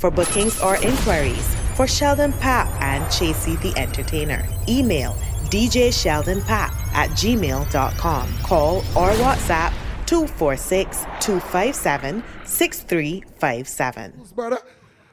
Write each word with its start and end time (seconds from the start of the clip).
For 0.00 0.10
bookings 0.10 0.58
or 0.62 0.76
inquiries 0.76 1.54
for 1.76 1.86
Sheldon 1.86 2.32
Papp 2.32 2.68
and 2.80 3.04
Chasey 3.12 3.60
the 3.60 3.78
Entertainer, 3.78 4.42
email 4.66 5.12
DJ 5.50 5.92
Sheldon 5.92 6.40
Papp 6.40 6.72
at 6.94 7.10
gmail.com. 7.10 8.34
Call 8.38 8.78
or 8.78 9.10
WhatsApp 9.20 9.74
246 10.06 11.04
257 11.20 12.24
6357. 12.44 14.12
Brother. 14.34 14.58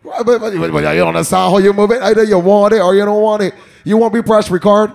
But, 0.06 0.24
but, 0.26 0.40
but, 0.40 0.72
but 0.72 0.96
you 0.96 1.06
understand 1.06 1.52
how 1.52 1.58
you 1.58 1.74
move 1.74 1.92
it? 1.92 2.02
Either 2.02 2.24
you 2.24 2.40
want 2.40 2.74
it 2.74 2.80
or 2.80 2.96
you 2.96 3.04
don't 3.04 3.22
want 3.22 3.44
it. 3.44 3.54
You 3.84 3.98
want 3.98 4.14
me 4.14 4.22
press 4.22 4.50
record? 4.50 4.94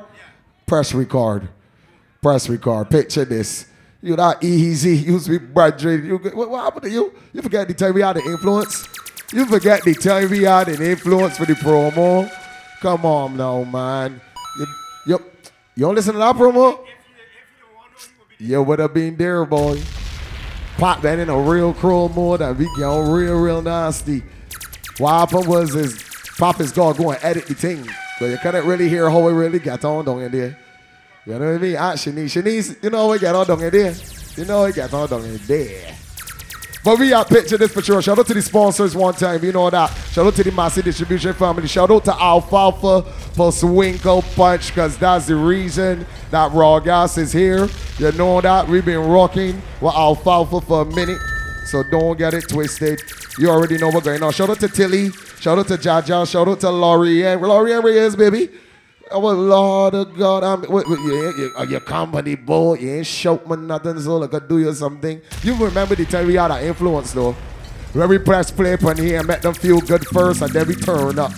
Press 0.64 0.94
record. 0.94 1.50
Press 2.22 2.48
record. 2.48 2.88
Picture 2.88 3.26
this. 3.26 3.66
You 4.00 4.16
not 4.16 4.42
easy. 4.42 4.96
You 4.96 5.12
used 5.12 5.26
to 5.26 5.38
be 5.38 5.38
brethren. 5.38 6.06
You, 6.06 6.16
what, 6.16 6.48
what 6.48 6.64
happened 6.64 6.84
to 6.84 6.90
you? 6.90 7.12
You 7.34 7.42
forget 7.42 7.68
to 7.68 7.74
tell 7.74 7.92
me 7.92 8.00
how 8.00 8.14
to 8.14 8.20
influence? 8.20 8.88
You 9.32 9.46
forget 9.46 9.82
to 9.84 9.94
tell 9.94 10.28
me 10.28 10.44
how 10.44 10.64
to 10.64 10.90
influence 10.90 11.38
for 11.38 11.46
the 11.46 11.54
promo? 11.54 12.30
Come 12.80 13.06
on 13.06 13.36
now, 13.36 13.64
man. 13.64 14.20
You, 14.58 14.66
you, 15.06 15.24
you 15.74 15.86
don't 15.86 15.94
listen 15.94 16.12
to 16.12 16.18
that 16.18 16.36
promo? 16.36 16.84
You 18.38 18.62
would 18.62 18.78
have 18.78 18.92
been 18.92 19.16
there, 19.16 19.44
boy. 19.46 19.80
Pop 20.76 21.00
that 21.02 21.18
in 21.18 21.30
a 21.30 21.40
real 21.40 21.72
cruel 21.72 22.08
mode 22.10 22.42
and 22.42 22.58
we 22.58 22.64
get 22.76 22.84
on 22.84 23.10
real, 23.10 23.38
real 23.38 23.62
nasty. 23.62 24.22
What 24.98 25.12
happened 25.12 25.46
was 25.46 25.74
is 25.74 26.02
Pop 26.36 26.60
is 26.60 26.72
gonna 26.72 26.98
go 26.98 27.12
and 27.12 27.24
edit 27.24 27.46
the 27.46 27.54
thing. 27.54 27.88
So 28.18 28.26
you 28.26 28.36
couldn't 28.38 28.66
really 28.66 28.88
hear 28.88 29.08
how 29.08 29.28
it 29.28 29.32
really 29.32 29.60
got 29.60 29.84
on 29.84 30.04
down 30.04 30.20
in 30.22 30.32
there. 30.32 30.58
You 31.24 31.38
know 31.38 31.52
what 31.52 31.54
I 31.54 31.58
mean? 31.58 31.76
Ah, 31.76 31.92
Shanice, 31.92 32.42
Shanice, 32.42 32.82
you 32.82 32.90
know 32.90 33.06
how 33.08 33.12
it 33.12 33.20
got 33.20 33.34
on 33.34 33.46
down 33.46 33.62
in 33.62 33.70
there. 33.70 33.94
You 34.36 34.44
know 34.44 34.58
how 34.58 34.64
it 34.64 34.74
got 34.74 34.92
on 34.92 35.08
down 35.08 35.24
in 35.24 35.36
there. 35.46 35.94
But 36.84 36.98
we 36.98 37.12
are 37.12 37.24
picture 37.24 37.56
this 37.56 37.72
for 37.72 37.80
sure. 37.80 38.02
Shout 38.02 38.18
out 38.18 38.26
to 38.26 38.34
the 38.34 38.42
sponsors 38.42 38.96
one 38.96 39.14
time, 39.14 39.44
you 39.44 39.52
know 39.52 39.70
that. 39.70 39.86
Shout 40.10 40.26
out 40.26 40.34
to 40.34 40.42
the 40.42 40.50
Massive 40.50 40.84
Distribution 40.84 41.32
family. 41.32 41.68
Shout 41.68 41.92
out 41.92 42.04
to 42.06 42.12
Alfalfa 42.20 43.02
for 43.34 43.52
Swinkle 43.52 44.22
Punch, 44.34 44.68
because 44.68 44.98
that's 44.98 45.26
the 45.26 45.36
reason 45.36 46.04
that 46.32 46.50
Raw 46.50 46.80
Gas 46.80 47.18
is 47.18 47.32
here. 47.32 47.68
You 47.98 48.10
know 48.12 48.40
that. 48.40 48.66
We've 48.66 48.84
been 48.84 49.08
rocking 49.08 49.62
with 49.80 49.94
Alfalfa 49.94 50.60
for 50.62 50.82
a 50.82 50.84
minute. 50.84 51.20
So 51.66 51.84
don't 51.84 52.18
get 52.18 52.34
it 52.34 52.48
twisted. 52.48 53.00
You 53.38 53.48
already 53.50 53.78
know 53.78 53.88
what's 53.88 54.04
going 54.04 54.22
on. 54.22 54.32
Shout 54.32 54.50
out 54.50 54.58
to 54.58 54.68
Tilly. 54.68 55.10
Shout 55.38 55.58
out 55.58 55.68
to 55.68 55.74
Jaja. 55.74 56.28
Shout 56.28 56.48
out 56.48 56.60
to 56.60 56.70
Laurier. 56.70 57.38
Laurier 57.38 57.86
is, 57.86 58.16
baby. 58.16 58.50
Oh, 59.14 59.20
well, 59.20 59.34
Lord 59.34 59.94
of 59.94 60.16
God, 60.16 60.42
I'm, 60.42 60.62
what, 60.62 60.88
what, 60.88 60.98
you, 60.98 61.52
your 61.68 61.80
company 61.80 62.34
boy, 62.34 62.74
you 62.78 62.90
ain't 62.90 63.06
shout 63.06 63.48
me 63.48 63.56
nothing, 63.56 64.00
so 64.00 64.22
I 64.22 64.26
could 64.26 64.48
do 64.48 64.58
you 64.58 64.72
something. 64.72 65.20
You 65.42 65.54
remember 65.56 65.94
the 65.94 66.06
time 66.06 66.26
we 66.26 66.34
had 66.34 66.48
that 66.48 66.62
influence 66.64 67.12
though? 67.12 67.32
Where 67.92 68.08
we 68.08 68.18
press 68.18 68.50
play 68.50 68.76
on 68.76 68.96
here 68.96 69.18
and 69.18 69.26
make 69.28 69.42
them 69.42 69.52
feel 69.52 69.80
good 69.80 70.06
first 70.06 70.40
and 70.40 70.50
then 70.50 70.66
we 70.66 70.74
turn 70.74 71.18
up. 71.18 71.32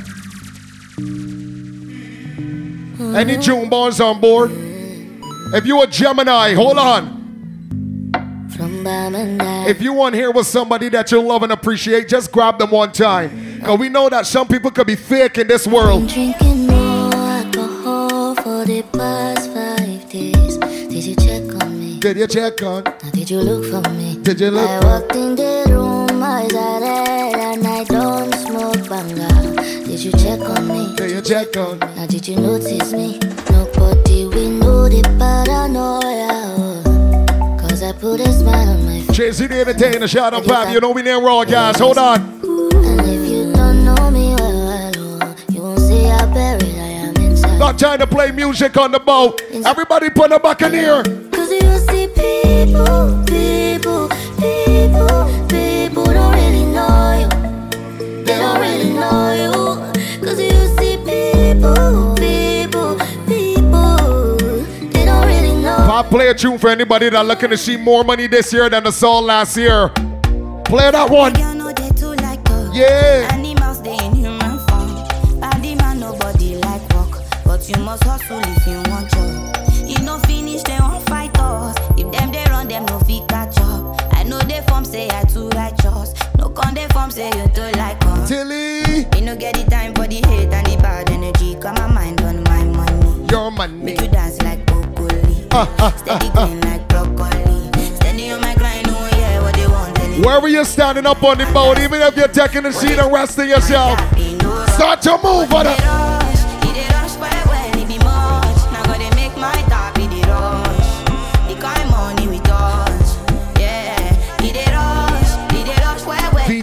Any 3.16 3.36
June 3.38 3.68
boys 3.68 4.00
on 4.00 4.20
board? 4.20 4.52
If 4.52 5.66
you 5.66 5.82
a 5.82 5.86
Gemini, 5.86 6.54
hold 6.54 6.78
on. 6.78 7.14
If 9.66 9.82
you 9.82 9.92
want 9.92 10.14
to 10.14 10.20
hear 10.20 10.30
with 10.30 10.46
somebody 10.46 10.88
that 10.90 11.10
you 11.10 11.20
love 11.20 11.42
and 11.42 11.52
appreciate, 11.52 12.08
just 12.08 12.30
grab 12.30 12.58
them 12.58 12.70
one 12.70 12.92
time. 12.92 13.58
Because 13.58 13.78
we 13.78 13.88
know 13.88 14.08
that 14.08 14.26
some 14.26 14.46
people 14.46 14.70
could 14.70 14.86
be 14.86 14.96
fake 14.96 15.38
in 15.38 15.48
this 15.48 15.66
world. 15.66 16.08
Drinking 18.64 18.90
no 18.94 19.04
alcohol 19.04 19.34
for 19.34 19.44
the 19.44 19.44
past 19.44 19.52
five 19.52 20.10
days. 20.10 20.56
Did 20.88 21.04
you 21.04 21.16
check 21.16 21.62
on 21.62 21.78
me? 21.78 22.00
Did 22.00 22.16
you 22.16 22.26
check 22.26 22.62
on? 22.62 22.84
Now 22.84 23.10
did 23.12 23.30
you 23.30 23.40
look 23.40 23.64
for 23.64 23.90
me? 23.90 24.16
Did 24.22 24.40
you 24.40 24.50
look 24.50 24.68
I 24.68 24.84
walked 24.84 25.14
in 25.16 25.34
the 25.36 25.64
room, 25.68 26.22
eyes 26.22 26.54
are 26.54 26.80
red, 26.80 27.34
and 27.34 27.66
I 27.66 27.84
don't 27.84 28.34
smoke 28.34 28.88
banga. 28.88 29.28
Did 29.84 30.00
you 30.02 30.12
check 30.12 30.40
on 30.40 30.68
me? 30.68 30.94
Did 30.96 31.10
you 31.10 31.20
check 31.22 31.56
on? 31.56 31.78
Now 31.78 32.06
did 32.06 32.26
you 32.26 32.36
notice 32.36 32.92
me? 32.92 33.18
Nobody 33.50 34.26
we 34.26 34.48
know 34.48 34.88
the 34.88 35.02
paranoia. 35.18 36.28
oh. 36.56 37.58
Cause 37.60 37.82
I 37.82 37.92
put 37.92 38.20
a 38.20 38.32
smile 38.32 38.68
on 38.68 38.86
my 38.86 39.00
face. 39.00 39.18
Chasey 39.18 39.48
the 39.48 39.60
Entertainer, 39.60 40.08
shout 40.08 40.32
out 40.34 40.44
Fab. 40.44 40.72
You 40.72 40.80
know 40.80 40.90
we 40.92 41.02
near 41.02 41.20
Raw, 41.20 41.44
guys. 41.44 41.78
Hold 41.78 41.98
on. 41.98 42.34
Not 47.64 47.78
trying 47.78 47.98
to 47.98 48.06
play 48.06 48.30
music 48.30 48.76
on 48.76 48.92
the 48.92 49.00
boat. 49.00 49.40
Everybody 49.64 50.10
put 50.10 50.28
them 50.28 50.42
back 50.42 50.60
in 50.60 50.74
here. 50.74 51.02
Cause 51.32 51.50
you 51.50 51.78
see 51.88 52.08
people, 52.08 53.24
people, 53.24 54.06
people, 54.36 55.24
people 55.48 56.04
don't 56.04 56.34
really 56.34 56.66
know 56.66 57.20
you. 57.20 58.22
They 58.22 58.36
don't 58.36 58.60
really 58.60 58.92
know 58.92 59.32
you. 59.32 60.22
Cause 60.22 60.38
you 60.38 60.50
see 60.76 60.98
people, 60.98 62.14
people, 62.16 62.98
people, 63.26 64.36
they 64.90 65.06
don't 65.06 65.26
really 65.26 65.62
know. 65.62 65.76
Pop, 65.86 66.10
play 66.10 66.28
a 66.28 66.34
tune 66.34 66.58
for 66.58 66.68
anybody 66.68 67.08
that 67.08 67.24
looking 67.24 67.48
to 67.48 67.56
see 67.56 67.78
more 67.78 68.04
money 68.04 68.26
this 68.26 68.52
year 68.52 68.68
than 68.68 68.84
the 68.84 68.92
song 68.92 69.24
last 69.24 69.56
year. 69.56 69.88
Play 70.66 70.90
that 70.90 71.08
one. 71.08 71.32
Yeah. 72.74 73.43
You 77.68 77.76
must 77.82 78.04
hustle 78.04 78.40
if 78.40 78.66
you 78.66 78.76
want 78.90 79.10
job. 79.10 79.88
You 79.88 79.98
no 80.04 80.18
finish 80.20 80.62
they 80.62 80.76
won't 80.80 81.06
fight 81.08 81.36
us. 81.38 81.76
If 81.96 82.10
them 82.12 82.30
they 82.30 82.44
run 82.50 82.68
them 82.68 82.84
no 82.86 82.98
fit 83.00 83.26
catch 83.28 83.58
up. 83.58 84.00
I 84.12 84.22
know 84.22 84.38
they 84.40 84.60
form 84.68 84.84
say 84.84 85.08
I 85.10 85.24
too 85.24 85.48
righteous. 85.50 86.12
No 86.36 86.50
con 86.50 86.74
they 86.74 86.86
form 86.88 87.10
say 87.10 87.28
you 87.28 87.48
too 87.54 87.78
like 87.78 88.04
us. 88.06 88.28
Tilly. 88.28 89.06
Me 89.12 89.20
no 89.20 89.36
get 89.36 89.54
the 89.54 89.64
time 89.70 89.94
for 89.94 90.06
the 90.06 90.16
hate 90.16 90.52
and 90.52 90.66
the 90.66 90.76
bad 90.82 91.10
energy. 91.10 91.54
Got 91.54 91.78
my 91.78 91.86
mind 91.92 92.20
on 92.22 92.42
my 92.44 92.64
money. 92.64 93.26
Your 93.30 93.50
money. 93.50 93.82
Make 93.82 94.00
you 94.00 94.08
dance 94.08 94.42
like 94.42 94.64
broccoli. 94.66 95.34
Steady 95.98 96.28
green 96.30 96.60
like 96.62 96.86
broccoli. 96.88 97.70
Steady 97.96 98.30
on 98.30 98.40
my 98.42 98.54
grind, 98.56 98.86
oh 98.88 99.08
yeah, 99.12 99.40
what 99.40 99.54
they 99.54 99.66
want. 99.66 100.24
Wherever 100.24 100.48
you're 100.48 100.64
standing 100.64 101.06
up 101.06 101.22
on 101.22 101.38
the 101.38 101.46
boat, 101.46 101.78
even 101.78 102.02
if 102.02 102.16
you're 102.16 102.28
taking 102.28 102.64
the 102.64 102.72
seat 102.72 102.98
and 102.98 103.12
resting 103.12 103.48
yourself, 103.48 103.98
start 104.74 105.00
to 105.02 105.18
move 105.22 105.52
on 105.54 106.13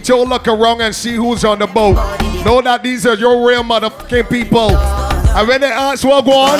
well. 0.08 0.24
Vito, 0.24 0.28
look 0.28 0.48
around 0.48 0.80
and 0.80 0.94
see 0.94 1.14
who's 1.14 1.44
on 1.44 1.58
the 1.58 1.66
boat. 1.66 1.94
Know 2.44 2.60
that 2.62 2.82
these 2.82 3.06
are 3.06 3.14
your 3.14 3.46
real 3.46 3.62
motherfucking 3.62 4.28
people. 4.28 4.70
And 4.76 5.48
when 5.48 5.60
they 5.60 5.68
ask 5.68 6.04
what 6.04 6.24
go 6.24 6.32
on, 6.32 6.58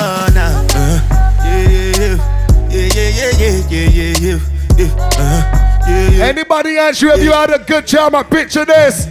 anybody 6.21 6.77
ask 6.77 7.01
you 7.01 7.11
if 7.11 7.23
you 7.23 7.31
had 7.31 7.49
a 7.51 7.59
good 7.59 7.87
time, 7.87 8.15
I 8.15 8.23
picture 8.23 8.65
this. 8.65 9.07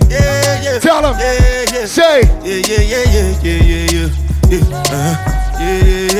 Tell 0.82 1.03
them. 1.03 1.87
Say. 1.87 2.22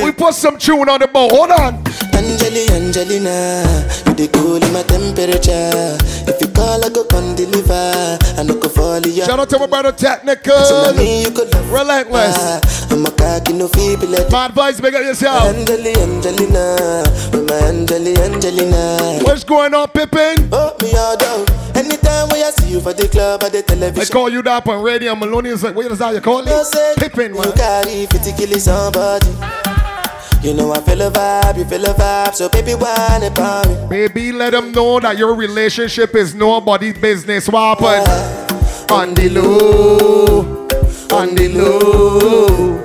We 0.03 0.11
put 0.11 0.33
some 0.35 0.57
tune 0.57 0.89
on 0.89 0.99
the 1.01 1.07
boat. 1.07 1.31
Hold 1.31 1.51
on. 1.51 1.83
Angeli, 2.23 2.63
Angelina, 2.71 3.63
you 4.07 4.13
the 4.15 4.27
cool 4.31 4.55
in 4.55 4.71
my 4.71 4.81
temperature. 4.83 5.99
If 6.23 6.39
you 6.39 6.47
call, 6.55 6.79
I 6.83 6.87
go 6.89 7.03
come 7.03 7.35
deliver. 7.35 8.17
I 8.39 8.43
no 8.43 8.55
go 8.55 8.69
fall 8.69 8.95
in 8.95 9.11
your 9.11 9.25
Shout 9.25 9.39
out 9.39 9.49
to 9.49 9.59
my 9.59 9.67
brother 9.67 9.91
Technical. 9.91 10.55
So 10.63 10.93
me 10.95 11.23
you 11.23 11.31
could 11.31 11.51
love 11.53 11.69
Relentless. 11.69 12.89
I'm 12.91 13.05
a 13.05 13.11
cocky 13.11 13.53
no 13.53 13.67
feeble 13.67 14.07
My 14.31 14.45
advice, 14.45 14.81
make 14.81 14.93
up 14.93 15.03
yourself. 15.03 15.43
Angeli, 15.53 15.91
Angelina, 15.99 17.03
with 17.33 17.49
my 17.49 17.59
Angeli, 17.67 18.15
Angelina. 18.15 19.19
What's 19.23 19.43
going 19.43 19.73
on, 19.73 19.89
Pippin? 19.89 20.47
Oh, 20.53 20.75
me 20.81 20.93
all 20.95 21.17
down. 21.17 21.45
Anytime 21.75 22.29
when 22.29 22.45
I 22.45 22.51
see 22.51 22.71
you 22.71 22.79
for 22.79 22.93
the 22.93 23.09
club 23.09 23.43
or 23.43 23.49
the 23.49 23.63
television. 23.63 23.99
I 24.01 24.05
call 24.05 24.29
you 24.29 24.41
that 24.43 24.65
on 24.65 24.81
radio. 24.81 25.13
Maloney 25.15 25.49
is 25.49 25.63
like, 25.63 25.75
what 25.75 25.91
is 25.91 25.99
that 25.99 26.13
you 26.13 26.21
call 26.21 26.45
You 26.45 26.53
it? 26.55 26.97
Pippin, 26.99 27.35
you 27.35 27.41
man. 27.41 27.51
carry 27.51 28.05
50 28.05 28.31
kill 28.33 28.59
somebody. 28.59 29.27
You 30.43 30.53
know 30.53 30.73
I 30.73 30.81
feel 30.81 31.01
a 31.01 31.09
vibe, 31.09 31.57
you 31.57 31.63
feel 31.63 31.85
a 31.85 31.93
vibe, 31.93 32.35
so 32.35 32.49
baby, 32.49 32.73
why 32.75 33.19
about 33.23 33.65
me? 33.69 33.87
Baby, 33.87 34.33
let 34.33 34.51
them 34.51 34.73
know 34.73 34.99
that 34.99 35.17
your 35.17 35.33
relationship 35.35 36.15
is 36.15 36.35
nobody's 36.35 36.97
business. 36.97 37.47
What 37.47 37.79
happened? 37.79 38.91
On 38.91 39.13
the 39.13 39.29
low, 39.29 40.67
on 41.17 41.33
the 41.35 41.47
low, 41.47 42.77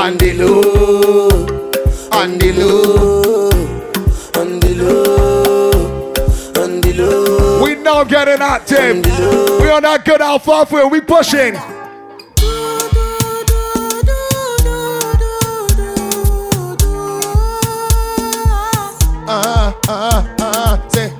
on 0.00 0.16
the 0.16 0.32
low, 0.32 1.28
on 2.10 2.38
the 2.38 2.52
low. 2.54 3.50
On 4.36 4.60
the 4.60 4.74
low, 4.74 6.12
on 6.62 6.80
the 6.80 6.92
low. 6.94 7.62
We 7.62 7.74
now 7.76 8.02
getting 8.04 8.40
active. 8.42 8.96
We 9.60 9.70
on 9.70 9.82
that 9.82 10.02
good 10.04 10.20
alfalfa. 10.20 10.88
We 10.88 11.00
pushing. 11.00 11.54
Uh, 19.36 19.72
uh, 19.88 20.36
uh, 20.40 20.88
say. 20.88 21.10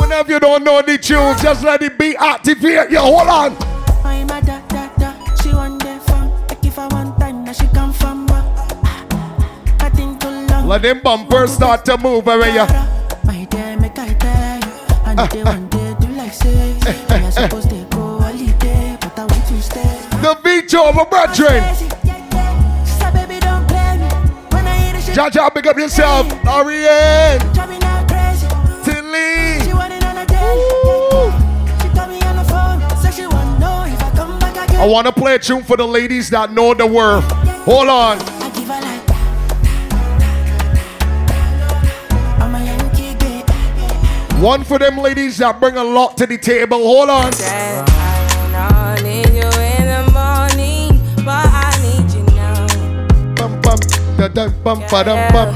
Whenever 0.00 0.32
you 0.32 0.38
don't 0.40 0.62
know 0.62 0.82
the 0.82 0.98
tune, 0.98 1.36
just 1.42 1.64
let 1.64 1.82
it 1.82 1.98
be 1.98 2.14
activate. 2.16 2.90
Yo, 2.90 3.00
hold 3.00 3.28
on. 3.28 3.56
Da 4.28 4.88
da. 4.98 5.34
She 5.42 5.52
want 5.52 5.82
the 5.82 5.98
fun. 6.06 6.30
Like 6.48 6.64
if 6.64 6.78
I 6.78 6.86
want 6.86 7.18
time, 7.18 7.44
now 7.44 7.52
she 7.52 7.66
come 7.74 7.92
from 7.92 8.26
back. 8.26 8.44
I 9.82 9.90
think 9.92 10.20
too 10.20 10.28
long. 10.28 10.68
Let 10.68 10.82
them 10.82 11.00
bumpers 11.00 11.52
start 11.54 11.84
to 11.86 11.98
move 11.98 12.26
when 12.26 12.54
you. 12.54 12.66
My 13.24 13.44
dear, 13.50 13.76
make 13.80 13.98
I 13.98 14.14
tell 14.14 14.60
you. 14.60 15.14
Know 15.16 15.26
they 15.26 15.42
want 15.42 15.72
to 15.72 15.96
do 16.00 16.08
like. 16.12 16.44
Me 16.44 17.26
I 17.26 17.30
supposed 17.30 17.70
to 17.70 17.84
go 17.90 18.20
holiday, 18.20 18.96
but 19.00 19.18
I 19.18 19.24
want 19.24 19.46
to 19.48 19.60
stay. 19.60 19.82
The 20.22 20.38
beat 20.44 20.72
over, 20.74 21.04
brethren. 21.04 21.87
She 33.10 33.26
want 33.26 33.58
know 33.58 33.82
if 33.84 34.00
I 34.00 34.10
come 34.14 34.38
back 34.38 34.68
again. 34.68 34.80
I 34.80 34.86
want 34.86 35.08
to 35.08 35.12
play 35.12 35.34
a 35.34 35.38
tune 35.40 35.64
for 35.64 35.76
the 35.76 35.88
ladies 35.88 36.30
that 36.30 36.52
know 36.52 36.72
the 36.72 36.86
word. 36.86 37.22
Hold 37.66 37.88
on. 37.88 38.18
I 38.20 38.50
give 38.54 38.68
her 38.68 38.80
like 38.80 39.02
I'm 42.40 42.54
a 42.54 42.64
Yankee 42.64 43.16
babe. 43.18 44.40
One 44.40 44.62
for 44.62 44.78
them 44.78 44.98
ladies 44.98 45.38
that 45.38 45.58
bring 45.58 45.76
a 45.76 45.82
lot 45.82 46.16
to 46.18 46.26
the 46.28 46.38
table. 46.38 46.78
Hold 46.78 47.10
on. 47.10 47.87
Da, 54.18 54.26
da, 54.28 54.48
bum, 54.64 54.80
ba, 54.90 55.04
dum, 55.04 55.18
bum. 55.32 55.54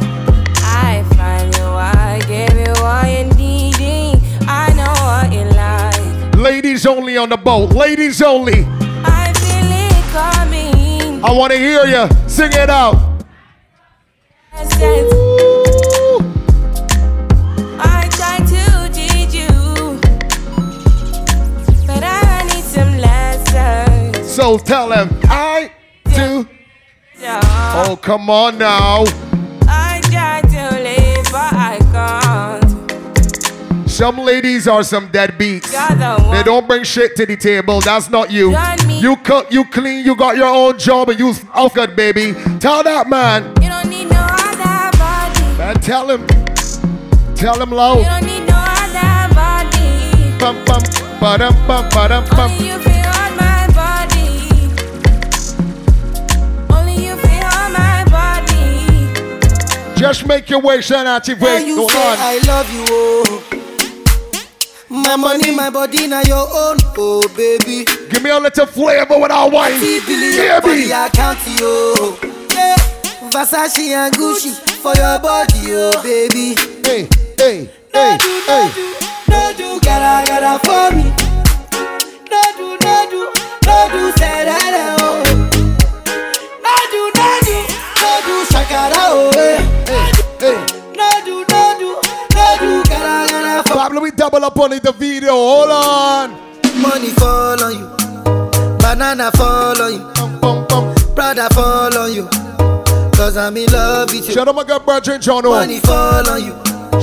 I 0.62 1.02
find 1.16 1.54
you, 1.56 1.64
I 1.64 2.20
give 2.28 2.54
you 2.56 2.72
what 2.80 3.10
you're 3.10 3.34
needing. 3.34 4.20
I 4.46 4.72
know 4.74 4.94
what 5.02 5.32
you 5.32 5.44
like. 5.56 6.36
Ladies 6.36 6.86
only 6.86 7.16
on 7.16 7.28
the 7.30 7.36
boat. 7.36 7.72
Ladies 7.72 8.22
only. 8.22 8.64
I 9.04 9.32
feel 9.42 9.68
it 9.68 10.04
coming. 10.12 11.24
I 11.24 11.32
want 11.32 11.52
to 11.52 11.58
hear 11.58 11.84
you. 11.86 12.08
Sing 12.28 12.52
it 12.52 12.70
out. 12.70 12.94
I 17.84 18.08
try 18.12 18.38
to 18.38 18.88
teach 18.92 19.34
you, 19.34 19.98
but 21.86 22.02
I 22.04 22.44
need 22.44 22.62
some 22.64 22.96
lessons. 22.98 24.30
So 24.30 24.56
tell 24.58 24.88
them 24.90 25.08
I 25.24 25.72
do. 26.14 26.46
Oh, 27.74 27.98
come 28.00 28.28
on 28.30 28.58
now. 28.58 29.04
I 29.68 30.00
try 30.10 30.40
to 30.42 30.82
live, 30.82 31.24
but 31.32 31.52
I 31.52 31.78
can't. 31.92 33.90
Some 33.90 34.18
ladies 34.18 34.66
are 34.66 34.82
some 34.82 35.08
deadbeats. 35.08 35.70
The. 35.70 36.30
They 36.32 36.42
don't 36.42 36.66
bring 36.66 36.82
shit 36.82 37.14
to 37.16 37.26
the 37.26 37.36
table. 37.36 37.80
That's 37.80 38.08
not 38.10 38.30
you. 38.30 38.56
You 38.88 39.16
cook, 39.16 39.52
you 39.52 39.64
clean, 39.66 40.04
you 40.04 40.16
got 40.16 40.36
your 40.36 40.48
own 40.48 40.78
job, 40.78 41.10
and 41.10 41.18
you 41.18 41.34
off 41.54 41.74
good, 41.74 41.94
baby. 41.94 42.32
Tell 42.58 42.82
that 42.82 43.08
man. 43.08 43.52
You 43.62 43.68
don't 43.68 43.88
need 43.88 44.10
no 44.10 44.26
other 44.28 44.98
body. 44.98 45.58
Man, 45.58 45.74
tell 45.80 46.10
him. 46.10 46.26
Tell 47.34 47.60
him 47.60 47.70
You 47.70 47.76
low. 47.76 48.02
don't 48.02 48.24
need 48.24 48.46
no 48.46 48.54
other 48.56 49.34
body. 49.34 50.38
Bum, 50.38 50.64
bum, 50.64 50.82
ba-dum, 51.20 51.54
bum, 51.66 51.88
ba-dum, 51.90 52.24
bum. 52.30 53.01
Just 60.02 60.26
make 60.26 60.50
your 60.50 60.60
out 61.06 61.28
your 61.28 61.36
Why 61.36 61.54
way. 61.60 61.64
you 61.64 61.76
Go 61.76 61.88
say 61.88 62.10
on. 62.10 62.16
I 62.18 62.38
love 62.44 62.68
you, 62.74 62.84
oh. 62.88 63.44
My 64.90 65.14
money, 65.14 65.54
my 65.54 65.70
body, 65.70 66.08
now 66.08 66.22
your 66.22 66.38
own, 66.50 66.76
oh 66.98 67.22
baby. 67.36 67.84
Give 68.10 68.20
me 68.20 68.30
a 68.30 68.38
little 68.40 68.66
flavor 68.66 69.16
with 69.20 69.30
our 69.30 69.48
wine. 69.48 69.78
See 69.78 70.00
billion 70.04 70.32
Hear 70.32 70.60
for 70.60 70.66
me. 70.74 70.86
the 70.86 71.06
account, 71.06 71.38
yo. 71.60 72.18
Yeah. 72.52 72.74
Versace 73.30 73.78
and 73.94 74.12
Gucci 74.14 74.50
for 74.82 74.92
your 74.96 75.20
body, 75.20 75.70
oh 75.70 76.02
baby. 76.02 76.56
Hey, 76.82 77.06
hey, 77.38 77.70
No 77.94 78.00
hey, 78.02 78.18
do, 78.18 78.42
no 78.48 78.66
hey. 78.66 78.72
do, 78.74 78.86
no 79.30 79.52
do, 79.56 79.80
gotta, 79.86 80.26
gotta 80.26 80.58
for 80.66 80.96
me. 80.96 81.04
No 82.28 82.42
do, 82.58 82.76
no 82.82 83.06
do, 83.08 83.30
no 83.66 83.88
do, 83.92 84.02
say 84.18 84.44
that, 84.50 84.98
oh. 84.98 85.22
No 86.58 86.74
do, 86.90 87.02
no 87.14 87.28
do, 87.46 87.56
no 88.02 88.10
do, 88.26 88.34
shakara, 88.50 89.06
oh. 89.14 89.30
eh. 89.38 89.71
Hey, 89.92 90.66
gotta 93.28 93.62
for 93.68 93.74
Pablo, 93.74 94.00
we 94.00 94.10
double 94.10 94.44
up 94.44 94.56
on 94.58 94.72
it, 94.72 94.82
the 94.82 94.92
video. 94.92 95.32
Hold 95.32 95.70
on. 95.70 96.30
Money 96.80 97.10
fall 97.10 97.62
on 97.62 97.72
you, 97.78 97.86
banana 98.78 99.30
fall 99.32 99.80
on 99.80 99.92
you, 99.92 99.98
Bum, 100.14 100.40
bum, 100.40 100.66
bum. 100.68 100.94
Prada 101.14 101.48
fall 101.54 101.96
on 101.96 102.12
you. 102.12 102.28
Cause 103.14 103.36
I'm 103.36 103.56
in 103.56 103.70
love 103.70 104.10
with 104.10 104.26
you. 104.26 104.32
Shout 104.32 104.48
out 104.48 104.52
to 104.52 104.56
my 104.56 104.64
good 104.64 104.84
brother 104.84 105.18
John. 105.18 105.44
Money 105.44 105.78
fall 105.80 106.28
on 106.28 106.42
you, 106.42 106.52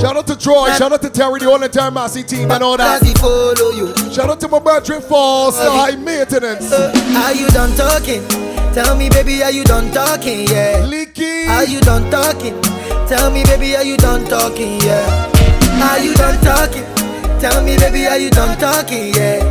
Shout 0.00 0.16
out 0.16 0.26
to 0.26 0.36
Troy. 0.36 0.70
Shout 0.72 0.92
out 0.92 1.00
to 1.02 1.10
Terry, 1.10 1.38
the 1.38 1.46
whole 1.46 1.62
entire 1.62 1.90
Massey 1.90 2.22
team 2.24 2.50
and 2.50 2.62
all 2.62 2.76
that. 2.76 3.00
Follow 3.18 3.70
you. 3.70 3.94
Shout 4.12 4.28
out 4.28 4.40
to 4.40 4.48
my 4.48 4.58
brother 4.58 5.00
Falls. 5.00 5.56
So 5.56 5.70
high 5.70 5.96
maintenance. 5.96 6.72
Uh, 6.72 6.92
are 7.16 7.34
you 7.34 7.46
done 7.48 7.74
talking? 7.76 8.49
Tell 8.74 8.96
me, 8.96 9.08
baby, 9.10 9.42
are 9.42 9.50
you 9.50 9.64
done 9.64 9.90
talking? 9.92 10.46
Yeah. 10.48 10.84
Leaky. 10.86 11.46
Are 11.48 11.64
you 11.64 11.80
done 11.80 12.08
talking? 12.10 12.54
Tell 13.08 13.30
me, 13.30 13.42
baby, 13.44 13.74
are 13.76 13.82
you 13.82 13.96
done 13.96 14.24
talking? 14.28 14.80
Yeah. 14.80 15.28
Are 15.90 15.98
you 15.98 16.14
done 16.14 16.38
talking? 16.44 16.84
Tell 17.40 17.62
me, 17.64 17.76
baby, 17.78 18.06
are 18.06 18.16
you 18.18 18.30
done 18.30 18.56
talking? 18.58 19.12
Yeah. 19.14 19.42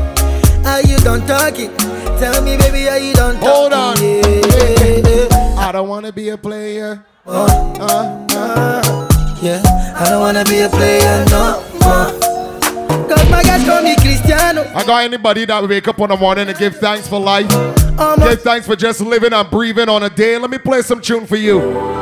Are 0.65 0.81
you 0.81 0.97
done 0.99 1.25
talking? 1.27 1.75
Tell 2.17 2.41
me, 2.41 2.55
baby, 2.57 2.87
are 2.87 2.97
you 2.97 3.13
done 3.13 3.35
talking? 3.35 3.49
Hold 3.49 3.73
on. 3.73 3.95
Yeah. 4.01 5.55
I 5.59 5.71
don't 5.73 5.89
want 5.89 6.05
to 6.05 6.13
be 6.13 6.29
a 6.29 6.37
player. 6.37 7.03
Uh, 7.25 7.45
Uh, 7.79 8.27
uh. 8.31 9.37
yeah. 9.41 9.61
I 9.99 10.09
don't 10.09 10.21
wanna 10.21 10.43
be 10.45 10.61
a 10.61 10.69
player 10.69 11.25
no 11.29 11.61
more. 11.83 13.07
Cause 13.09 13.29
my 13.29 13.43
guys 13.43 13.65
call 13.65 13.83
me 13.83 13.95
Cristiano. 13.97 14.63
I 14.73 14.83
got 14.85 15.03
anybody 15.03 15.45
that 15.45 15.67
wake 15.67 15.87
up 15.87 15.99
in 15.99 16.09
the 16.09 16.15
morning 16.17 16.47
and 16.47 16.57
give 16.57 16.77
thanks 16.77 17.07
for 17.07 17.19
life. 17.19 17.49
A 17.99 18.15
Give 18.17 18.41
thanks 18.41 18.65
for 18.65 18.77
just 18.77 19.01
living 19.01 19.33
and 19.33 19.49
breathing 19.49 19.89
on 19.89 20.03
a 20.03 20.09
day. 20.09 20.37
Let 20.37 20.49
me 20.49 20.57
play 20.57 20.81
some 20.81 21.01
tune 21.01 21.25
for 21.25 21.35
you. 21.35 21.59
Your. 21.59 21.99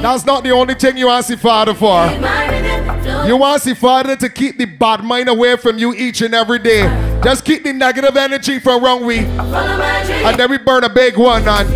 That's 0.00 0.24
not 0.24 0.44
the 0.44 0.52
only 0.52 0.74
thing 0.74 0.96
you 0.96 1.08
ask 1.08 1.28
the 1.28 1.36
Father 1.36 1.74
for. 1.74 2.06
You 3.26 3.42
ask 3.42 3.64
the 3.64 3.74
Father 3.74 4.14
to 4.16 4.28
keep 4.28 4.56
the 4.56 4.66
bad 4.66 5.02
mind 5.02 5.28
away 5.28 5.56
from 5.56 5.78
you 5.78 5.92
each 5.94 6.22
and 6.22 6.32
every 6.32 6.60
day. 6.60 6.82
Just 7.24 7.44
keep 7.44 7.64
the 7.64 7.72
negative 7.72 8.16
energy 8.16 8.60
from 8.60 8.84
around 8.84 9.04
we. 9.04 9.18
And 9.18 10.38
then 10.38 10.50
we 10.50 10.58
burn 10.58 10.84
a 10.84 10.88
big 10.88 11.16
one 11.16 11.48
on. 11.48 11.66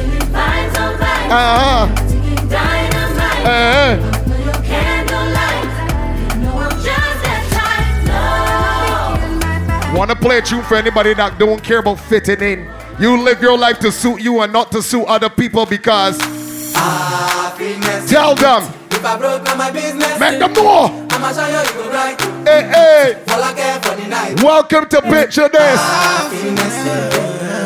Uh-huh. 1.35 1.89
Uh-huh. 3.45 4.12
Wanna 9.95 10.17
play 10.17 10.39
a 10.39 10.43
tune 10.43 10.63
for 10.63 10.77
anybody 10.77 11.15
that 11.15 11.39
don't 11.39 11.63
care 11.63 11.79
about 11.79 12.01
fitting 12.01 12.41
in. 12.41 12.69
You 12.99 13.21
live 13.23 13.43
your 13.43 13.59
life 13.59 13.79
to 13.81 13.93
suit 13.93 14.21
you 14.23 14.41
and 14.41 14.53
not 14.53 14.73
to 14.73 14.83
suit 14.83 15.05
other 15.05 15.29
people 15.29 15.67
because 15.67 16.19
Happiness 16.75 18.09
tell 18.11 18.35
them, 18.35 18.63
If 18.91 19.05
I 19.05 19.17
broke 19.19 19.43
now 19.45 19.55
my 19.57 19.71
business, 19.71 20.19
make 20.19 20.39
them 20.39 20.53
know. 20.55 21.07
I'ma 21.11 21.33
show 21.33 21.47
you 21.47 21.59
you 21.61 21.75
go 21.85 21.91
right. 21.93 22.19
Hey, 22.49 22.63
hey, 22.73 23.23
All 23.33 23.43
I 23.43 23.53
care 23.53 23.81
for 23.81 23.95
the 24.01 24.09
night. 24.09 24.43
welcome 24.43 24.89
to 24.89 25.03
Picture 25.03 25.49
This. 25.49 25.79
Happiness. 25.81 26.77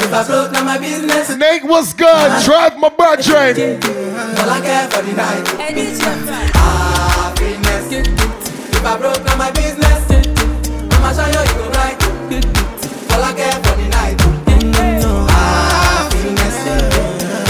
If 0.05 0.13
I 0.13 0.25
broke 0.27 0.53
now 0.53 0.65
my 0.65 0.79
business, 0.79 1.29
Snake 1.29 1.65
was 1.65 1.95
good. 1.95 2.45
Drive 2.45 2.77
my 2.79 2.89
brethren. 2.89 3.79
all 4.39 4.51
I 4.51 4.61
care 4.61 4.89
for 4.91 5.03
the 5.03 5.13
night. 5.15 5.47
Happiness. 6.55 7.93
If 7.93 8.85
I 8.85 8.97
broke 8.99 9.25
now 9.25 9.37
my 9.37 9.51
business, 9.53 10.03
I'ma 10.93 11.13
show 11.13 11.27
you 11.27 11.27
you 11.27 11.35
go 11.35 11.41
right. 11.41 11.46
All 13.17 13.25
I 13.25 13.33
care 13.33 13.53
for 13.65 13.75
the 13.81 13.89
night. 13.89 14.17
Ah, 15.31 16.09
Happiness. 16.13 16.57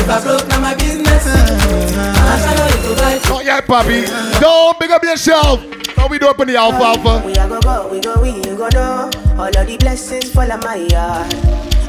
If 0.00 0.08
I 0.08 0.23
broke 0.23 0.46
now 0.49 0.61
my 0.61 0.75
business, 0.75 1.26
I'ma 1.26 2.37
show 2.38 2.54
you 2.54 2.90
you 2.90 2.94
go 2.96 3.02
right. 3.02 3.28
Not 3.28 3.44
yet, 3.44 3.66
Bobby. 3.66 4.04
Don't 4.40 4.78
big 4.78 4.92
up 4.92 5.02
yourself. 5.02 5.61
How 5.96 6.06
we 6.06 6.18
do 6.20 6.28
up 6.28 6.38
in 6.38 6.46
the 6.49 6.56
alfalfa? 6.56 7.26
We 7.26 7.32
a 7.32 7.49
go 7.49 7.61
go, 7.61 7.88
we 7.90 8.00
go 8.00 8.14
we, 8.23 8.30
you 8.49 8.56
go 8.56 8.70
do. 8.70 8.78
All 8.78 9.49
of 9.49 9.66
the 9.66 9.76
blessings 9.80 10.30
fall 10.32 10.50
on 10.52 10.61
my 10.61 10.76
yard. 10.76 11.30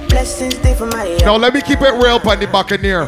Blessings 0.09 0.55
stay 0.57 0.73
for 0.73 0.87
my 0.87 1.03
yard. 1.05 1.21
Now 1.21 1.35
let 1.35 1.53
me 1.53 1.61
keep 1.61 1.81
it 1.81 1.93
real, 2.01 2.19
Pandy 2.19 2.47
Buccaneer. 2.47 3.05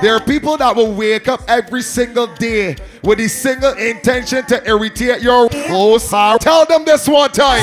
There 0.00 0.14
are 0.14 0.20
people 0.20 0.56
that 0.56 0.74
will 0.74 0.94
wake 0.94 1.28
up 1.28 1.42
every 1.46 1.82
single 1.82 2.28
day 2.36 2.76
with 3.02 3.18
the 3.18 3.28
single 3.28 3.74
intention 3.74 4.46
to 4.46 4.66
irritate 4.66 5.20
your 5.20 5.50
host. 5.68 6.10
Tell 6.40 6.64
them 6.64 6.86
this 6.86 7.06
one 7.06 7.30
time. 7.32 7.60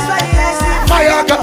Fire 0.87 1.25
gun, 1.25 1.39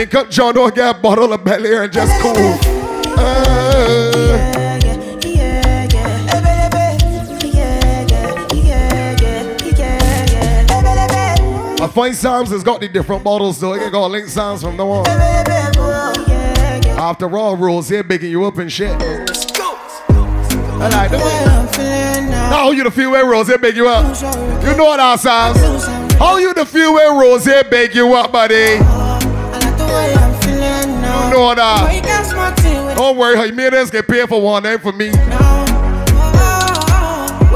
Link 0.00 0.14
up 0.14 0.30
John, 0.30 0.54
don't 0.54 0.74
get 0.74 0.96
a 0.96 0.98
bottle 0.98 1.30
of 1.30 1.44
Bel 1.44 1.66
Air 1.66 1.82
and 1.82 1.92
just 1.92 2.22
cool. 2.22 2.34
Uh, 3.18 4.38
I 11.82 11.86
find 11.92 12.16
Sam's 12.16 12.48
has 12.48 12.64
got 12.64 12.80
the 12.80 12.88
different 12.88 13.22
bottles 13.22 13.60
though. 13.60 13.74
You 13.74 13.90
got 13.90 14.10
link 14.10 14.28
Sam's 14.28 14.62
from 14.62 14.78
now 14.78 14.88
on. 14.88 15.06
After 16.98 17.36
all, 17.36 17.58
rules 17.58 17.90
here 17.90 18.02
bigging 18.02 18.30
you 18.30 18.46
up 18.46 18.56
and 18.56 18.72
shit. 18.72 18.92
I 18.92 20.88
like 20.88 21.10
the 21.10 21.18
way. 21.18 22.30
Now 22.48 22.70
you 22.70 22.84
the 22.84 22.90
few 22.90 23.10
way 23.10 23.20
Rose 23.20 23.54
big 23.60 23.76
you 23.76 23.86
up. 23.86 24.16
You 24.64 24.74
know 24.78 24.86
what 24.86 24.96
that 24.96 25.20
sounds. 25.20 25.58
How 26.14 26.38
you 26.38 26.54
the 26.54 26.64
few 26.64 26.94
way 26.94 27.04
Rose 27.04 27.44
here, 27.44 27.64
big 27.64 27.94
you 27.94 28.14
up, 28.14 28.32
buddy? 28.32 28.99
You 29.90 31.36
know 31.36 31.54
that. 31.54 31.86
Don't 32.96 33.16
worry, 33.16 33.36
how 33.36 33.44
you 33.44 33.52
made 33.52 33.74
us 33.74 33.90
get 33.90 34.06
paid 34.06 34.28
for 34.28 34.40
one 34.40 34.62
name 34.62 34.78
for 34.78 34.92
me. 34.92 35.10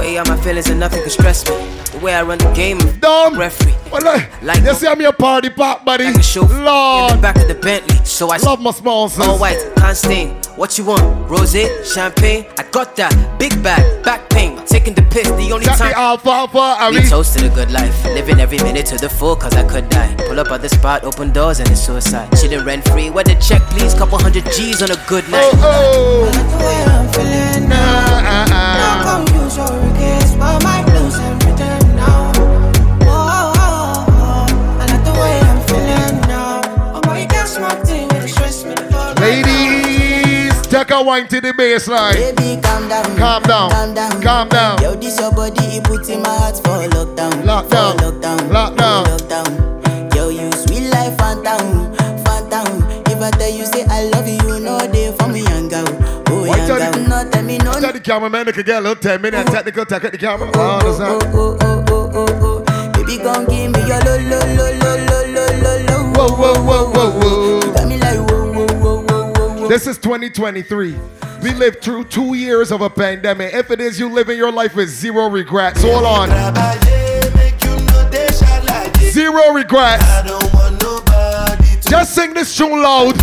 Way 0.05 0.19
out 0.19 0.29
my 0.29 0.37
feelings 0.43 0.69
and 0.69 0.79
nothing 0.79 1.01
can 1.01 1.11
stress 1.11 1.49
me. 1.49 1.57
The 1.93 1.99
way 2.05 2.15
I 2.15 2.23
run 2.23 2.37
the 2.39 2.53
game, 2.53 2.79
Dumb. 3.01 3.39
referee. 3.39 3.75
Well, 3.91 4.03
like, 4.05 4.29
Like- 4.43 4.63
you 4.63 4.75
see 4.75 4.87
I'm 4.87 5.01
your 5.01 5.13
party 5.15 5.49
pop, 5.49 5.85
buddy. 5.85 6.05
Like 6.05 6.17
a 6.17 6.23
chauffeur 6.23 6.57
in 6.57 7.17
the 7.17 7.19
back 7.23 7.37
of 7.37 7.49
the 7.49 7.55
Bentley. 7.55 7.99
So 8.05 8.31
I 8.31 8.37
love 8.37 8.61
my 8.61 8.71
sponsors. 8.73 9.27
all 9.27 9.39
white, 9.39 9.59
can't 9.77 9.97
stain. 9.97 10.37
What 10.57 10.77
you 10.77 10.85
want? 10.85 11.03
Rose, 11.31 11.57
champagne? 11.95 12.45
I 12.59 12.65
got 12.71 12.95
that. 12.97 13.13
Big 13.39 13.61
bag, 13.63 14.05
back 14.05 14.29
pain. 14.29 14.61
Taking 14.67 14.93
the 14.95 15.03
piss, 15.03 15.29
the 15.31 15.51
only 15.53 15.65
Got 15.67 15.79
time. 15.79 15.93
the 15.93 15.99
alfalfa, 15.99 16.59
I 16.59 16.91
We 16.91 16.99
mean. 16.99 17.09
toasted 17.09 17.45
a 17.45 17.49
good 17.49 17.71
life, 17.71 18.05
living 18.05 18.41
every 18.41 18.59
minute 18.59 18.85
to 18.87 18.97
the 18.99 19.09
full, 19.09 19.37
cause 19.37 19.55
I 19.57 19.63
could 19.65 19.89
die. 19.89 20.15
Pull 20.29 20.39
up 20.39 20.51
at 20.53 20.61
the 20.61 20.69
spot, 20.69 21.05
open 21.05 21.33
doors, 21.33 21.61
and 21.61 21.69
it's 21.71 21.81
suicide. 21.81 22.29
Chilling 22.39 22.65
rent 22.65 22.87
free, 22.91 23.09
where 23.11 23.25
the 23.25 23.37
check, 23.37 23.63
please? 23.71 23.95
Couple 23.95 24.19
hundred 24.19 24.45
G's 24.53 24.83
on 24.83 24.91
a 24.91 24.97
good 25.09 25.27
night. 25.31 25.51
Oh, 25.55 26.31
oh. 26.31 27.61
Nah, 27.69 27.77
uh, 27.77 28.47
uh. 28.51 28.51
Ladies, 28.51 28.51
take 28.51 28.51
a 28.51 28.54
wine 41.05 41.29
to 41.29 41.41
the 41.41 41.53
baseline. 41.53 42.15
Baby, 42.15 42.61
calm 42.63 42.89
down. 42.89 43.05
Calm 43.17 43.43
down. 43.43 43.71
Calm 43.71 43.95
down. 43.95 44.23
Calm 44.23 44.49
down. 44.49 44.83
Yo, 44.83 44.95
this 44.95 45.21
your 45.21 45.31
body, 45.33 45.63
it 45.77 45.85
puts 45.85 46.09
in 46.09 46.23
my 46.23 46.29
heart 46.29 46.57
for 46.57 46.83
lockdown. 46.97 47.33
Lockdown. 47.45 47.93
For 47.93 48.11
lockdown. 48.11 48.39
Lockdown. 48.51 49.05
Lockdown. 49.05 50.15
Yo, 50.15 50.31
you 50.31 50.51
sweet 50.53 50.89
life, 50.89 51.17
phantom. 51.19 51.95
Phantom. 52.25 52.83
If 53.07 53.21
I 53.21 53.31
tell 53.31 53.51
you, 53.51 53.67
say 53.67 53.85
I 53.89 54.05
love 54.05 54.14
tell 57.85 57.93
me, 57.93 57.93
no, 57.93 57.93
Tell 57.93 57.93
the 57.93 58.01
cameraman 58.01 58.47
they 58.47 58.53
could 58.53 58.67
get 58.67 58.79
a 58.79 58.81
little 58.81 58.97
10 58.97 59.21
minute 59.23 59.47
technical 59.47 59.85
tech 59.85 60.05
at 60.05 60.13
the 60.13 60.19
camera. 60.19 60.51
Oh, 60.55 60.81
oh, 60.83 61.03
I 61.03 61.09
oh, 61.09 61.21
oh, 61.33 61.59
oh, 61.61 61.85
oh, 61.89 62.11
oh, 62.15 62.65
oh. 62.69 62.93
Baby, 62.93 63.23
gon' 63.23 63.45
give 63.47 63.71
me 63.73 63.81
your 63.81 64.01
lo, 64.01 64.19
lo, 64.19 64.39
lo, 64.55 64.67
lo, 64.81 64.97
lo, 65.05 65.19
lo, 65.33 65.47
lo, 65.63 65.73
lo. 65.87 65.97
Whoa, 66.13 66.29
whoa, 66.37 66.63
whoa, 66.63 66.91
whoa, 66.91 67.11
whoa. 67.21 67.73
Got 67.75 67.89
me 67.89 67.99
like, 67.99 68.19
whoa, 68.31 68.53
whoa, 68.53 68.67
whoa, 68.67 69.03
whoa, 69.03 69.33
whoa, 69.33 69.61
whoa. 69.61 69.69
This 69.69 69.87
is 69.87 69.99
2023. 69.99 70.97
We 71.43 71.53
lived 71.53 71.83
through 71.83 72.05
two 72.05 72.35
years 72.35 72.73
of 72.73 72.81
a 72.81 72.89
pandemic. 72.89 73.53
If 73.53 73.71
it 73.71 73.81
is 73.81 73.99
you 74.01 74.09
living 74.09 74.39
your 74.39 74.53
life 74.53 74.75
with 74.75 74.89
zero 74.89 75.29
regrets, 75.29 75.83
hold 75.83 76.05
on. 76.05 76.31
Zero 79.11 79.53
regrets. 79.53 80.05
Just 81.87 82.15
sing 82.15 82.33
this 82.33 82.57
tune 82.57 82.83
loud. 82.83 83.15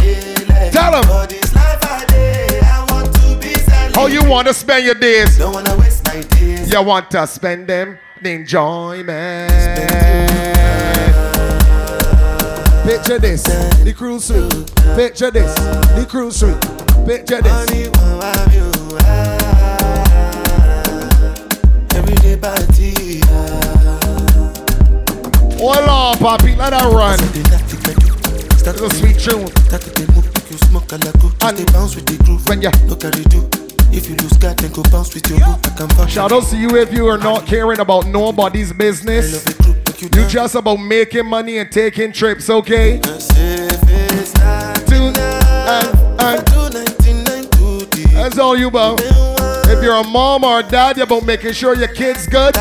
Tell 0.71 1.01
them 1.01 1.50
how 3.93 4.07
you 4.07 4.23
want 4.29 4.47
to 4.47 4.53
spend 4.53 4.85
your 4.85 4.95
days. 4.95 5.37
Don't 5.37 5.53
wanna 5.53 5.75
waste 5.77 6.03
my 6.05 6.21
days. 6.21 6.71
You 6.71 6.81
want 6.83 7.09
to 7.11 7.27
spend 7.27 7.67
them 7.67 7.97
in 8.21 8.27
enjoyment. 8.41 9.51
Picture 12.85 13.19
this, 13.19 13.43
the 13.43 13.93
cruise 13.95 14.25
suite. 14.25 14.75
Picture 14.95 15.31
this, 15.31 15.53
the 15.95 16.05
cruise 16.09 16.39
suite. 16.39 16.59
Picture 17.05 17.41
this. 17.41 17.51
Money 17.51 17.89
won't 17.89 18.23
have 18.23 18.53
you. 18.53 18.71
Everyday 21.97 22.37
party. 22.37 23.21
Hold 25.57 25.77
on, 25.87 26.17
Poppy, 26.17 26.55
let 26.55 26.73
her 26.73 26.89
run. 26.89 27.19
They 27.33 27.43
like 27.51 27.67
to 27.67 27.75
get 27.77 28.01
you. 28.03 28.11
Start 28.57 28.81
It's 28.81 28.81
a 28.81 28.89
sweet 28.97 29.19
tune. 29.19 29.47
Start 29.65 29.81
to 29.83 30.11
move, 30.13 30.25
make 30.33 30.49
you 30.49 30.57
smoke 30.57 30.91
a 30.91 30.97
lago. 30.97 31.31
And- 31.43 31.57
Just 31.57 31.73
bounce 31.73 31.95
with 31.95 32.05
the 32.07 32.23
groove. 32.23 32.45
When 32.47 32.61
ya- 32.63 32.71
no 32.87 32.95
carry 32.95 33.23
do. 33.25 33.60
If 33.93 34.09
you 34.09 34.15
lose 34.15 34.33
God, 34.37 34.57
then 34.57 34.71
go 34.71 34.83
bounce 34.83 35.13
with 35.13 35.29
your 35.29 35.39
boo. 35.39 35.45
I 35.45 35.69
can 35.77 35.87
bounce. 35.89 36.11
Shout 36.11 36.31
out 36.31 36.43
to 36.45 36.57
you 36.57 36.77
if 36.77 36.91
you 36.93 37.07
are 37.07 37.17
not 37.17 37.45
caring 37.45 37.79
about 37.79 38.07
nobody's 38.07 38.71
business. 38.73 39.43
the 39.43 39.53
group, 39.63 39.77
make 39.87 40.01
you 40.15 40.27
just 40.27 40.55
about 40.55 40.77
making 40.77 41.25
money 41.27 41.57
and 41.57 41.71
taking 41.71 42.11
trips, 42.11 42.49
okay? 42.49 42.95
If 43.03 43.03
it's 43.03 44.33
not 44.35 44.85
Do- 44.85 44.95
enough, 44.95 45.85
and- 45.85 46.21
and- 46.21 46.45
do 46.45 46.69
99 46.79 47.43
to 47.43 47.85
the 47.85 48.09
That's 48.13 48.37
all 48.39 48.57
you 48.57 48.67
about. 48.67 49.01
If 49.67 49.83
you're 49.83 49.95
a 49.95 50.03
mom 50.03 50.43
or 50.43 50.59
a 50.59 50.63
dad, 50.63 50.97
you're 50.97 51.03
about 51.05 51.25
making 51.25 51.53
sure 51.53 51.75
your 51.75 51.87
kids 51.87 52.27
good, 52.27 52.55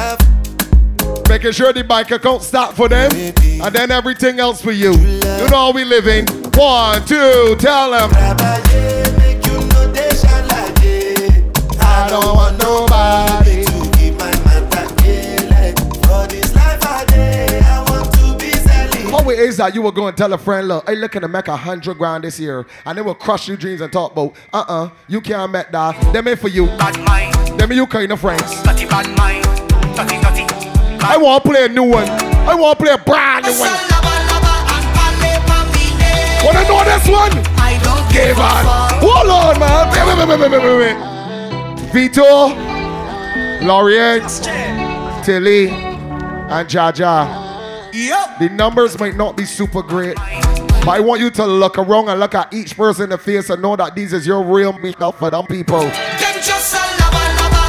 making 1.29 1.53
sure 1.53 1.73
the 1.73 1.85
bank 1.85 2.11
account 2.11 2.43
stop 2.43 2.75
for 2.75 2.89
them, 2.89 3.11
and 3.15 3.75
then 3.75 3.91
everything 3.91 4.41
else 4.41 4.61
for 4.61 4.73
you. 4.73 4.93
You 4.95 5.21
know 5.49 5.57
how 5.57 5.71
we 5.73 5.85
living. 5.85 6.27
One, 6.55 7.05
two, 7.07 7.57
tell 7.59 7.91
them. 7.93 8.11
Want 13.01 13.31
nobody 13.47 13.65
to 13.65 13.91
keep 13.97 14.15
my 14.19 14.31
matter 14.45 14.87
like 15.51 15.77
For 16.05 16.27
this 16.29 16.55
life 16.55 16.81
I 16.83 17.05
day, 17.07 17.61
I 17.65 17.83
want 17.89 18.13
to 18.15 18.37
be 18.39 18.51
selling. 18.53 19.07
How 19.11 19.29
it 19.31 19.39
is 19.39 19.57
that 19.57 19.75
you 19.75 19.83
will 19.83 19.93
go 19.93 20.07
and 20.09 20.17
tell 20.17 20.33
a 20.33 20.39
friend, 20.39 20.69
look, 20.69 20.89
I 20.89 20.95
looking 20.95 21.23
to 21.23 21.29
make 21.29 21.49
a 21.49 21.57
hundred 21.57 21.97
grand 21.99 22.25
this 22.25 22.39
year, 22.39 22.67
and 22.85 22.99
they 22.99 23.03
will 23.03 23.15
crush 23.15 23.49
your 23.49 23.57
dreams 23.57 23.81
and 23.81 23.93
talk 23.93 24.13
about, 24.13 24.35
uh-uh, 24.53 24.91
you 25.09 25.21
can't 25.21 25.51
make 25.51 25.71
that. 25.71 26.13
Them 26.13 26.29
ain't 26.29 26.39
for 26.39 26.49
you. 26.49 26.67
Bad 26.67 26.99
mind, 27.07 27.59
Them 27.59 27.73
you 27.73 27.87
kind 27.87 28.13
of 28.13 28.21
friends. 28.21 28.63
dirty 28.63 28.87
bad 28.87 29.09
mind, 29.17 29.45
dirty 29.97 30.21
dirty. 30.21 30.45
I 31.03 31.17
want 31.17 31.43
to 31.43 31.51
play 31.51 31.65
a 31.65 31.69
new 31.69 31.85
one. 31.85 32.09
I 32.09 32.55
want 32.55 32.79
to 32.79 32.85
play 32.85 32.93
a 32.95 32.99
brand 32.99 33.47
new 33.47 33.53
one. 33.59 33.71
Wanna 36.45 36.63
know 36.69 36.85
this 36.85 37.07
one? 37.09 37.33
I 37.61 37.79
don't 37.83 38.01
Give 38.13 38.39
on. 38.39 38.65
Hold 39.01 39.29
on, 39.31 39.61
man. 39.61 39.89
Wait, 39.93 40.05
wait, 40.07 40.29
wait, 40.29 40.41
wait, 40.41 40.51
wait, 40.51 40.79
wait, 40.79 40.97
wait. 40.97 41.93
Vito, 41.93 42.49
Laureate, 43.63 44.29
Tilly, 45.23 45.69
and 45.69 46.69
Jaja. 46.69 47.93
Yep. 47.93 48.39
The 48.39 48.49
numbers 48.49 48.99
might 48.99 49.17
not 49.17 49.37
be 49.37 49.45
super 49.45 49.83
great, 49.83 50.17
but 50.17 50.89
I 50.89 51.01
want 51.01 51.21
you 51.21 51.31
to 51.31 51.47
look 51.47 51.77
around 51.77 52.09
and 52.09 52.19
look 52.19 52.35
at 52.35 52.53
each 52.55 52.77
person 52.77 53.05
in 53.05 53.11
the 53.11 53.19
face 53.19 53.51
and 53.51 53.61
know 53.61 53.77
that 53.77 53.95
these 53.95 54.13
is 54.13 54.27
your 54.27 54.43
real 54.43 54.73
makeup 54.73 55.19
for 55.19 55.31
them 55.31 55.47
people. 55.47 55.81
Them 55.81 55.91
just 56.43 56.75
a 56.75 56.79
lover, 57.01 57.29
lover 57.43 57.69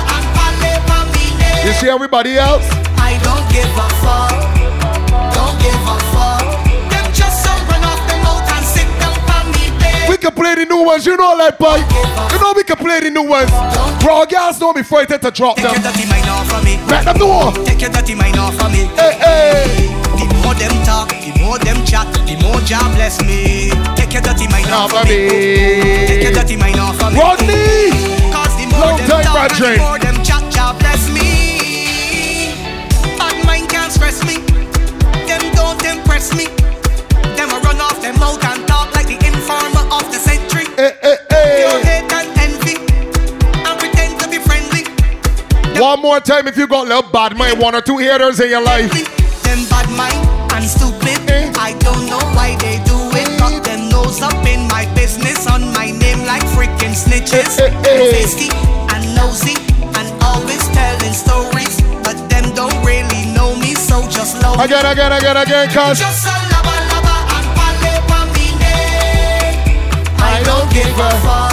and 0.96 1.12
me. 1.14 1.68
You 1.68 1.74
see 1.74 1.90
everybody 1.90 2.38
else? 2.38 2.64
I 2.98 3.20
don't 3.24 3.52
give 3.52 3.66
a 3.66 3.90
fuck. 4.02 4.41
Can 10.22 10.34
play 10.38 10.54
the 10.54 10.66
new 10.66 10.86
ones, 10.86 11.06
you 11.06 11.18
know 11.18 11.34
like, 11.34 11.58
boy. 11.58 11.82
You 11.82 12.38
know 12.40 12.54
we 12.56 12.64
can 12.64 12.78
play 12.78 13.02
the 13.02 13.10
new 13.10 13.26
ones. 13.26 13.50
Bro, 14.06 14.30
girls 14.30 14.60
don't 14.60 14.76
be 14.78 14.84
frightened 14.84 15.22
to 15.24 15.32
drop 15.32 15.58
Take 15.58 15.66
them. 15.66 15.82
your 15.82 15.92
dirty 15.92 16.06
mind 16.08 16.30
off 16.30 16.54
of 16.54 16.64
me. 16.64 16.78
Let 16.86 17.06
them 17.06 17.18
know. 17.18 17.52
Take 17.66 17.82
your 17.82 17.90
dirty 17.90 18.14
mind 18.14 18.38
off 18.38 18.62
of 18.62 18.72
me. 18.72 18.86
Hey, 18.94 19.18
hey. 19.18 19.90
The 20.22 20.30
more 20.46 20.54
them 20.54 20.72
talk, 20.86 21.10
the 21.10 21.34
more 21.42 21.58
them 21.58 21.82
chat, 21.84 22.06
the 22.14 22.38
more 22.46 22.62
Jah 22.70 22.86
bless 22.94 23.18
me. 23.26 23.74
Take 23.98 24.14
your 24.14 24.22
dirty 24.22 24.48
mind 24.48 24.70
off 24.70 24.94
of 24.94 25.10
me. 25.10 26.06
Take 26.06 26.24
your 26.24 26.34
dirty 26.38 26.56
mind 26.56 26.78
off 26.78 27.02
of 27.02 27.12
me. 27.14 27.20
Rodney. 27.20 27.90
Cause 28.30 28.54
the 28.62 28.70
more 28.70 28.94
Long 28.94 28.98
them 29.02 29.10
time, 29.10 29.26
talk 29.26 29.58
the 29.58 29.78
more 29.82 29.98
them 29.98 30.18
chat, 30.22 30.44
Jah 30.54 30.78
bless 30.78 31.10
me. 31.10 32.54
Bad 33.18 33.42
mind 33.46 33.70
can't 33.70 33.92
stress 33.92 34.22
me. 34.22 34.38
Them 35.26 35.42
don't 35.58 35.82
impress 35.82 36.30
me. 36.38 36.46
Them 37.34 37.50
run 37.66 37.82
off 37.82 37.98
them 38.02 38.20
mouth 38.20 38.44
and 38.46 38.61
the. 40.76 40.82
Hey, 41.02 41.18
hey, 41.30 41.66
Pure 41.66 41.84
hate 41.86 42.12
and 42.14 42.30
envy. 42.40 42.76
And 43.68 43.80
pretend 43.80 44.20
to 44.22 44.28
be 44.30 44.40
friendly. 44.40 44.84
One 45.80 46.02
more 46.02 46.20
time 46.20 46.48
if 46.48 46.58
you 46.58 46.68
got 46.68 46.88
little 46.88 47.10
bad 47.12 47.36
mind, 47.36 47.60
one 47.60 47.76
or 47.76 47.82
two 47.82 47.98
haters 47.98 48.40
in 48.40 48.50
your 48.50 48.64
life. 48.64 48.92
Them 49.44 49.66
bad 49.70 49.90
mind 49.96 50.20
and 50.54 50.66
stupid. 50.66 51.20
I 51.58 51.74
don't 51.80 52.06
know 52.08 52.20
why 52.36 52.56
they 52.58 52.78
do 52.86 52.98
it. 53.18 53.40
Got 53.40 53.64
them 53.64 53.90
nose 53.90 54.22
up 54.22 54.46
in 54.46 54.68
my 54.68 54.86
business 54.96 55.48
on 55.48 55.72
my 55.74 55.92
name 55.92 56.20
like 56.26 56.44
freaking 56.54 56.94
snitches. 56.96 57.60
Eh, 57.60 57.68
eh, 57.68 57.90
eh. 57.90 58.12
Tasty 58.12 58.50
and 58.94 59.16
nosy 59.16 59.56
and 59.98 60.08
always 60.24 60.62
telling 60.70 61.14
stories. 61.14 61.82
But 62.04 62.18
them 62.30 62.54
don't 62.54 62.76
really 62.86 63.26
know 63.34 63.56
me, 63.56 63.76
so 63.76 64.08
just 64.10 64.42
love 64.42 64.58
me. 64.58 64.66
Again, 64.66 64.86
again, 64.86 65.12
again, 65.12 65.38
again, 65.38 65.70
cause 65.70 66.00
Just 66.00 66.26
a 66.28 66.36
lover, 66.54 66.91
give 70.74 70.88
a 70.98 71.10
fuck. 71.22 71.52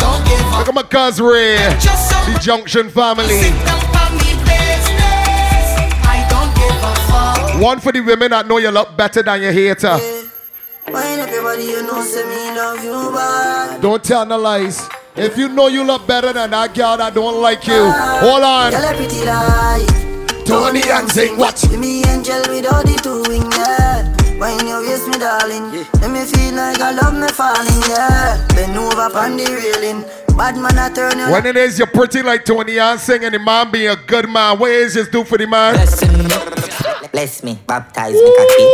Don't 0.00 0.24
give 0.26 0.40
a 0.40 0.58
Look 0.58 0.68
at 0.68 0.74
my 0.74 0.82
cuz 0.82 1.20
Ray. 1.20 1.56
The 1.56 2.38
Junction 2.40 2.90
family. 2.90 3.40
I 6.08 6.26
don't 6.30 6.52
give 6.54 6.82
a 6.82 6.94
fuck. 7.10 7.60
One 7.62 7.80
for 7.80 7.92
the 7.92 8.00
women 8.00 8.30
that 8.30 8.46
know 8.46 8.58
you 8.58 8.70
look 8.70 8.96
better 8.96 9.22
than 9.22 9.40
your 9.42 9.52
hater. 9.52 9.98
Wine 10.88 11.18
up 11.20 11.30
your 11.30 11.42
body, 11.42 11.64
you 11.64 11.82
know, 11.82 12.00
say 12.02 12.24
me 12.24 12.54
love 12.56 12.82
you 12.84 13.10
bad. 13.12 13.80
Don't 13.82 14.02
tell 14.04 14.24
no 14.24 14.38
lies. 14.38 14.88
If 15.16 15.36
you 15.36 15.48
know 15.48 15.66
you 15.68 15.82
look 15.82 16.06
better 16.06 16.32
than 16.32 16.50
that 16.50 16.74
girl 16.74 16.96
that 16.98 17.14
don't 17.14 17.40
like 17.40 17.66
you, 17.66 17.74
ah. 17.88 18.18
hold 18.20 18.42
on. 18.42 18.70
Girl, 18.70 18.84
a 18.84 18.94
pretty 18.94 19.24
lie. 19.24 19.86
Tony 20.44 20.82
and 20.88 21.10
sing 21.10 21.36
what? 21.36 21.56
Give 21.68 21.80
me 21.80 22.04
angel 22.04 22.40
without 22.48 22.84
the 22.84 23.00
two 23.02 23.22
wing, 23.28 23.50
yeah. 23.50 24.05
Wine 24.38 24.66
your 24.68 24.80
waist, 24.82 25.08
me 25.08 25.18
darling. 25.18 25.70
Let 26.00 26.10
me 26.10 26.24
feel 26.24 26.54
like 26.54 26.80
I 26.80 26.92
love 26.92 27.14
me 27.14 27.28
falling, 27.28 27.82
yeah. 27.88 28.46
Bend 28.54 28.76
over 28.76 29.08
on 29.18 29.36
the 29.36 29.44
railing. 29.46 30.04
Bad 30.36 30.56
man, 30.56 30.78
I 30.78 30.90
turn 30.92 31.18
you. 31.18 31.30
When 31.32 31.46
it 31.46 31.56
is 31.56 31.78
you're 31.78 31.86
pretty 31.86 32.22
like 32.22 32.44
Tony 32.44 32.78
and 32.78 33.00
sing 33.00 33.24
and 33.24 33.34
the 33.34 33.38
man 33.38 33.70
be 33.70 33.86
a 33.86 33.96
good 33.96 34.28
man, 34.28 34.58
what 34.58 34.70
is 34.70 34.92
this 34.94 35.08
do 35.08 35.24
for 35.24 35.38
the 35.38 35.46
man? 35.46 35.74
Bless 35.74 36.02
me, 36.02 37.08
Bless 37.12 37.42
me. 37.42 37.58
baptize 37.66 38.12
me 38.12 38.36
cocky. 38.36 38.64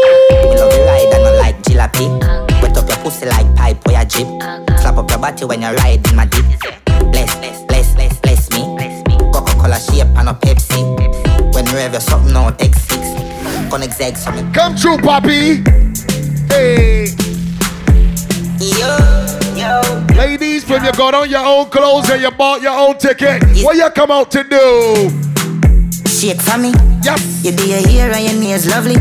Me 0.43 0.57
love 0.59 0.73
you 0.75 0.83
ride 0.85 1.11
and 1.15 1.27
I 1.27 1.39
like 1.39 1.63
jalopy. 1.63 2.61
Wet 2.61 2.77
up 2.77 2.89
your 2.89 2.97
pussy 2.99 3.27
like 3.27 3.55
pipe 3.55 3.87
or 3.87 3.93
your 3.93 4.05
jeep. 4.05 4.27
Slap 4.83 4.97
up 4.97 5.09
your 5.11 5.21
body 5.21 5.45
when 5.45 5.63
you 5.63 5.69
ride 5.69 6.05
in 6.11 6.17
my 6.17 6.27
deep. 6.27 6.45
Bless, 7.13 7.37
bless, 7.37 7.63
bless, 7.67 7.95
bless, 7.95 8.19
bless 8.19 8.51
me. 8.51 8.63
Coca-Cola 9.33 9.79
shape 9.79 10.09
and 10.19 10.29
a 10.31 10.35
Pepsi. 10.35 11.55
When 11.55 11.67
you 11.67 11.77
have 11.77 11.93
your 11.93 12.01
something 12.01 12.35
out 12.35 12.59
X6. 12.59 13.32
Gonna 13.73 13.87
exeg 13.87 14.19
something. 14.19 14.53
Come 14.53 14.77
true, 14.77 14.99
Poppy. 14.99 15.63
Hey. 16.53 17.07
Yo, 18.61 18.99
yo. 19.57 19.81
Ladies, 20.15 20.69
when 20.69 20.85
you 20.85 20.93
got 20.93 21.15
on 21.15 21.31
your 21.31 21.43
own 21.43 21.71
clothes 21.71 22.11
and 22.11 22.21
you 22.21 22.31
bought 22.33 22.61
your 22.61 22.79
own 22.79 22.99
ticket, 22.99 23.43
what 23.65 23.79
you 23.79 23.89
come 23.89 24.11
out 24.11 24.31
to 24.33 24.45
do? 24.45 25.09
Shake 26.07 26.43
for 26.43 26.59
me. 26.59 26.75
Yes. 27.03 27.43
You 27.43 27.53
be 27.53 27.71
your 27.71 27.89
hair 27.89 28.13
and 28.13 28.23
your 28.23 28.43
nails 28.43 28.67
lovely. 28.67 28.97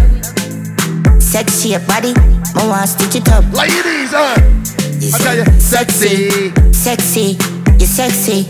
Sexy 1.19 1.71
shape 1.71 1.85
body. 1.85 2.13
I 2.55 2.65
want 2.65 2.87
stitch 2.87 3.15
it 3.15 3.27
up. 3.27 3.43
Ladies, 3.51 4.13
uh. 4.13 4.37
I 4.37 5.17
tell 5.21 5.35
you, 5.35 5.45
sexy. 5.59 6.53
Sexy. 6.71 7.37
You 7.77 7.85
sexy. 7.85 8.47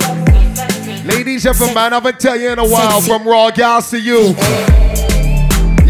Ladies, 1.03 1.47
if 1.47 1.59
a 1.59 1.73
man, 1.73 1.93
I've 1.93 2.03
been 2.03 2.15
telling 2.17 2.41
you 2.41 2.51
in 2.51 2.59
a 2.59 2.67
while, 2.67 3.01
from 3.01 3.27
raw 3.27 3.49
gals 3.49 3.89
to 3.89 3.99
you, 3.99 4.35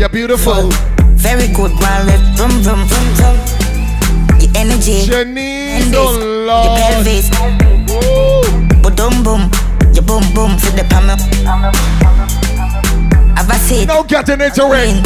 you're 0.01 0.09
beautiful. 0.09 0.69
Very 1.13 1.47
good, 1.53 1.69
man. 1.79 2.07
Left 2.07 2.25
vroom 2.33 2.49
vroom 2.65 2.87
vroom 2.89 3.07
vroom. 3.13 3.37
The 4.41 4.49
energy. 4.57 5.05
Janine, 5.05 5.93
oh 5.93 6.17
Lord. 6.17 6.65
Your 6.65 6.73
pelvis. 6.81 7.29
Boom 8.81 8.95
boom 8.97 9.23
boom. 9.23 9.41
Your 9.93 10.01
boom 10.01 10.25
boom 10.33 10.57
for 10.57 10.73
the 10.73 10.83
palm. 10.89 11.05
Have 13.37 13.49
I 13.49 13.57
said? 13.61 13.87
No 13.87 14.01
getting 14.01 14.41
into 14.41 14.65
it. 14.73 14.97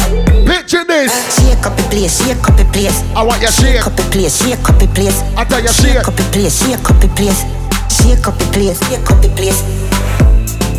Picture 0.48 0.84
this. 0.84 1.12
Shake 1.36 1.66
up 1.66 1.76
the 1.76 1.84
place, 1.92 2.16
shake 2.24 2.48
up 2.48 2.56
the 2.56 2.64
place. 2.72 3.04
I 3.12 3.22
want 3.22 3.42
you 3.42 3.48
shake. 3.52 3.76
Shake 3.76 3.86
up 3.86 3.96
the 3.96 4.02
place, 4.08 4.40
shake 4.40 4.64
up 4.64 4.78
the 4.80 4.88
place. 4.96 5.20
I 5.36 5.44
tell 5.44 5.60
you 5.60 5.68
shake. 5.68 6.00
shake. 6.00 6.08
up 6.08 6.16
the 6.16 6.24
place, 6.32 6.56
shake 6.56 6.88
up 6.88 6.96
the 7.04 7.08
place. 7.12 7.44
Shake 7.92 8.26
up 8.26 8.38
the 8.38 8.48
place, 8.48 8.80
shake 8.88 9.10
up 9.12 9.20
the 9.20 9.28
place. 9.36 9.60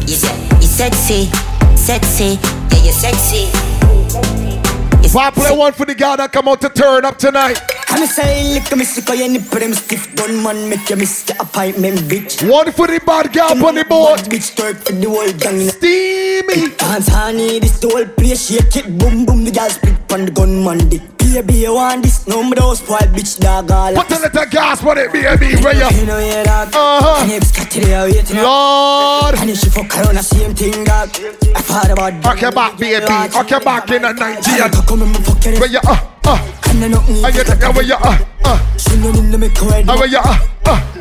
You 0.09 0.17
se- 0.17 0.41
you 0.57 0.65
sexy, 0.65 1.29
sexy, 1.77 2.39
yeah, 2.73 2.81
you 2.81 2.91
sexy. 2.91 3.76
Why 5.13 5.31
play 5.31 5.55
one 5.55 5.73
for 5.73 5.85
the 5.85 5.95
girl 5.95 6.17
that 6.17 6.31
come 6.31 6.47
out 6.47 6.61
to 6.61 6.69
turn 6.69 7.05
up 7.05 7.17
tonight? 7.17 7.76
I'm 7.97 8.05
say 8.05 8.53
lick 8.53 8.75
me 8.77 8.85
sick 8.85 9.09
of 9.09 9.15
your 9.15 9.27
nipple 9.27 9.59
them 9.59 9.73
stiff 9.73 10.13
gun 10.15 10.43
man. 10.43 10.69
Make 10.69 10.87
you 10.89 10.97
miss 10.97 11.27
your 11.27 11.37
appointment 11.41 11.97
bitch. 12.01 12.47
One 12.47 12.71
for 12.71 12.85
the 12.85 12.99
bad 13.03 13.33
girl 13.33 13.65
on 13.65 13.73
the 13.73 13.85
board 13.85 14.19
Bitch 14.29 14.53
twerk 14.55 14.77
for 14.85 14.93
the 14.93 15.09
whole 15.09 15.33
gang. 15.33 15.67
Steamy. 15.67 16.75
Dance 16.77 17.07
honey 17.07 17.57
this 17.59 17.79
the 17.79 17.87
whole 17.89 18.05
place 18.05 18.47
shake 18.49 18.75
it. 18.75 18.97
Boom 18.99 19.25
boom 19.25 19.43
the 19.43 19.51
girl 19.51 19.69
split 19.69 19.95
on 20.13 20.25
the 20.25 20.31
gun 20.31 20.63
man. 20.63 20.77
Dick 20.89 21.01
Baby 21.17 21.55
you 21.55 21.73
want 21.73 22.03
this? 22.03 22.25
No 22.27 22.43
me 22.43 22.53
those 22.55 22.79
spoil 22.79 22.99
bitch 23.11 23.39
dog 23.39 23.69
all 23.71 23.93
Put 23.95 24.11
a 24.11 24.19
little 24.21 24.45
gas 24.45 24.81
on 24.85 24.97
it 24.97 25.11
baby 25.11 25.55
where 25.61 25.75
you 25.75 25.97
You? 25.99 26.05
know 26.05 26.19
yeah 26.19 26.43
dog 26.43 26.69
Uh-huh. 26.73 27.23
And 27.23 27.31
if 27.33 27.43
Scotty 27.43 27.79
they 27.81 27.93
are 27.95 28.05
waiting 28.05 28.37
Lord. 28.37 29.35
And 29.35 29.49
if 29.49 29.57
she 29.59 29.69
fuck 29.69 29.91
around 29.97 30.15
the 30.15 30.23
same 30.23 30.53
thing 30.55 30.85
dog 30.85 31.09
I 31.53 31.61
thought 31.65 31.89
about 31.89 32.23
Rock 32.23 32.41
your 32.41 32.51
back 32.53 32.77
baby. 32.77 33.03
Your 33.49 33.59
back 33.59 33.89
in 33.91 34.05
a 34.05 34.13
Nigerian 34.13 34.71
Come 34.87 35.01
and 35.01 35.25
fuck 35.25 35.43
your 35.43 35.59
Where 35.59 35.69
you 35.69 35.79
uh 35.83 35.99
uh. 36.27 36.69
And 36.69 36.83
I 36.83 36.87
know 36.87 37.01
me 37.07 37.23
And 37.23 37.35
you 37.35 37.43
take 37.43 37.63
away 37.63 37.83
your 37.85 37.97
uh 38.03 38.19
uh. 38.43 38.77
She 38.77 38.97
know 38.99 39.09
in 39.15 39.31
the 39.31 39.37
make 39.37 39.57
her 39.57 39.71
head 39.71 39.87
where 39.87 40.05
you 40.07 40.19
uh. 40.19 40.37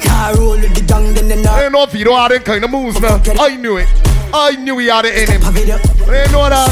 Car 0.01 0.35
roll 0.37 0.59
with 0.59 0.75
the 0.75 0.83
gang 0.87 1.12
then 1.15 1.29
the 1.29 1.51
I 1.51 1.62
don't 1.62 1.73
know 1.73 1.83
if 1.83 1.95
you 1.95 2.05
don't 2.05 2.19
have 2.19 2.31
them 2.31 2.43
kind 2.43 2.65
of 2.65 2.71
moves 2.71 3.01
now 3.01 3.21
I 3.41 3.57
knew 3.57 3.77
it. 3.79 3.89
I 4.35 4.57
knew 4.57 4.79
he 4.79 4.87
had 4.87 5.05
it 5.07 5.17
in 5.17 5.39
him. 5.39 5.43
I 5.45 5.53
didn't 5.53 6.33
know 6.33 6.49
that. 6.51 6.69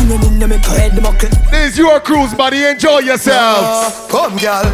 This 1.51 1.73
is 1.73 1.79
your 1.79 2.01
cruise 2.01 2.35
buddy 2.35 2.65
enjoy 2.65 3.01
yourself. 3.01 4.09
Come 4.11 4.37
girl. 4.37 4.67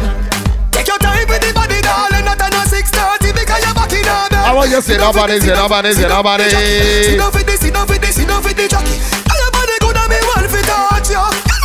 Take 0.71 0.87
your 0.87 0.97
time 0.97 1.27
with 1.27 1.41
the 1.41 1.53
body 1.53 1.79
darling. 1.81 2.25
Not 2.25 2.41
on 2.41 2.53
a 2.53 2.65
630 2.65 3.31
because 3.37 3.61
you're 3.63 3.73
back 3.73 3.93
in 3.93 4.01
a 4.01 4.27
bed. 4.29 4.43
I 4.43 4.53
want 4.53 4.69
you? 4.69 4.77
To 4.77 4.81
say 4.81 4.97
nobody 4.97 5.39
say 5.39 5.53
nobody 5.53 5.93
say 5.93 6.07
nobody 6.09 6.49
Sit 6.49 7.17
down 7.17 7.31
for 7.31 7.43
this, 7.43 7.59
sit 7.61 7.73
down 7.73 7.87
for 7.87 7.97
this, 7.97 8.15
sit 8.15 8.27
down 8.27 8.41
for 8.41 8.53
the 8.53 8.67
jockey. 8.67 8.97
And 8.97 9.37
your 9.39 9.51
body 9.53 9.77
good 9.79 9.97
and 9.97 10.09
me 10.09 10.17
want 10.25 10.49
to 10.49 10.61
touch 10.65 11.09
you 11.13 11.60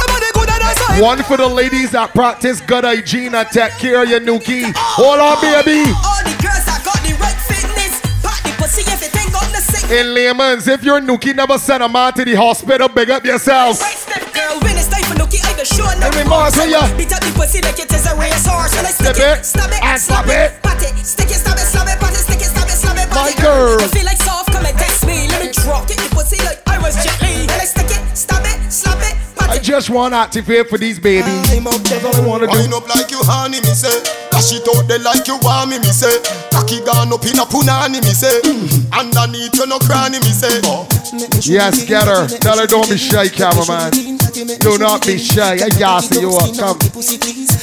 One 0.99 1.23
for 1.25 1.37
the 1.37 1.47
ladies 1.47 1.91
that 1.91 2.15
practice 2.15 2.63
good 2.63 2.85
hygiene 2.85 3.35
and 3.35 3.47
take 3.49 3.73
care 3.73 4.03
of 4.03 4.09
your 4.09 4.21
nookie. 4.21 4.73
Hold 4.97 5.21
on, 5.21 5.37
baby. 5.45 5.85
All 5.93 6.25
the 6.25 6.33
girls 6.41 6.65
that 6.65 6.81
got 6.89 6.97
the 7.05 7.13
right 7.21 7.37
fitness. 7.37 8.01
The 8.25 8.53
pussy 8.57 8.81
if 8.81 9.05
you 9.05 9.13
think 9.13 9.29
got 9.29 9.45
the 9.53 9.61
sick. 9.61 9.85
In 9.93 10.15
layman's, 10.15 10.67
if 10.67 10.83
your 10.83 11.01
nookie 11.01 11.37
never 11.37 11.59
sent 11.59 11.83
a 11.83 11.89
man 11.89 12.15
to 12.15 12.25
the 12.25 12.33
hospital, 12.33 12.89
big 12.89 13.11
up 13.11 13.27
yourself. 13.27 13.79
Right 13.79 13.93
step, 13.93 14.25
girl, 14.33 14.57
when 14.65 14.73
it's 14.81 14.89
time 14.89 15.05
for 15.05 15.21
nookie, 15.21 15.45
I 15.45 15.53
just 15.61 15.77
show 15.77 15.85
no 15.85 16.09
Let 16.09 16.17
me 16.17 16.25
mark 16.25 16.55
for 16.55 16.65
ya. 16.65 16.89
Beat 16.97 17.13
up 17.13 17.21
the 17.21 17.33
pussy 17.37 17.61
like 17.61 17.79
it 17.79 17.93
is 17.93 18.07
a 18.09 18.17
racehorse. 18.17 18.73
When 18.75 18.87
I 18.87 18.93
stick 18.97 19.21
it, 19.21 19.41
it, 19.41 19.45
stab 19.45 19.69
it, 19.69 19.85
and 19.85 20.01
slap 20.01 20.25
it. 20.33 20.66
Just 29.77 29.91
want 29.91 30.15
to 30.15 30.17
activate 30.17 30.71
for 30.71 30.79
these 30.79 30.99
babies. 30.99 31.37
That's 31.53 32.03
all 32.03 32.17
I 32.17 32.27
want 32.27 32.43
to 32.45 32.49
Wind 32.49 32.71
do. 32.73 32.79
up 32.79 32.89
like 32.89 33.11
you 33.11 33.21
honey, 33.21 33.61
me 33.61 33.77
say. 33.77 33.93
Dash 34.33 34.57
it 34.57 34.65
out 34.73 34.89
there 34.89 34.99
like 35.05 35.29
you 35.29 35.37
want 35.45 35.69
me, 35.69 35.77
me 35.79 35.93
say. 35.93 36.17
Cocky 36.49 36.81
gone 36.81 37.13
up 37.13 37.21
in 37.29 37.37
a 37.37 37.45
punani, 37.45 38.01
me 38.01 38.15
say. 38.17 38.41
Underneath 38.97 39.53
you 39.53 39.67
no 39.69 39.77
cranny, 39.85 40.17
me 40.25 40.33
say. 40.33 40.65
Yes, 41.45 41.85
get 41.85 42.09
her. 42.09 42.25
Tell 42.41 42.57
her 42.57 42.67
don't 42.67 42.89
be 42.89 42.97
shy, 42.97 43.29
cameraman. 43.29 43.93
Do 44.37 44.77
not 44.77 45.01
be 45.07 45.17
shy. 45.17 45.65
I 45.65 45.73
gas 45.81 46.13
you 46.13 46.29
up. 46.37 46.53
Come. 46.53 46.77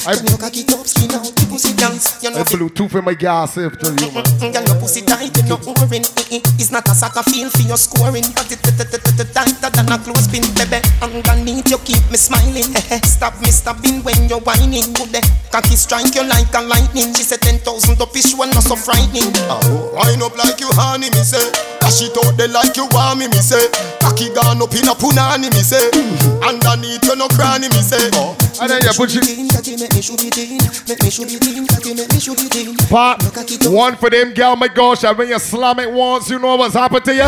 I, 0.09 0.17
I 0.17 2.41
Bluetooth 2.49 2.97
in 2.97 3.05
my 3.05 3.13
gas 3.13 3.61
after 3.61 3.93
you, 3.93 4.09
man. 4.09 4.25
Mm-hmm. 4.25 4.57
Girl, 4.57 4.65
your 4.65 4.81
pussy 4.81 5.05
tight, 5.05 5.37
you 5.37 5.45
no 5.45 5.61
orin. 5.69 6.01
Mm-hmm. 6.01 6.41
It's 6.57 6.73
not 6.73 6.89
a 6.89 6.97
soccer 6.97 7.21
field 7.29 7.53
for 7.53 7.61
your 7.69 7.77
scoring. 7.77 8.25
But 8.33 8.49
it 8.49 8.57
tighter 8.57 9.69
than 9.69 9.93
a 9.93 10.01
clothespin, 10.01 10.49
baby. 10.57 10.81
Underneath 11.05 11.69
you 11.69 11.77
keep 11.85 12.01
me 12.09 12.17
smiling. 12.17 12.73
Stop 13.05 13.37
me 13.37 13.53
stopping 13.53 14.01
when 14.01 14.25
you're 14.25 14.41
whining. 14.41 14.97
Good 14.97 15.13
day, 15.13 15.21
cocky 15.53 15.77
strike 15.77 16.09
you 16.17 16.25
like 16.25 16.49
a 16.57 16.61
lightning. 16.65 17.13
She 17.13 17.21
said 17.21 17.45
ten 17.45 17.61
thousand 17.61 18.01
up 18.01 18.17
is 18.17 18.33
one 18.33 18.49
not 18.49 18.65
so 18.65 18.73
frightening. 18.73 19.29
Oh, 19.45 19.93
wind 19.93 20.25
up 20.25 20.33
like 20.41 20.57
you 20.57 20.73
honey, 20.73 21.13
me 21.13 21.21
say. 21.21 21.53
Dash 21.77 22.01
it 22.01 22.17
out 22.17 22.33
there 22.33 22.49
like 22.49 22.73
you 22.77 22.89
want 22.89 23.19
me, 23.19 23.27
me 23.29 23.37
say. 23.37 23.61
Cocky 24.01 24.33
gone 24.33 24.57
up 24.57 24.73
in 24.73 24.89
a 24.89 24.97
punani, 24.97 25.53
me 25.53 25.61
say. 25.61 25.85
Mm-hmm. 25.93 26.62
Underneath 26.65 27.03
you 27.03 27.15
no 27.15 27.27
cranny, 27.27 27.67
me 27.69 27.81
say. 27.81 28.09
Oh, 28.13 28.35
and 28.61 28.69
then 28.69 28.81
you 28.83 28.93
put 28.95 29.13
you. 29.13 29.21
Make 29.21 29.93
me 29.93 30.01
should 30.01 30.17
be 30.17 30.29
clean, 30.29 30.61
make 30.87 31.03
me 31.03 31.09
should 31.09 31.27
be 31.27 31.37
clean, 31.39 31.65
make 31.97 32.11
me 32.13 32.19
should 32.19 32.37
be 32.37 32.47
clean. 32.49 32.75
Pop. 32.87 33.21
One 33.67 33.95
for 33.95 34.09
them, 34.09 34.33
girl, 34.33 34.55
my 34.55 34.67
gosh. 34.67 35.03
And 35.03 35.17
when 35.17 35.27
you 35.27 35.39
slam 35.39 35.79
it 35.79 35.91
once, 35.91 36.29
you 36.29 36.39
know 36.39 36.55
what's 36.55 36.73
happened 36.73 37.05
to 37.05 37.13
you? 37.13 37.23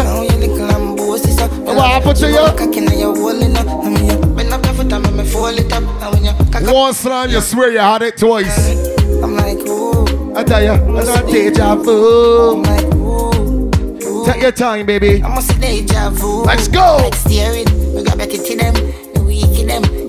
What 1.66 1.78
happened 1.86 2.18
to 2.18 2.28
you? 2.30 2.46
One 6.74 6.94
slam, 6.94 7.30
you 7.30 7.42
swear 7.42 7.72
you 7.72 7.80
had 7.80 8.02
it 8.04 8.18
twice. 8.18 8.58
I'm 9.24 9.36
like, 9.36 9.60
ooh. 9.68 10.06
I 10.36 10.44
tell 10.44 10.62
you, 10.64 10.72
I 10.72 11.06
got 11.06 11.26
deja 11.28 11.76
vu. 11.76 12.64
Take 14.26 14.42
your 14.42 14.52
time, 14.52 14.86
baby. 14.86 15.24
I'm 15.24 15.38
a 15.38 15.42
deja 15.60 16.10
vu. 16.10 16.44
Let's 16.44 16.68
go. 16.68 16.98
Like 16.98 17.16
steering, 17.16 17.66
we 17.96 18.04
got 18.04 18.18
back 18.18 18.30
to 18.30 18.38
them, 18.38 18.76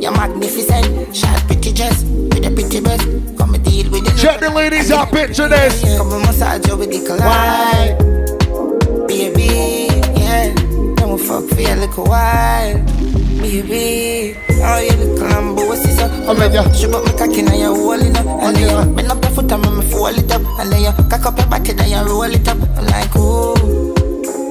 You're 0.06 0.14
magnificent, 0.14 1.16
pretty 1.48 1.72
dress 1.72 2.04
with 2.04 2.46
a 2.46 2.50
pretty. 2.54 3.36
Come 3.36 3.54
and 3.56 3.64
deal 3.64 3.90
with 3.90 4.06
it. 4.06 4.16
Check 4.16 4.38
the 4.38 4.50
ladies 4.50 4.92
out, 4.92 5.10
picture 5.10 5.48
this. 5.48 5.82
Come 5.98 6.12
and 6.12 6.22
massage 6.22 6.64
you 6.68 6.76
with 6.76 6.92
the 6.92 7.04
collide, 7.04 7.98
baby. 9.08 9.90
Yeah, 10.14 10.54
and 11.02 11.20
fuck 11.20 11.42
for 11.50 11.58
a 11.58 11.74
little 11.74 12.04
while, 12.04 12.78
baby. 13.42 14.38
Oh, 14.62 14.78
you 14.78 14.94
look 14.94 15.18
lambo, 15.26 15.66
what's 15.66 15.82
this? 15.82 15.98
Uh? 15.98 16.30
I 16.30 16.34
mean, 16.38 16.52
yeah. 16.52 16.70
She 16.72 16.86
got 16.86 17.04
me 17.04 17.10
cocky 17.18 17.42
now 17.42 17.54
you 17.54 17.74
hold 17.74 18.00
it 18.00 18.16
up. 18.16 18.26
And 18.26 18.54
then 18.54 18.88
you 18.88 18.94
bend 18.94 19.10
up 19.10 19.20
your 19.24 19.32
foot 19.32 19.50
and 19.50 19.60
make 19.60 19.72
me 19.74 19.90
fold 19.90 20.18
it 20.18 20.30
up. 20.30 20.42
And 20.60 20.70
then 20.70 20.82
you 20.82 20.92
cock 21.10 21.26
up 21.26 21.36
your 21.36 21.48
body 21.48 21.72
then 21.72 21.90
you 21.90 21.98
roll 22.06 22.22
it 22.22 22.46
up. 22.46 22.58
I'm 22.78 22.86
like 22.86 23.16
ooh, 23.16 23.56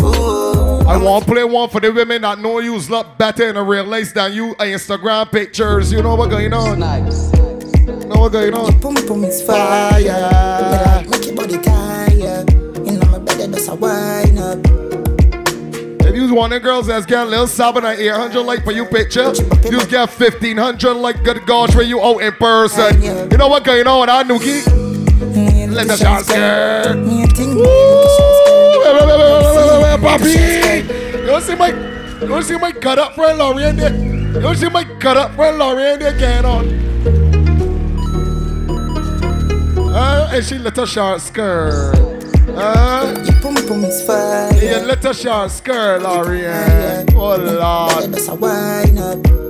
ooh. 0.04 0.45
I 0.88 0.98
want 0.98 1.26
to 1.26 1.32
play 1.32 1.44
one 1.44 1.68
for 1.70 1.82
the 1.82 1.92
women 1.92 2.22
that 2.22 2.38
know 2.38 2.60
you 2.60 2.78
look 2.78 3.18
better 3.18 3.50
in 3.50 3.58
a 3.58 3.64
real 3.64 3.86
life 3.86 4.14
than 4.14 4.34
you 4.34 4.54
Instagram 4.56 5.32
pictures. 5.32 5.92
You 5.92 6.04
know 6.04 6.14
what 6.16 6.30
going 6.30 6.54
on? 6.54 6.78
Nice. 6.80 7.34
You 7.34 8.06
know 8.08 8.20
what 8.22 8.32
going 8.32 8.54
on? 8.54 8.80
Pum 8.80 8.94
pum 9.08 9.24
is 9.24 9.42
fire. 9.42 11.04
Make 11.10 11.26
your 11.26 11.36
body 11.36 11.58
tired. 11.58 12.54
You 12.54 13.00
know 13.00 13.08
my 13.12 13.18
body 13.18 13.48
does 13.48 13.68
a 13.68 13.74
wine 13.74 14.38
up. 14.38 14.60
If 16.06 16.16
you 16.16 16.36
want 16.36 16.54
the 16.54 16.60
girls 16.60 16.86
that's 16.86 17.08
get 17.08 17.26
a 17.26 17.30
little 17.30 17.48
seven 17.48 17.84
or 17.84 17.92
800 17.92 18.44
like 18.44 18.64
for 18.64 18.72
you 18.72 18.86
picture, 18.86 19.34
you 19.66 19.84
get 19.88 20.08
1500 20.08 20.94
like 20.94 21.24
good 21.24 21.46
gosh 21.48 21.76
when 21.76 21.90
you 21.90 22.00
out 22.00 22.22
in 22.22 22.32
person. 22.34 23.02
You 23.02 23.38
know 23.38 23.48
what 23.48 23.64
going 23.64 23.88
on, 23.88 24.08
huh, 24.08 24.24
Nuki? 24.24 24.64
Let 25.74 25.88
the 25.88 25.98
shots 25.98 26.30
Papi! 29.98 31.20
You 31.22 31.26
don't 31.28 31.42
see 31.42 31.56
my, 31.56 31.70
you 32.22 32.28
don't 32.28 32.44
see 32.44 32.58
my 32.58 32.72
cut 32.72 33.00
up 33.00 33.16
friend 33.16 33.38
Lorraine 33.40 33.76
there? 33.76 33.94
You 33.96 34.42
don't 34.42 34.56
see 34.58 34.70
my 34.70 34.84
cut 35.00 35.18
up 35.18 35.34
friend 35.36 35.58
Lorraine 35.58 36.00
there 36.00 36.18
getting 36.18 36.46
on? 36.46 36.86
Uh, 39.96 40.30
and 40.34 40.44
she 40.46 40.58
let 40.58 40.76
her 40.76 40.86
short 40.86 41.22
skirt. 41.22 41.72
Uh, 42.50 43.24
Your 43.26 43.42
pum 43.42 43.56
pum 43.68 43.84
is 43.86 44.06
fire. 44.06 44.52
yeah, 44.62 44.80
let 44.86 45.02
her 45.04 45.14
short 45.14 45.50
skirt, 45.52 46.02
Lorraine. 46.02 47.06
Oh, 47.16 47.38
Lord. 47.38 49.45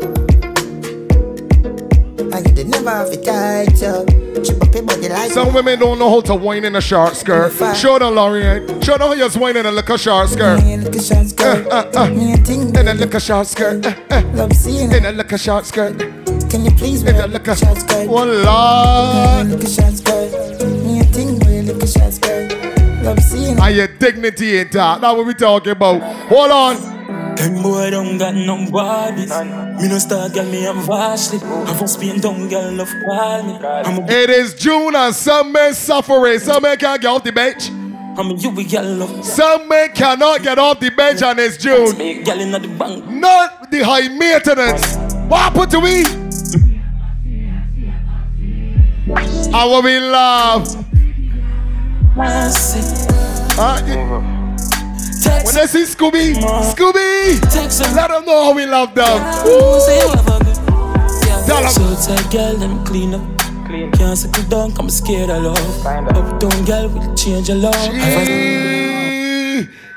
And 2.36 2.50
you 2.50 2.54
did 2.54 2.68
never 2.68 2.90
have 2.90 3.08
it 3.14 3.24
tight 3.24 3.82
up. 3.84 4.10
Chip 4.44 4.62
up 4.62 4.76
your 4.76 4.84
body 4.84 5.08
like 5.08 5.32
Some 5.32 5.54
women 5.54 5.80
don't 5.80 5.98
know 5.98 6.10
how 6.10 6.20
to 6.20 6.36
whine 6.36 6.66
in 6.66 6.76
a 6.76 6.82
short 6.82 7.16
skirt. 7.16 7.54
Show 7.78 7.98
them, 7.98 8.14
Lorraine. 8.14 8.68
Show 8.82 8.98
them 8.98 9.08
how 9.08 9.14
you 9.14 9.30
whine 9.30 9.56
in 9.56 9.66
a 9.66 9.72
little 9.72 9.96
short 9.96 10.28
skirt. 10.28 10.60
Uh, 10.60 11.72
uh, 11.72 11.92
uh. 11.96 12.08
In 12.10 12.88
a 12.90 12.94
little 12.94 13.20
short 13.22 13.48
skirt. 13.48 13.86
Uh, 13.86 13.96
uh. 14.12 14.22
Love 14.34 14.52
seeing 14.52 14.92
In 14.92 15.06
a 15.06 15.14
little 15.14 15.38
short 15.38 15.66
skirt. 15.66 15.98
Can 16.50 16.66
you 16.66 16.72
please 16.72 17.04
In 17.04 17.16
a 17.16 17.26
little 17.26 17.56
short 17.56 17.78
skirt. 17.78 18.08
Oh, 18.10 18.26
Lord. 18.26 19.48
Look 19.48 19.64
a 19.64 19.70
short 19.70 19.94
skirt. 19.94 20.62
Me 20.84 21.00
a 21.00 21.04
thing 21.06 21.40
look 21.66 21.84
a 21.84 21.88
short 21.88 22.12
skirt. 22.12 22.52
Love 23.02 23.20
seeing 23.22 23.58
And 23.58 23.76
your 23.78 23.88
dignity 23.88 24.58
in 24.58 24.70
that. 24.72 25.00
That's 25.00 25.16
what 25.16 25.26
we 25.26 25.34
talking 25.36 25.72
about. 25.72 26.02
Hold 26.28 26.52
on. 26.52 26.95
Them 27.36 27.62
boy 27.62 27.90
don't 27.92 28.18
got 28.18 28.34
no 28.36 28.70
bodies. 28.72 29.30
Me 29.30 29.88
no 29.88 29.98
star 30.00 30.30
girl, 30.30 30.46
me 30.46 30.66
am 30.66 30.82
vastly. 30.86 31.40
I 31.44 31.74
from 31.78 31.88
Spain, 31.88 32.20
don't 32.20 32.48
girl 32.48 32.72
love 32.72 32.94
call 33.06 33.44
me. 33.44 33.54
I'm 33.66 34.04
a 34.04 34.06
It 34.10 34.30
is 34.30 34.54
June 34.56 34.96
and 34.96 35.14
some 35.14 35.52
men 35.52 35.74
suffering. 35.74 36.40
Some 36.40 36.64
men 36.64 36.78
can't 36.78 37.02
get 37.02 37.10
off 37.10 37.24
the 37.24 37.32
bench. 37.32 37.70
I'm 37.70 38.32
a 38.32 38.34
you 38.36 38.50
we 38.52 38.64
girl 38.64 38.86
love. 38.86 39.26
Some 39.26 39.68
men 39.68 39.90
cannot 39.94 40.44
get 40.44 40.58
off 40.58 40.80
the 40.80 40.90
bench 40.90 41.22
and 41.22 41.38
it's 41.40 41.58
June. 41.58 41.96
Girl 42.24 42.40
in 42.40 42.52
the 42.52 42.60
bank. 42.80 43.06
Not 43.08 43.70
the 43.72 43.84
high 43.84 44.08
maintenance. 44.08 44.96
What 45.30 45.40
happened 45.40 45.72
to 45.72 45.80
we? 45.80 46.06
I 49.54 49.66
will 49.66 49.82
be 49.82 50.00
love. 50.00 50.86
Uh, 53.58 54.35
when 55.26 55.56
they 55.56 55.68
see 55.68 55.84
Scooby, 55.84 56.36
Scooby, 56.74 57.40
let 57.96 58.10
them 58.10 58.26
know 58.26 58.46
how 58.46 58.54
we 58.54 58.66
love 58.66 58.94
them. 58.96 59.20
Tell 61.46 61.64
'em. 61.64 61.70
So 61.70 61.96
tight 62.16 62.32
girl, 62.32 62.56
them 62.58 62.84
clean 62.86 63.14
up. 63.14 63.22
Clean. 63.68 63.92
Can't 63.92 64.18
settle 64.18 64.44
down, 64.44 64.74
come 64.74 64.90
scared 64.90 65.30
of 65.30 65.44
love. 65.44 65.86
Uptown 65.86 66.66
girl 66.66 66.90
will 66.90 67.16
change 67.16 67.50
your 67.50 67.58
love. 67.58 67.76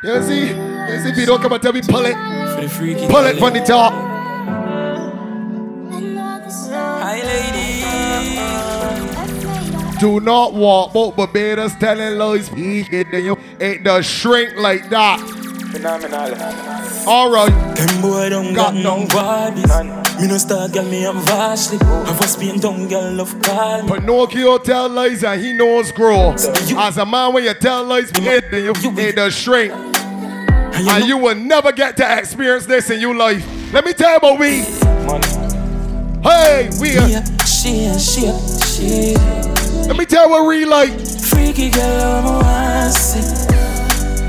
You 0.00 0.22
see, 0.22 0.48
you 0.48 1.00
see, 1.02 1.08
if 1.10 1.16
you 1.18 1.26
don't 1.26 1.42
come 1.42 1.52
and 1.52 1.62
tell 1.62 1.72
me, 1.72 1.80
pull 1.82 2.06
it, 2.06 2.14
For 2.54 2.62
the 2.62 2.68
freaky 2.68 3.06
pull 3.08 3.24
it 3.26 3.38
from 3.38 3.52
the 3.52 3.60
top. 3.60 3.92
Do 10.00 10.20
not 10.20 10.54
walk 10.54 10.90
about 10.92 11.16
Barbados 11.16 11.74
telling 11.74 12.18
lies. 12.18 12.48
He 12.48 12.82
hit 12.82 13.11
the- 13.11 13.20
you 13.20 13.37
ain't 13.61 13.82
the 13.84 14.00
shrink 14.02 14.56
like 14.56 14.88
that. 14.90 15.18
Phenomenal. 15.72 16.34
All 17.06 17.30
right. 17.30 17.52
Them 17.74 18.00
boy 18.00 18.28
don't 18.30 18.54
got, 18.54 18.74
no 18.74 19.06
bodies. 19.06 19.66
Me 20.20 20.26
no 20.28 20.38
star 20.38 20.68
girl, 20.68 20.84
me 20.84 21.04
am 21.04 21.20
vastly. 21.22 21.78
I 21.82 22.12
from 22.14 22.26
Spain, 22.28 22.61
don't 22.61 22.88
girl 22.88 23.12
love 23.12 23.34
call 23.42 23.82
me. 23.82 23.88
Pinocchio 23.92 24.58
tell 24.58 24.88
lies 24.88 25.24
and 25.24 25.40
he 25.42 25.52
knows 25.52 25.90
grow. 25.92 26.32
As 26.32 26.96
a 26.96 27.04
man, 27.04 27.32
when 27.32 27.44
you 27.44 27.54
tell 27.54 27.84
lies, 27.84 28.11
it, 28.14 28.50
then 28.50 28.64
you 28.64 28.72
ain't 28.98 29.16
the 29.16 29.30
shrink. 29.30 29.72
And 29.72 31.06
you 31.06 31.18
will 31.18 31.34
never 31.34 31.72
get 31.72 31.96
to 31.96 32.18
experience 32.18 32.66
this 32.66 32.88
in 32.90 33.00
your 33.00 33.14
life. 33.16 33.44
Let 33.72 33.84
me 33.84 33.92
tell 33.92 34.11
you 34.12 34.16
about 34.16 34.38
we. 34.38 34.62
Hey, 36.22 36.70
we 36.80 36.96
are. 36.98 37.24
She 37.44 37.92
she 37.98 38.32
she. 38.64 39.57
Let 39.88 39.96
me 39.96 40.05
tell 40.05 40.29
what 40.31 40.46
we 40.46 40.64
like. 40.64 40.92
Freaky 41.01 41.70
girl, 41.70 42.01
I'm 42.01 42.44
a. 42.44 42.48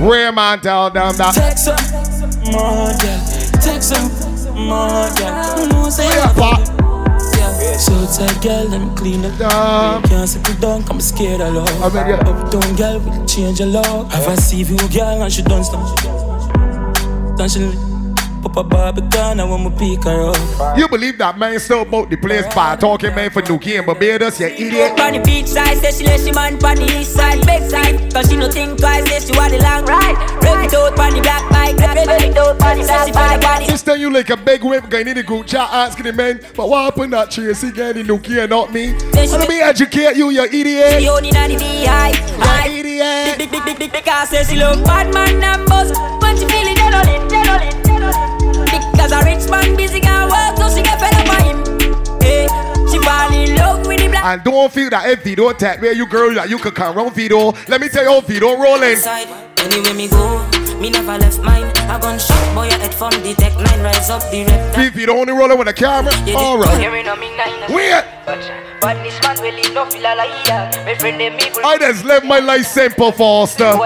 Rare 0.02 0.32
man 0.32 0.62
tell 0.62 0.90
them 0.90 1.16
that. 1.18 1.36
Text 1.36 1.68
her, 1.68 1.76
more 2.52 2.96
girl. 3.04 3.20
Text 3.62 3.94
her, 3.94 4.56
more 4.56 5.12
girl. 5.20 5.68
Know 5.68 5.90
say 5.90 6.08
Yeah, 6.08 6.32
pop. 6.34 6.66
So 7.78 7.94
tight 8.08 8.42
girl, 8.42 8.68
them 8.70 8.96
clean 8.96 9.26
it 9.26 9.42
up. 9.42 10.04
Can't 10.06 10.28
settle 10.30 10.56
down, 10.56 10.84
come 10.84 11.02
scared 11.02 11.42
of 11.42 11.54
love. 11.54 11.84
I 11.84 11.88
mean, 11.90 12.16
yeah. 12.16 12.30
Uptown 12.30 12.76
girl 12.78 13.00
will 13.00 13.26
change 13.26 13.60
your 13.60 13.68
love. 13.68 14.10
Have 14.14 14.28
I 14.28 14.36
see 14.36 14.64
you 14.64 14.78
girl 14.88 15.22
and 15.22 15.32
she 15.32 15.42
done 15.42 15.64
stuff. 15.66 15.96
Then 17.38 17.50
she 17.50 17.89
pop 18.42 18.58
a 18.58 18.64
Barbican 18.64 19.40
and 19.40 19.50
when 19.50 19.64
we 19.64 19.96
pick 19.96 20.04
her 20.06 20.30
up. 20.30 20.78
You 20.78 20.88
believe 20.88 21.18
that 21.18 21.38
man 21.38 21.60
still 21.60 21.82
about 21.82 22.10
the 22.10 22.18
place 22.18 22.46
by 22.54 22.76
talking 22.76 23.14
man 23.16 23.30
for 23.30 23.42
Nuki 23.42 23.78
and 23.78 23.86
Barbados, 23.86 24.40
you 24.40 24.48
idiot. 24.48 25.00
On 25.00 25.14
the 25.14 25.20
beach 25.20 25.48
side, 25.48 25.78
say 25.78 25.92
she 25.92 26.04
let 26.06 26.20
she 26.20 26.32
man 26.32 26.54
on 26.64 26.76
the 26.76 27.00
east 27.00 27.14
side, 27.14 27.46
big 27.46 27.70
side. 27.70 28.14
Cause 28.14 28.30
she 28.30 28.38
no 28.38 28.50
think 28.50 28.80
twice, 28.80 29.08
say 29.10 29.20
she 29.20 29.38
want 29.38 29.52
the 29.52 29.60
long 29.60 29.86
ride. 29.86 30.16
Break 30.42 30.68
it 30.68 30.74
out 30.74 31.00
on 31.00 31.14
the 31.14 31.22
black 31.22 31.50
bike, 31.50 31.76
break 31.78 32.32
it 32.32 32.38
out 32.38 32.62
on 32.62 32.78
the 32.78 32.84
black 32.86 33.42
bike. 33.42 33.68
This 33.68 33.84
time 33.84 34.00
you 34.00 34.12
like 34.12 34.30
a 34.30 34.38
big 34.38 34.64
whip 34.64 34.90
guy 34.90 35.02
in 35.02 35.16
the 35.16 35.24
group 35.24 35.48
chat 35.48 35.70
asking 35.72 36.06
the 36.06 36.14
men, 36.14 36.40
but 36.56 36.70
what 36.70 36.84
happened 36.86 37.14
that 37.14 37.32
Tracy 37.32 37.72
getting 37.72 38.06
the 38.06 38.14
Nuki 38.14 38.40
and 38.40 38.50
not 38.50 38.74
me? 38.74 38.94
Let 39.14 39.48
me 39.48 39.62
educate 39.62 40.16
you, 40.16 40.30
you 40.30 40.44
idiot. 40.44 41.02
She 41.02 41.10
only 41.10 41.30
on 41.30 41.50
the 41.50 41.58
beehive. 41.58 42.18
You 42.72 42.80
idiot. 42.80 43.38
Big, 43.38 43.52
big, 43.52 43.66
big, 43.66 43.80
big, 43.80 43.92
because 43.92 44.30
say 44.30 44.44
she 44.44 44.56
look 44.58 44.84
bad 44.86 45.14
man 45.14 45.44
and 45.44 45.68
buzz. 45.70 45.92
When 46.22 46.36
she 46.38 46.46
feeling 46.48 46.76
adrenaline, 46.76 47.30
adrenaline, 47.30 47.84
adrenaline. 47.84 48.29
Because 49.00 49.14
a 49.14 49.24
rich 49.24 49.50
man 49.50 49.78
busy 49.78 50.02
work, 50.04 50.58
so 50.60 50.68
she 50.76 50.84
get 50.84 51.00
fed 51.00 51.16
up 51.16 51.26
by 51.26 51.40
him. 51.48 51.64
Hey, 52.20 52.48
she 52.92 53.00
fall 53.00 53.32
in 53.32 53.56
love 53.56 53.88
with 53.88 54.02
the 54.02 54.10
black. 54.10 54.26
And 54.26 54.44
don't 54.44 54.70
feel 54.74 54.90
that 54.90 55.10
if 55.10 55.24
Vito 55.24 55.54
tap 55.54 55.80
where 55.80 55.94
you 55.94 56.06
girl 56.06 56.34
that 56.34 56.50
you 56.50 56.58
could 56.58 56.76
come 56.76 56.98
round 56.98 57.16
Vito. 57.16 57.54
Let 57.70 57.80
me 57.80 57.88
tell 57.88 58.04
you 58.04 58.22
Vito 58.28 58.60
rolling. 58.60 58.98
Side, 58.98 59.30
me 59.96 60.10
go, 60.10 60.46
me 60.82 60.90
never 60.90 61.18
left 61.18 61.40
mine. 61.40 61.64
I 61.88 61.98
gun 61.98 62.20
shot 62.20 62.54
boy, 62.54 62.68
head 62.68 62.94
from 62.94 63.12
the 63.24 63.34
deck 63.36 63.56
nine, 63.56 63.82
rise 63.82 64.10
up 64.10 64.22
the 64.32 64.44
reptile. 64.44 64.92
Vito 64.92 65.14
only 65.14 65.32
rolling 65.32 65.58
with 65.58 65.70
a 65.70 65.74
camera, 65.74 66.12
alright. 66.36 66.78
Weird. 67.70 68.04
Uh, 68.28 68.36
but 68.82 69.02
this 69.02 69.18
man 69.24 69.40
really 69.42 69.74
no 69.74 69.86
feel 69.86 70.04
like 70.04 70.30
yeah. 70.46 70.70
My 70.86 70.96
friend 70.96 71.22
them 71.22 71.40
evil. 71.40 71.66
I 71.66 71.78
just 71.78 72.04
live 72.04 72.26
my 72.26 72.40
life 72.40 72.66
simple, 72.66 73.14
Foster. 73.14 73.78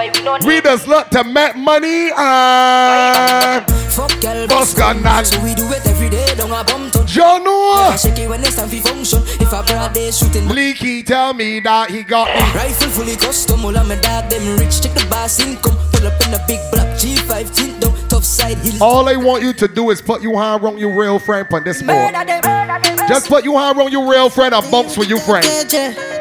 We 0.44 0.60
just 0.60 0.88
look 0.88 1.08
to 1.10 1.22
make 1.22 1.54
money 1.54 2.10
and 2.16 3.83
Fuck 3.94 4.20
girl, 4.20 4.48
Bust 4.48 4.76
gun 4.76 5.02
knock. 5.02 5.24
So 5.24 5.40
we 5.40 5.54
do 5.54 5.70
it 5.70 5.86
every 5.86 6.10
day, 6.10 6.26
don't 6.36 6.50
a 6.50 6.64
bum 6.64 6.90
to 6.90 7.04
John 7.04 7.44
Noah. 7.44 7.96
Shake 7.96 8.18
it 8.18 8.28
when 8.28 8.40
it's 8.40 8.56
time 8.56 8.68
for 8.68 8.82
function. 8.88 9.22
If 9.38 9.52
a 9.52 9.62
broad 9.62 9.92
day 9.92 10.10
shooting 10.10 10.48
Leaky 10.48 11.04
tell 11.04 11.32
me 11.32 11.60
that 11.60 11.90
he 11.90 12.02
got 12.02 12.26
me. 12.26 12.42
Rifle 12.58 12.88
fully 12.88 13.14
custom, 13.14 13.64
all 13.64 13.76
of 13.76 13.86
my 13.86 13.94
dog 13.94 14.28
them 14.28 14.58
rich. 14.58 14.82
Check 14.82 14.94
the 14.94 15.06
boss 15.08 15.38
income. 15.38 15.78
Pull 15.92 16.08
up 16.08 16.20
in 16.26 16.34
a 16.34 16.42
big 16.48 16.58
black 16.72 16.88
G5 16.98 17.54
tint 17.54 17.80
down, 17.80 17.94
tough 18.08 18.24
side 18.24 18.58
hill. 18.58 18.82
All 18.82 19.08
I 19.08 19.14
want 19.14 19.44
you 19.44 19.52
to 19.52 19.68
do 19.68 19.90
is 19.90 20.02
put 20.02 20.22
you 20.22 20.36
hand 20.36 20.64
wrong 20.64 20.76
your 20.76 20.98
real 20.98 21.20
friend 21.20 21.46
on 21.52 21.62
this 21.62 21.80
board. 21.80 21.94
Murder 21.94 22.24
them, 22.24 22.40
murder 22.44 22.96
them. 22.96 23.08
Just 23.08 23.28
put 23.28 23.44
you 23.44 23.56
hand 23.56 23.78
wrong 23.78 23.92
your 23.92 24.10
real 24.10 24.28
friend 24.28 24.56
and 24.56 24.70
bumps 24.72 24.98
with 24.98 25.08
your 25.08 25.20
friend. 25.20 25.46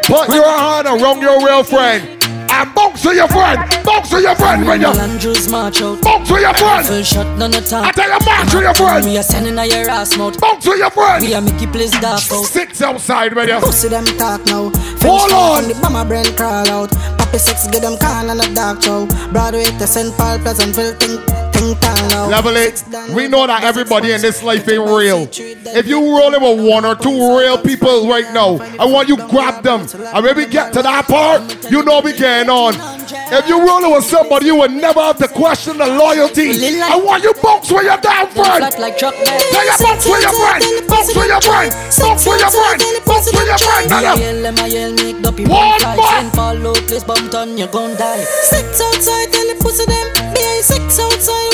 Put 0.03 0.29
your 0.29 0.45
hand 0.45 0.86
around 0.86 1.21
your 1.21 1.43
real 1.43 1.63
friend 1.63 2.22
Ah, 2.54 2.62
and 2.62 2.76
bounce 2.76 3.04
with 3.06 3.18
your 3.18 3.28
friend. 3.28 3.58
Bounce 3.84 4.13
with 4.13 4.24
your 4.24 4.36
friend 4.36 4.66
when 4.68 4.82
you 4.82 4.94
march 5.50 5.82
out. 5.82 6.02
bounce 6.02 6.30
with 6.30 6.42
your 6.42 6.54
friend. 6.54 6.86
Rifle 6.86 7.04
shot, 7.04 7.38
none 7.38 7.54
of 7.56 7.66
time. 7.68 7.86
I 7.86 7.92
tell 7.92 8.10
you, 8.10 8.26
march 8.26 8.54
with 8.54 8.63
your 8.63 8.74
friend. 8.76 9.06
We 9.06 9.18
are 9.18 9.24
sending 9.24 9.58
a 9.58 9.66
your 9.66 9.89
ass 9.89 10.18
mouth. 10.18 10.39
Bounce 10.39 10.66
with 10.68 10.78
your 10.78 10.92
friend. 10.92 11.26
We 11.26 11.34
are 11.34 11.42
making 11.42 11.72
place 11.72 11.92
dark 11.92 12.22
out. 12.32 12.46
Six 12.46 12.82
outside 12.82 13.34
when 13.34 13.48
you. 13.48 13.60
Pussy 13.60 13.89
them 13.89 14.06
talk 14.18 14.46
now. 14.46 14.70
Hold 15.02 15.32
on. 15.32 15.68
The 15.68 15.80
bomber 15.82 16.06
brain 16.06 16.26
crawl 16.36 16.68
out. 16.70 16.92
Papi 17.18 17.39
sex 17.39 17.68
get 17.68 17.82
them 17.82 17.98
can 17.98 18.30
and 18.30 18.42
a 18.42 18.54
dark 18.54 18.82
show. 18.84 19.08
Broadway 19.32 19.66
to 19.66 19.88
St. 19.88 20.16
Paul, 20.18 20.38
Pleasantville, 20.39 20.94
think. 20.96 21.42
Think 21.63 21.80
King 21.82 21.95
Tang 22.10 22.30
Level 22.30 22.56
it. 22.56 22.84
We 23.13 23.28
know 23.28 23.47
that 23.47 23.63
everybody 23.63 24.12
in 24.12 24.21
this 24.21 24.43
life 24.43 24.67
ain't 24.67 24.89
real. 24.89 25.28
If 25.32 25.88
you 25.88 25.99
rolling 25.99 26.41
with 26.41 26.67
one 26.67 26.86
or 26.86 26.95
two 26.95 27.38
real 27.38 27.58
people 27.58 28.08
right 28.08 28.32
now, 28.34 28.58
I 28.80 28.86
want 28.86 29.08
you 29.08 29.17
grab 29.30 29.63
them. 29.63 29.82
And 29.82 30.23
when 30.23 30.36
we 30.36 30.45
get 30.45 30.73
to 30.73 30.82
that 30.82 31.06
part, 31.08 31.71
you 31.71 31.84
know 31.84 32.02
we 32.02 32.13
getting 32.13 32.49
on. 32.49 32.73
If 33.34 33.47
you 33.47 33.65
rolling 33.65 33.91
with 33.91 34.06
somebody, 34.06 34.47
you 34.47 34.56
will 34.56 34.69
never 34.69 35.02
have 35.02 35.17
to 35.17 35.28
question 35.28 35.78
the 35.78 35.88
loyalty. 35.88 36.52
I 36.82 36.95
want 36.97 37.23
you 37.23 37.34
box 37.41 37.71
with 37.71 37.84
your 37.84 37.97
damn 37.97 38.28
friend. 38.30 38.71
Tell 38.71 39.65
your 39.65 39.78
box 39.80 40.06
with 40.06 40.21
your 40.21 40.34
friend. 40.34 40.88
Box 40.88 41.15
with 41.15 41.28
your 41.28 41.41
friend. 41.41 41.71
Box 41.97 42.26
with 42.26 42.39
your 42.39 42.52
friend. 42.52 42.80
Box 43.06 43.26
with 43.32 43.47
your 43.47 43.58
friend. 43.58 43.89
One 45.49 45.97
more. 45.97 46.32
Follow, 46.34 46.73
please 46.73 47.04
bump 47.04 47.34
on, 47.34 47.58
you're 47.58 47.67
gon' 47.67 47.95
die. 47.97 48.23
Sex 48.23 48.82
outside, 48.82 49.32
tell 49.32 49.47
the 49.47 49.56
pussy 49.62 49.86
them. 49.86 50.34
Be 50.34 50.62
sex 50.62 50.99
outside 50.99 51.53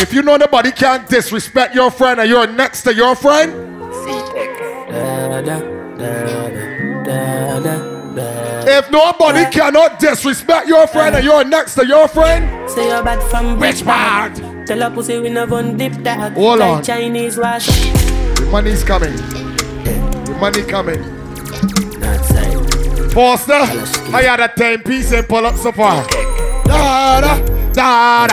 If 0.00 0.12
you 0.12 0.22
know 0.22 0.36
nobody 0.36 0.70
can't 0.70 1.08
disrespect 1.08 1.74
your 1.74 1.90
friend 1.90 2.20
and 2.20 2.30
you're 2.30 2.46
next 2.46 2.82
to 2.84 2.94
your 2.94 3.16
friend, 3.16 3.52
if 8.68 8.90
nobody 8.92 9.44
cannot 9.50 9.98
disrespect 9.98 10.68
your 10.68 10.86
friend 10.86 11.16
and 11.16 11.24
you're 11.24 11.42
next 11.44 11.74
to 11.74 11.84
your 11.84 12.06
friend, 12.06 12.70
Say 12.70 12.86
you're 12.86 13.02
bad 13.02 13.20
from 13.28 13.58
Which 13.58 13.84
part? 13.84 14.36
Tell 14.66 14.82
a 14.82 14.90
pussy 14.90 15.18
we 15.18 15.30
never 15.30 15.62
dip 15.74 15.94
that. 16.04 16.32
Hold 16.34 16.60
on. 16.60 16.84
Chinese 16.84 17.36
wash. 17.36 17.66
the 17.66 18.48
money's 18.52 18.84
coming. 18.84 19.16
The 19.16 20.36
money 20.38 20.62
coming. 20.62 21.02
Foster, 23.10 23.52
I 24.14 24.22
had 24.22 24.38
a 24.38 24.46
10 24.46 24.84
piece 24.84 25.10
and 25.10 25.26
pull 25.28 25.44
up 25.44 25.56
so 25.56 25.72
far. 25.72 26.06
Da 26.64 27.20
da 27.20 27.38
da 27.72 28.26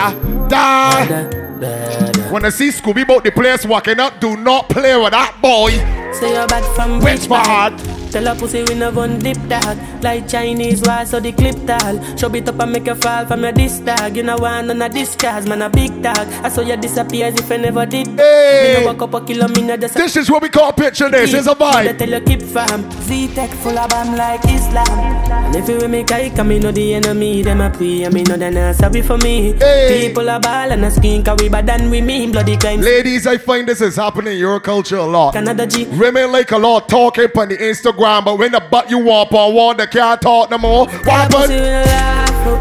da 0.47 1.05
da. 1.05 1.44
When 1.55 2.43
I 2.43 2.49
see 2.49 2.69
Scooby 2.69 3.03
about 3.03 3.23
the 3.23 3.31
place 3.31 3.65
walking 3.65 3.99
up, 3.99 4.19
do 4.19 4.35
not 4.35 4.67
play 4.67 4.97
with 4.97 5.11
that 5.11 5.37
boy. 5.41 6.04
Say 6.19 6.33
you're 6.33 6.47
bad 6.47 6.63
from 6.75 6.99
Which 7.01 7.27
part? 7.27 7.77
Tell 8.11 8.27
a 8.27 8.35
pussy 8.35 8.63
we 8.63 8.75
no 8.75 8.89
never 8.89 9.07
dip 9.19 9.35
that. 9.49 9.75
Like 10.01 10.29
Chinese 10.29 10.81
wash 10.83 11.09
so 11.09 11.19
the 11.19 11.33
clip 11.33 11.57
tall. 11.67 11.99
Show 12.15 12.33
it 12.33 12.47
up 12.47 12.59
and 12.61 12.71
make 12.71 12.87
you 12.87 12.95
fall 12.95 13.25
from 13.25 13.43
your 13.43 13.51
disc 13.51 13.83
tag. 13.83 14.15
You 14.15 14.23
know 14.23 14.37
one 14.37 14.69
on 14.71 14.81
a 14.81 14.87
discharge, 14.87 15.45
man 15.45 15.61
a 15.61 15.69
big 15.69 15.91
tag. 16.01 16.25
I 16.41 16.47
saw 16.47 16.61
you 16.61 16.77
disappear 16.77 17.25
as 17.25 17.35
if 17.35 17.51
I 17.51 17.57
never 17.57 17.85
did. 17.85 18.07
Hey. 18.07 18.75
Me 18.77 18.85
no 18.85 18.93
walk 18.93 19.01
up 19.01 19.29
a 19.29 19.77
just 19.77 19.95
This 19.95 20.15
is 20.15 20.31
what 20.31 20.41
we 20.41 20.47
call 20.47 20.71
picture 20.71 21.09
this. 21.09 21.33
It's 21.33 21.47
a 21.47 21.55
vibe. 21.55 21.97
tell 21.97 22.09
you 22.09 22.21
keep 22.21 22.41
fam. 22.43 22.89
Z-Tech 23.01 23.49
full 23.49 23.77
of 23.77 23.89
bam 23.89 24.15
like 24.15 24.45
Islam. 24.45 24.87
And 25.29 25.55
if 25.57 25.67
you 25.67 25.85
make 25.89 26.09
I 26.13 26.29
come, 26.29 26.47
me 26.47 26.59
know 26.59 26.71
the 26.71 26.93
enemy, 26.93 27.41
them 27.41 27.59
a 27.59 27.69
pray. 27.69 28.03
And 28.03 28.13
me 28.13 28.23
know 28.23 28.37
they 28.37 28.51
not 28.51 28.75
sorry 28.75 29.01
for 29.01 29.17
me. 29.17 29.53
People 29.89 30.29
are 30.29 30.39
ball 30.39 30.71
and 30.71 30.85
a 30.85 30.91
skin, 30.91 31.21
cause 31.21 31.37
we 31.41 31.49
bad 31.49 31.67
than 31.67 31.89
we 31.89 31.99
mean. 31.99 32.31
Bloody 32.31 32.55
crimes. 32.55 32.85
Ladies, 32.85 33.27
I 33.27 33.37
find 33.37 33.67
this 33.67 33.81
is 33.81 33.97
happening 33.97 34.33
in 34.33 34.39
your 34.39 34.61
culture 34.61 34.95
a 34.95 35.03
lot. 35.05 35.33
Canada 35.33 35.67
G. 35.67 35.85
Women 36.05 36.31
like 36.31 36.51
a 36.51 36.57
lot 36.59 36.87
talking 36.87 37.31
on 37.35 37.49
the 37.49 37.57
Instagram, 37.57 38.25
but 38.25 38.37
when 38.37 38.51
the 38.51 38.59
butt 38.59 38.91
you 38.91 38.99
want 38.99 39.33
on 39.33 39.55
one, 39.55 39.77
they 39.77 39.87
can't 39.87 40.21
talk 40.21 40.51
no 40.51 40.59
more. 40.59 40.85
What 40.85 41.03
happened? 41.03 41.51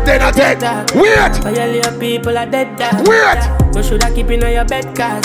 Then 0.08 0.22
I 0.22 0.30
dead. 0.30 0.90
Weird. 0.94 1.44
Violate 1.44 2.00
people 2.00 2.38
are 2.38 2.46
dead 2.46 2.78
dog. 2.78 3.06
Weird. 3.06 3.76
You 3.76 3.82
shoulda 3.82 4.10
keep 4.14 4.30
in 4.30 4.40
your 4.40 4.64
bed 4.64 4.84
cause 4.96 5.24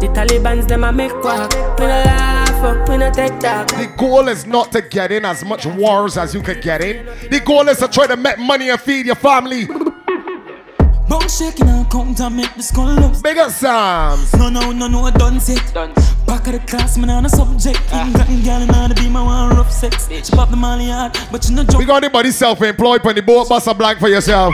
the 0.00 0.08
Taliban's 0.12 0.66
them 0.66 0.82
a 0.82 0.90
make 0.90 1.12
quack. 1.12 1.52
We 1.78 1.86
no 1.86 2.02
laugh, 2.02 2.88
we 2.88 2.96
no 2.96 3.12
take 3.12 3.38
talk. 3.38 3.68
The 3.68 3.86
goal 3.96 4.26
is 4.26 4.46
not 4.46 4.72
to 4.72 4.82
get 4.82 5.12
in 5.12 5.24
as 5.24 5.44
much 5.44 5.64
wars 5.64 6.18
as 6.18 6.34
you 6.34 6.42
could 6.42 6.60
get 6.60 6.80
in. 6.82 7.06
The 7.30 7.38
goal 7.38 7.68
is 7.68 7.78
to 7.78 7.86
try 7.86 8.08
to 8.08 8.16
make 8.16 8.36
money 8.40 8.70
and 8.70 8.80
feed 8.80 9.06
your 9.06 9.14
family. 9.14 9.66
Bone 9.66 11.28
shaking 11.28 11.68
and 11.68 11.88
count 11.88 12.18
and 12.18 12.36
make 12.36 12.52
the 12.56 12.64
skull 12.64 12.98
up. 12.98 13.22
Bigger 13.22 13.48
Psalms. 13.48 14.32
No, 14.34 14.48
no, 14.48 14.72
no, 14.72 14.88
no, 14.88 15.08
done 15.12 15.38
set. 15.38 15.72
Back 16.34 16.48
of 16.48 16.52
the 16.54 16.66
class, 16.66 16.98
man, 16.98 17.10
on 17.10 17.24
a 17.24 17.28
subject. 17.28 17.78
King 17.78 17.86
ah. 17.92 18.12
gotten 18.12 18.42
gal 18.42 18.60
and 18.60 18.70
all 18.72 18.88
the 18.88 18.94
be 18.96 19.08
my 19.08 19.22
one 19.22 19.56
rough 19.56 19.70
sex. 19.70 20.08
She 20.08 20.32
pop 20.32 20.50
the 20.50 20.56
molly 20.56 20.86
hard, 20.88 21.16
but 21.30 21.48
you 21.48 21.54
know 21.54 21.62
joke. 21.62 21.78
We 21.78 21.84
got 21.84 22.02
anybody 22.02 22.32
self-employed 22.32 23.06
on 23.06 23.14
the 23.14 23.22
boat, 23.22 23.48
bust 23.48 23.68
a 23.68 23.72
blank 23.72 24.00
for 24.00 24.08
yourself. 24.08 24.52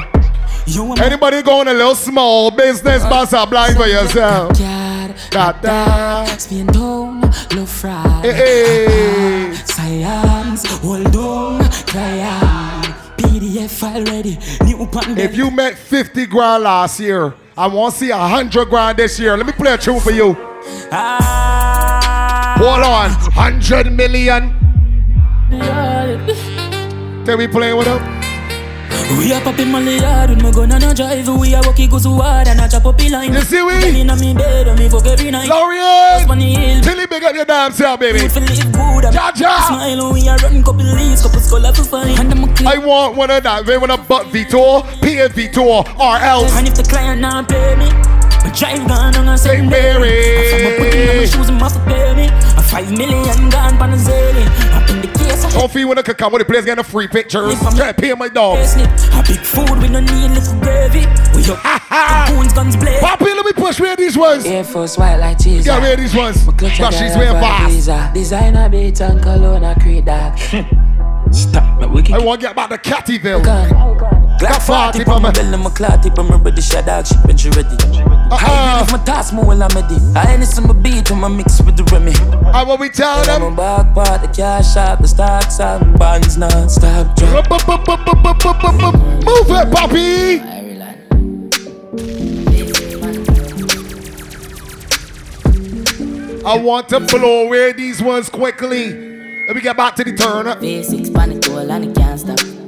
Anybody 1.00 1.40
going 1.40 1.68
a 1.68 1.72
little 1.72 1.94
small 1.94 2.50
business, 2.50 3.02
bust 3.04 3.32
a 3.32 3.46
blank 3.46 3.78
for 3.78 3.86
yourself. 3.86 4.52
Da 4.58 5.52
da. 5.52 6.26
Spain 6.36 6.66
down, 6.66 7.22
love 7.56 7.70
fry. 7.70 8.20
Hey, 8.24 8.34
hey. 8.34 9.54
Science, 9.64 10.66
hold 10.82 11.16
on, 11.16 11.64
client. 11.86 12.94
PDF 13.16 13.70
file 13.70 14.04
ready. 14.04 14.36
New. 14.66 14.86
If 15.16 15.34
you 15.34 15.50
made 15.50 15.78
50 15.78 16.26
grand 16.26 16.62
last 16.62 17.00
year, 17.00 17.32
I 17.56 17.68
want 17.68 17.94
to 17.94 18.00
see 18.00 18.10
100 18.10 18.68
grand 18.68 18.98
this 18.98 19.18
year. 19.18 19.34
Let 19.34 19.46
me 19.46 19.52
play 19.54 19.72
a 19.72 19.78
tune 19.78 19.98
for 20.00 20.10
you. 20.10 20.49
Ah. 20.92 22.56
Hold 22.58 22.84
on. 22.84 23.10
100 23.34 23.92
million. 23.92 24.56
Can 27.24 27.38
we 27.38 27.46
play 27.48 27.72
with 27.72 27.86
them? 27.86 28.20
We 29.18 29.32
are 29.32 29.40
popping 29.40 29.70
Molly 29.72 29.98
yard 29.98 30.30
with 30.30 30.42
my 30.42 30.50
gun 30.52 30.70
and 30.72 30.84
a 30.84 30.94
drive. 30.94 31.26
We 31.28 31.54
are 31.54 31.62
walking 31.66 31.90
goes 31.90 32.04
hard 32.04 32.46
and 32.46 32.60
a 32.60 32.68
chop 32.68 32.86
up 32.86 33.00
line. 33.10 33.32
You 33.32 33.40
see 33.40 33.62
we? 33.62 33.72
Girl 33.80 33.96
inna 33.96 34.16
me 34.16 34.34
bed 34.34 34.68
and 34.68 34.78
me 34.78 34.88
fuck 34.88 35.06
every 35.06 35.30
night. 35.32 35.48
Lorien! 35.48 36.28
Money 36.28 36.54
hill. 36.54 36.78
Eh? 36.78 36.80
Tilly, 36.80 37.06
big 37.06 37.24
up 37.24 37.34
your 37.34 37.44
damn 37.44 37.72
self, 37.72 37.98
baby. 37.98 38.20
Good 38.20 38.32
for 38.32 38.40
live 38.40 38.72
good 38.72 39.04
and 39.06 39.16
Jaja. 39.16 39.66
smile. 39.66 40.04
and 40.06 40.14
We 40.14 40.28
are 40.28 40.36
running 40.38 40.62
couple 40.62 40.84
leaves, 40.84 41.22
couple 41.22 41.40
skull 41.40 41.72
to 41.72 41.82
find. 41.82 42.18
And 42.20 42.32
I'm 42.32 42.44
a 42.44 42.68
I 42.68 42.78
want 42.78 43.16
one 43.16 43.30
of 43.30 43.42
that. 43.42 43.66
They 43.66 43.78
want 43.78 43.90
a 43.92 43.96
butt 43.98 44.26
Vitor, 44.26 44.82
PF 45.02 45.30
Vitor, 45.30 45.98
or 45.98 46.16
else. 46.18 46.52
And 46.56 46.68
if 46.68 46.74
the 46.76 46.84
client 46.84 47.20
not 47.20 47.48
pay 47.48 47.74
me, 47.76 47.90
my 48.44 48.50
drive 48.50 48.86
gone 48.88 49.16
on 49.16 49.28
a 49.28 49.38
St. 49.38 49.68
Mary. 49.68 50.50
From 50.50 50.66
a 50.66 50.76
putting 50.78 51.08
on 51.08 51.16
my 51.16 51.24
shoes 51.24 51.48
and 51.48 51.60
my 51.60 51.68
foot 51.68 51.84
pay 51.86 52.14
me. 52.14 52.26
A 52.56 52.62
five 52.62 52.90
million 52.90 53.48
gone 53.50 53.76
pan 53.78 53.92
a 53.92 53.96
zillion. 53.96 54.46
Up 54.74 54.90
in 54.90 55.00
the 55.02 55.18
case 55.18 55.44
of 55.44 55.52
Don't 55.52 55.70
feel 55.70 55.88
when 55.88 55.98
I 55.98 56.02
could 56.02 56.18
come 56.18 56.32
with 56.32 56.40
the 56.40 56.46
place 56.46 56.64
getting 56.64 56.80
a 56.80 56.84
free 56.84 57.08
pictures. 57.08 57.58
Try 57.60 57.92
to 57.92 57.94
pay 57.94 58.14
my 58.14 58.28
dog. 58.28 58.64
slip. 58.66 58.88
A 59.14 59.22
big 59.26 59.40
food 59.40 59.78
we 59.80 59.88
no 59.88 60.00
need 60.00 60.30
little 60.30 60.58
gravy. 60.60 61.06
We 61.36 61.42
up 61.52 61.62
the 61.62 62.34
goons 62.34 62.52
guns 62.52 62.76
blaze. 62.76 63.00
Poppy, 63.00 63.24
let 63.24 63.44
me 63.44 63.52
push 63.52 63.80
where 63.80 63.96
these 63.96 64.16
ones. 64.16 64.44
Air 64.46 64.64
Force 64.64 64.96
white 64.98 65.16
like 65.16 65.38
cheese. 65.38 65.66
Yeah, 65.66 65.78
where 65.80 65.96
these 65.96 66.14
ones. 66.14 66.44
Gosh, 66.44 66.98
she's 66.98 67.16
way 67.16 67.26
fast. 67.26 68.14
Designer 68.14 68.68
beat 68.68 69.00
and 69.00 69.22
cologne 69.22 69.64
a 69.64 69.74
create 69.80 70.04
that. 70.06 70.38
Stop 71.32 71.80
me 71.80 71.86
wicked. 71.86 72.14
I 72.14 72.18
want 72.18 72.40
to 72.40 72.46
get 72.48 72.56
back 72.56 72.70
to 72.70 72.78
Cattyville. 72.78 73.42
Glock 73.42 73.98
Got 74.00 74.19
40 74.40 74.60
40 74.60 74.98
on 74.98 75.04
from 75.04 75.22
my 75.22 75.28
me. 75.28 75.34
belly, 75.34 75.56
my 75.62 75.70
clot 75.70 76.02
tip, 76.02 76.18
I'm 76.18 76.42
ready, 76.42 76.62
shot 76.62 76.86
dog, 76.86 77.06
shit, 77.06 77.18
when 77.26 77.36
she 77.36 77.50
ready. 77.50 77.68
Uh-uh. 77.68 78.38
I 78.40 78.80
lift 78.80 78.92
my 78.92 79.04
task, 79.04 79.34
more 79.34 79.44
while 79.44 79.62
I'm 79.62 79.68
ready. 79.70 79.96
I 80.16 80.34
ain't 80.34 80.44
some 80.46 80.66
beat 80.82 81.10
when 81.10 81.22
I 81.22 81.28
mix 81.28 81.60
with 81.60 81.76
the 81.76 81.84
Remy. 81.84 82.14
And 82.54 82.68
what 82.68 82.80
we 82.80 82.88
tell 82.88 83.22
them? 83.24 83.42
I'm 83.42 83.52
a 83.52 83.56
back 83.56 83.94
part, 83.94 84.22
the 84.22 84.28
cash 84.28 84.72
shop, 84.72 85.00
the 85.00 85.08
stocks 85.08 85.60
and 85.60 85.98
bonds 85.98 86.38
non-stop 86.38 87.16
drop. 87.16 87.50
Move 89.24 89.50
it, 89.50 89.72
Poppy. 89.72 90.40
I 96.42 96.56
want 96.56 96.88
to 96.88 97.00
blow 97.00 97.46
away 97.46 97.72
these 97.72 98.00
ones 98.02 98.30
quickly. 98.30 98.92
Let 99.46 99.54
me 99.54 99.60
get 99.60 99.76
back 99.76 99.96
to 99.96 100.04
the 100.04 100.14
turn 100.14 100.46
up. 100.46 100.60
V6 100.60 101.14
panic 101.14 101.42
toll 101.42 101.70
and 101.70 101.84
it 101.84 101.94
can't 101.94 102.18
stop. 102.18 102.59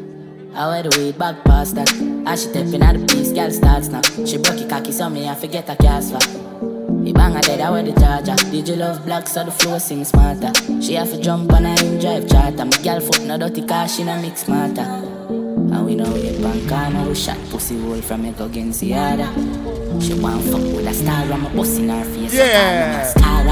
I 0.55 0.69
wear 0.69 0.83
the 0.83 0.91
way 0.99 1.13
back 1.13 1.43
past 1.45 1.75
that. 1.77 1.91
As 2.27 2.43
she 2.43 2.49
stepping 2.51 2.83
out 2.83 2.95
the 2.95 3.07
piece, 3.07 3.33
girl 3.33 3.51
starts 3.51 3.89
now. 3.89 4.03
She 4.27 4.37
broke 4.37 4.61
it 4.61 4.69
cocky, 4.69 4.93
so 4.93 5.09
me 5.09 5.27
I 5.29 5.35
forget 5.35 5.69
a 5.71 5.77
cast 5.77 6.13
for. 6.13 6.19
The 6.19 7.13
bang 7.13 7.41
dead, 7.41 7.61
I 7.61 7.71
wear 7.71 7.83
the 7.83 7.93
charger. 7.93 8.37
Did 8.51 8.69
you 8.69 8.77
love 8.77 9.05
black, 9.05 9.27
so 9.29 9.45
the 9.45 9.51
flow 9.51 9.79
sing 9.79 10.05
smarter. 10.05 10.53
She 10.83 10.95
have 10.95 11.11
to 11.11 11.21
jump 11.21 11.53
on 11.53 11.65
her 11.65 11.85
in 11.85 11.99
drive 11.99 12.29
charter. 12.29 12.65
My 12.67 12.83
girl 12.83 13.01
foot 13.01 13.23
no 13.23 13.39
dirty 13.39 13.67
car, 13.67 13.89
she 13.89 14.05
no 14.05 14.21
mix 14.21 14.45
smarter. 14.45 14.83
And 14.83 15.87
we 15.87 15.95
know 15.95 16.13
we 16.13 16.41
bank 16.43 16.71
on 16.71 17.09
we 17.09 17.15
shot 17.15 17.39
pussy 17.49 17.81
hole 17.81 18.03
from 18.03 18.27
a 18.27 18.33
go 18.33 18.45
against 18.45 18.81
the 18.81 18.95
other. 18.95 19.27
She 20.03 20.15
want 20.15 20.45
fuck 20.45 20.61
with 20.61 20.87
a 20.87 20.93
star, 20.93 21.33
I'm 21.33 21.47
a 21.47 21.51
bust 21.51 21.81
in 21.81 21.89
her 21.89 22.05
face. 22.05 22.35
Yeah. 22.35 23.05
Star, 23.07 23.45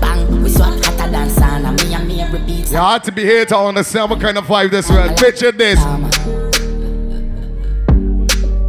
bang, 0.00 0.42
we 0.42 0.48
swap 0.48 0.72
hotter 0.84 1.10
than 1.10 1.28
sauna. 1.28 1.76
Me 1.84 1.94
and 1.94 2.08
me 2.08 2.20
every 2.22 2.40
beat. 2.40 2.70
You 2.70 2.78
had 2.78 3.04
to 3.04 3.12
be 3.12 3.24
here 3.24 3.44
to 3.44 3.58
understand 3.58 4.10
what 4.10 4.20
kind 4.20 4.38
of 4.38 4.46
vibe 4.46 4.70
this 4.70 4.88
was. 4.88 5.20
Picture 5.20 5.52
this. 5.52 5.78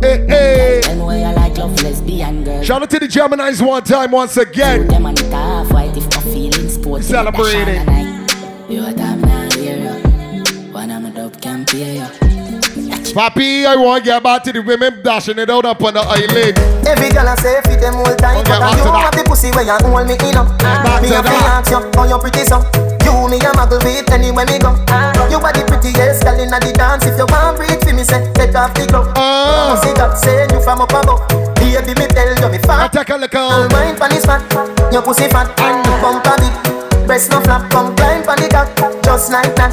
Hey, 0.08 0.26
hey. 0.30 0.82
And 0.86 1.06
where 1.06 1.18
you 1.18 1.36
like 1.36 1.58
love 1.58 1.84
lesbian 1.84 2.46
girl. 2.46 2.64
Shout 2.64 2.82
out 2.82 2.90
to 2.92 3.00
the 3.00 3.08
Geminis 3.08 3.62
one 3.62 3.84
time, 3.84 4.12
once 4.12 4.38
again. 4.38 4.88
Them 4.88 5.06
and 5.06 5.20
it 5.20 5.26
half 5.34 5.70
white 5.74 5.98
if 5.98 6.06
I'm 6.18 6.24
feeling 6.24 6.70
sporty. 6.70 7.04
Celebrate 7.04 7.68
it. 7.68 8.72
You 8.72 8.86
a 8.86 8.94
time 8.94 9.20
now 9.20 9.50
hear 9.52 9.76
you. 9.76 10.72
One 10.72 10.92
of 10.92 11.02
my 11.04 11.10
dope 11.10 11.42
can 11.42 11.66
pay 11.66 11.98
you. 11.98 12.08
Papi, 13.14 13.66
I 13.66 13.76
want 13.76 14.06
to 14.06 14.10
get 14.12 14.24
back 14.24 14.44
to 14.44 14.54
the 14.54 14.62
women 14.62 15.04
dashing 15.04 15.40
it 15.40 15.50
out 15.50 15.66
up 15.66 15.84
on 15.84 15.96
the 15.96 16.00
island. 16.00 16.58
Every 16.88 17.10
girl 17.10 17.28
I 17.28 17.36
say 17.36 17.60
fit 17.64 17.82
them 17.82 17.96
all 17.96 18.06
time 18.16 18.46
But 18.46 18.60
back 18.60 18.78
you 18.78 18.84
to 18.84 18.92
have 18.92 19.14
the 19.14 19.24
pussy 19.28 19.52
where 19.52 19.66
you 19.66 19.72
hold 19.72 20.08
me 20.08 20.14
in 20.14 20.38
up 20.38 20.48
Me 21.02 21.10
to 21.10 21.16
have 21.16 21.26
to 21.26 21.32
that. 21.32 21.68
ask 21.68 21.72
you 21.72 21.92
how 22.00 22.08
you 22.08 22.18
pretty 22.20 22.46
so 22.46 22.97
You 23.08 23.16
me 23.32 23.40
a 23.40 23.56
muggle 23.56 23.80
with 23.88 24.12
anywhere 24.12 24.44
me 24.52 24.60
go 24.60 24.76
You 25.32 25.40
are 25.40 25.56
the 25.56 25.64
prettiest 25.64 26.28
girl 26.28 26.40
inna 26.44 26.60
the 26.60 26.76
dance 26.76 27.08
If 27.08 27.16
you 27.16 27.24
want 27.32 27.56
breathe 27.56 27.80
for 27.80 27.96
me 27.96 28.04
say 28.04 28.20
take 28.36 28.52
off 28.52 28.74
the 28.76 28.84
glove 28.84 29.16
uh. 29.16 29.80
See 29.80 29.96
that 29.96 30.20
say 30.20 30.44
you 30.52 30.60
from 30.60 30.82
up 30.84 30.92
above 30.92 31.24
Baby, 31.56 31.96
me 32.00 32.08
tell 32.08 32.28
you 32.28 32.50
me 32.52 32.60
fat. 32.60 32.92
Take 32.92 33.10
a 33.10 33.16
look 33.16 33.36
I'll 33.36 33.68
wine 33.70 33.96
pon 33.96 34.10
this 34.10 34.26
fat. 34.26 34.44
Your 34.92 35.02
pussy 35.02 35.28
fat 35.28 35.48
and 35.60 35.86
your 35.86 36.00
bumper 36.02 36.36
big. 36.40 37.08
Breast 37.08 37.32
no 37.32 37.40
flap, 37.42 37.70
come 37.72 37.96
climb 37.96 38.24
pon 38.24 38.38
the 38.38 38.48
cock, 38.48 38.68
just 39.08 39.32
like 39.32 39.56
that. 39.56 39.72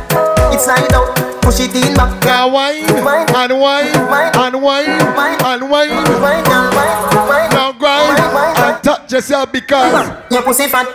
It's 0.54 0.62
slide 0.64 0.94
out, 0.94 1.10
push 1.42 1.58
it 1.58 1.74
in 1.74 1.94
back. 1.98 2.14
Now 2.22 2.46
wine, 2.46 2.86
wine, 3.02 3.26
and 3.34 3.58
wine, 3.58 3.90
and 3.90 4.62
wine, 4.62 4.86
and 4.86 5.66
wine. 5.66 5.90
Wine, 6.22 6.44
girl, 6.46 6.70
wine, 6.70 7.02
wine. 7.26 7.50
Now 7.50 7.72
grind 7.74 8.14
and 8.14 8.78
touch 8.84 9.10
yourself 9.10 9.50
because 9.50 9.90
your 10.30 10.42
pussy 10.42 10.68
fat. 10.70 10.86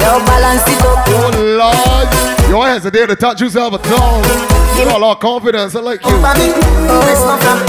Yo, 0.00 0.24
balance 0.24 0.64
it 0.72 0.80
up. 0.80 1.04
Oh 1.12 1.28
Lord, 1.60 2.08
you 2.48 2.56
ain't 2.64 2.80
hesitate 2.80 3.08
to 3.12 3.16
touch 3.16 3.42
yourself 3.42 3.74
at 3.74 3.84
all. 3.92 4.24
You 4.80 4.88
got 4.88 4.96
a 4.96 5.04
lot 5.04 5.12
of 5.16 5.20
confidence. 5.20 5.74
I 5.76 5.80
like 5.80 6.00
you. 6.00 6.16
Breast 6.16 7.28
no 7.28 7.36
flap. 7.44 7.60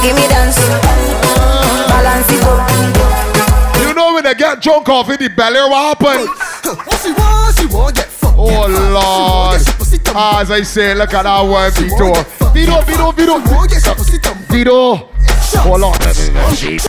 Give 0.00 0.16
me 0.16 0.24
dance. 0.32 0.56
Balance 1.92 2.32
it 2.32 2.42
up. 2.48 3.33
You 3.80 3.94
know 3.94 4.14
when 4.14 4.24
they 4.24 4.34
get 4.34 4.60
drunk 4.60 4.88
off 4.88 5.08
in 5.10 5.16
the 5.18 5.28
belly, 5.28 5.60
what 5.70 5.98
happen? 5.98 6.26
What 6.26 7.00
she 7.00 7.12
want, 7.12 7.58
she 7.58 7.66
want 7.66 7.94
get 7.96 8.06
fucked. 8.06 8.38
Oh 8.38 8.66
Lord. 8.68 9.60
As 10.16 10.50
I 10.50 10.62
say, 10.62 10.94
look 10.94 11.12
at 11.14 11.22
that 11.22 11.40
one, 11.40 11.72
Vito. 11.72 12.12
Vito, 12.52 12.80
Vito, 12.82 13.10
Vito. 13.12 13.38
Vito. 14.48 15.10
Hold 15.60 15.82
on. 15.82 15.94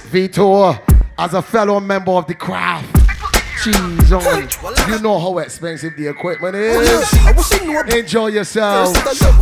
Vito, 0.10 0.78
as 1.18 1.34
a 1.34 1.42
fellow 1.42 1.80
member 1.80 2.12
of 2.12 2.28
the 2.28 2.36
craft. 2.36 2.94
Jeez, 3.64 4.12
oh, 4.12 4.20
on. 4.20 4.92
You 4.92 5.00
know 5.00 5.18
how 5.18 5.38
expensive 5.40 5.96
the 5.96 6.08
equipment 6.08 6.56
is. 6.56 7.14
Enjoy 7.96 8.28
yourself. 8.28 8.94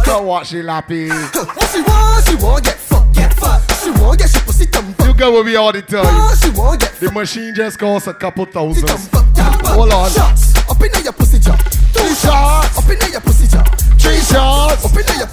Go 0.05 0.21
watch 0.21 0.51
the 0.51 0.63
lappy. 0.63 1.09
What 1.09 1.69
she 1.69 1.81
want, 1.81 2.25
she 2.25 2.35
want 2.35 2.63
get 2.63 2.77
fucked, 2.77 2.92
get 3.13 3.33
fucked. 3.33 3.71
She 3.83 3.91
want 3.91 4.19
get 4.19 4.29
she 4.29 4.39
pussy 4.39 4.65
dumb. 4.65 4.95
You 5.05 5.13
go 5.13 5.37
with 5.37 5.45
me 5.45 5.55
all 5.55 5.71
the 5.71 5.81
time. 5.81 6.03
She 6.37 6.49
want 6.57 6.81
get 6.81 6.93
The 6.99 7.11
machine 7.11 7.53
just 7.55 7.79
costs 7.79 8.07
a 8.07 8.13
couple 8.13 8.45
thousand. 8.45 8.89
Hold 8.89 9.93
on. 9.93 10.11
shots 10.11 10.53
up 10.69 10.81
in 10.81 11.03
your 11.03 11.13
pussy 11.13 11.39
jaw. 11.39 11.55
Two 11.93 12.07
shots 12.15 12.77
up 12.77 12.89
in 12.89 13.11
your 13.11 13.21
pussy 13.21 13.47
jaw. 13.47 13.63
Three 13.97 14.19
shots 14.19 14.85
up 14.85 14.91
in 14.91 15.05
your 15.05 15.27
pussy 15.27 15.31
jaw. 15.31 15.32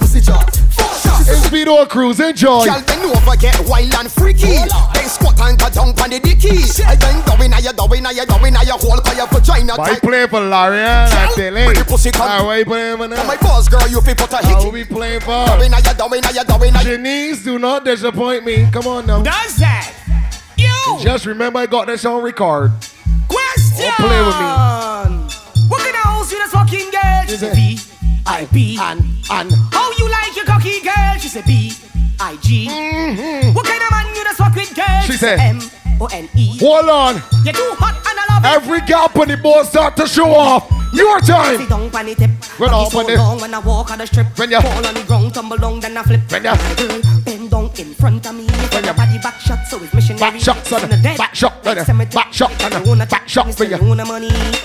shots. 1.51 1.63
It's 1.63 1.69
Vito 1.69 1.85
Cruise. 1.85 2.19
Enjoy. 2.19 2.65
Girl, 2.65 2.83
bend 2.85 3.05
over, 3.05 3.35
get 3.37 3.59
wild 3.67 3.93
and 3.95 4.11
freaky. 4.11 4.57
Then 4.93 5.07
squat 5.09 5.39
and 5.41 5.59
go 5.59 5.69
down 5.69 5.87
on 5.89 6.09
the 6.09 6.19
dicky. 6.19 6.57
I 6.85 6.95
then 6.95 7.23
go 7.25 7.43
in, 7.43 7.53
I 7.53 7.61
go 7.61 7.91
in, 7.93 8.05
I 8.05 8.25
go 8.25 8.45
in, 8.45 8.55
I 8.55 8.65
hole 8.65 9.01
by 9.03 9.13
your 9.13 9.27
vagina. 9.27 9.75
Why 9.75 9.99
play 9.99 10.27
for 10.27 10.39
Larian 10.39 10.87
and 10.87 11.31
Tilly? 11.35 11.65
Ah, 12.15 12.43
why 12.45 12.63
play 12.63 12.95
for 12.97 13.07
now? 13.07 13.23
My 13.27 13.37
boss 13.37 13.67
girl, 13.67 13.87
you 13.89 14.01
fi 14.01 14.13
put 14.13 14.31
a 14.33 14.37
How 14.37 14.61
hickey. 14.61 14.71
we 14.71 14.83
play 14.83 15.19
for? 15.19 15.45
Go 15.45 15.61
in, 15.61 15.73
I 15.73 15.81
go 15.81 16.13
in, 16.13 16.25
I 16.25 16.43
go 16.43 16.63
in, 16.63 16.75
I 16.75 16.83
Janice, 16.83 17.43
do 17.43 17.59
not 17.59 17.85
disappoint 17.85 18.45
me. 18.45 18.67
Come 18.71 18.87
on 18.87 19.05
now. 19.05 19.21
Does 19.21 19.57
that? 19.57 19.93
You. 20.57 20.97
Just 21.01 21.25
remember 21.25 21.59
I 21.59 21.65
got 21.65 21.87
this 21.87 22.05
on 22.05 22.23
record. 22.23 22.71
Question. 23.27 23.85
Don't 23.85 23.95
play 23.95 24.21
with 24.21 24.35
me. 24.37 25.41
What 25.69 25.79
kind 25.79 25.95
of 25.95 26.03
house 26.03 26.31
you 26.31 26.37
this 26.37 26.51
fucking 26.51 26.91
girl? 26.91 27.23
She 28.39 28.43
I 28.43 28.45
B. 28.51 28.77
And, 28.79 28.99
and. 29.29 29.51
How 29.71 29.91
you 29.97 30.09
like 30.09 30.35
your 30.35 30.45
cocky 30.45 30.79
girl? 30.81 31.17
She 31.19 31.27
said 31.27 31.45
B, 31.45 31.73
I 32.19 32.35
G. 32.37 32.65
What 33.53 33.65
kind 33.65 33.81
of 33.83 33.91
man 33.91 34.15
you 34.15 34.23
this 34.23 34.37
fuck 34.37 34.55
with 34.55 34.73
girl? 34.75 34.85
Mm-hmm. 34.85 35.11
She 35.11 35.17
said- 35.17 35.39
M 35.39 35.59
O 35.99 36.07
N 36.11 36.29
E. 36.35 36.57
Hold 36.59 36.89
on. 36.89 37.15
You're 37.43 37.53
too 37.53 37.73
hot 37.77 37.95
and 37.95 38.17
I 38.19 38.25
love 38.33 38.45
it. 38.45 38.55
Every 38.55 38.81
gap 38.87 39.15
on 39.17 39.27
the 39.27 39.37
board 39.37 39.65
start 39.67 39.95
to 39.97 40.07
show 40.07 40.29
off. 40.33 40.69
Your 40.93 41.19
time. 41.21 41.57
Sit 41.57 41.69
down 41.69 41.83
on 41.95 42.05
the 42.05 42.15
tip. 42.15 42.29
When 42.59 42.69
Cocky 42.69 42.85
up 42.85 42.91
so 42.91 43.03
the- 43.03 43.15
long 43.17 43.39
when 43.39 43.53
I 43.53 43.59
walk 43.59 43.91
on 43.91 43.97
the 43.99 44.07
strip. 44.07 44.27
When 44.37 44.51
ya- 44.51 44.61
fall 44.61 44.85
on 44.85 44.93
the 44.93 45.03
ground, 45.03 45.33
tumble 45.33 45.57
down, 45.57 45.79
then 45.79 45.95
I 45.97 46.03
flip. 46.03 46.21
When 46.31 46.43
ya- 46.43 46.55
Girl, 46.75 47.01
bend 47.23 47.49
down 47.51 47.71
in 47.77 47.93
front 47.93 48.25
of 48.25 48.35
me. 48.35 48.47
So 49.71 49.81
it's 49.81 49.93
missionary. 49.93 50.19
Back 50.19 50.39
shot. 50.41 50.63
The 50.65 50.99
dead. 51.01 51.17
Back 51.17 51.33
shot, 51.33 51.63
son. 51.63 51.97
Back 51.97 52.33
shot, 52.33 52.51
son. 52.59 52.97
Back 53.07 53.27
shot 53.27 53.55
for 53.55 53.63
oh, 53.63 53.69
you. 53.69 53.77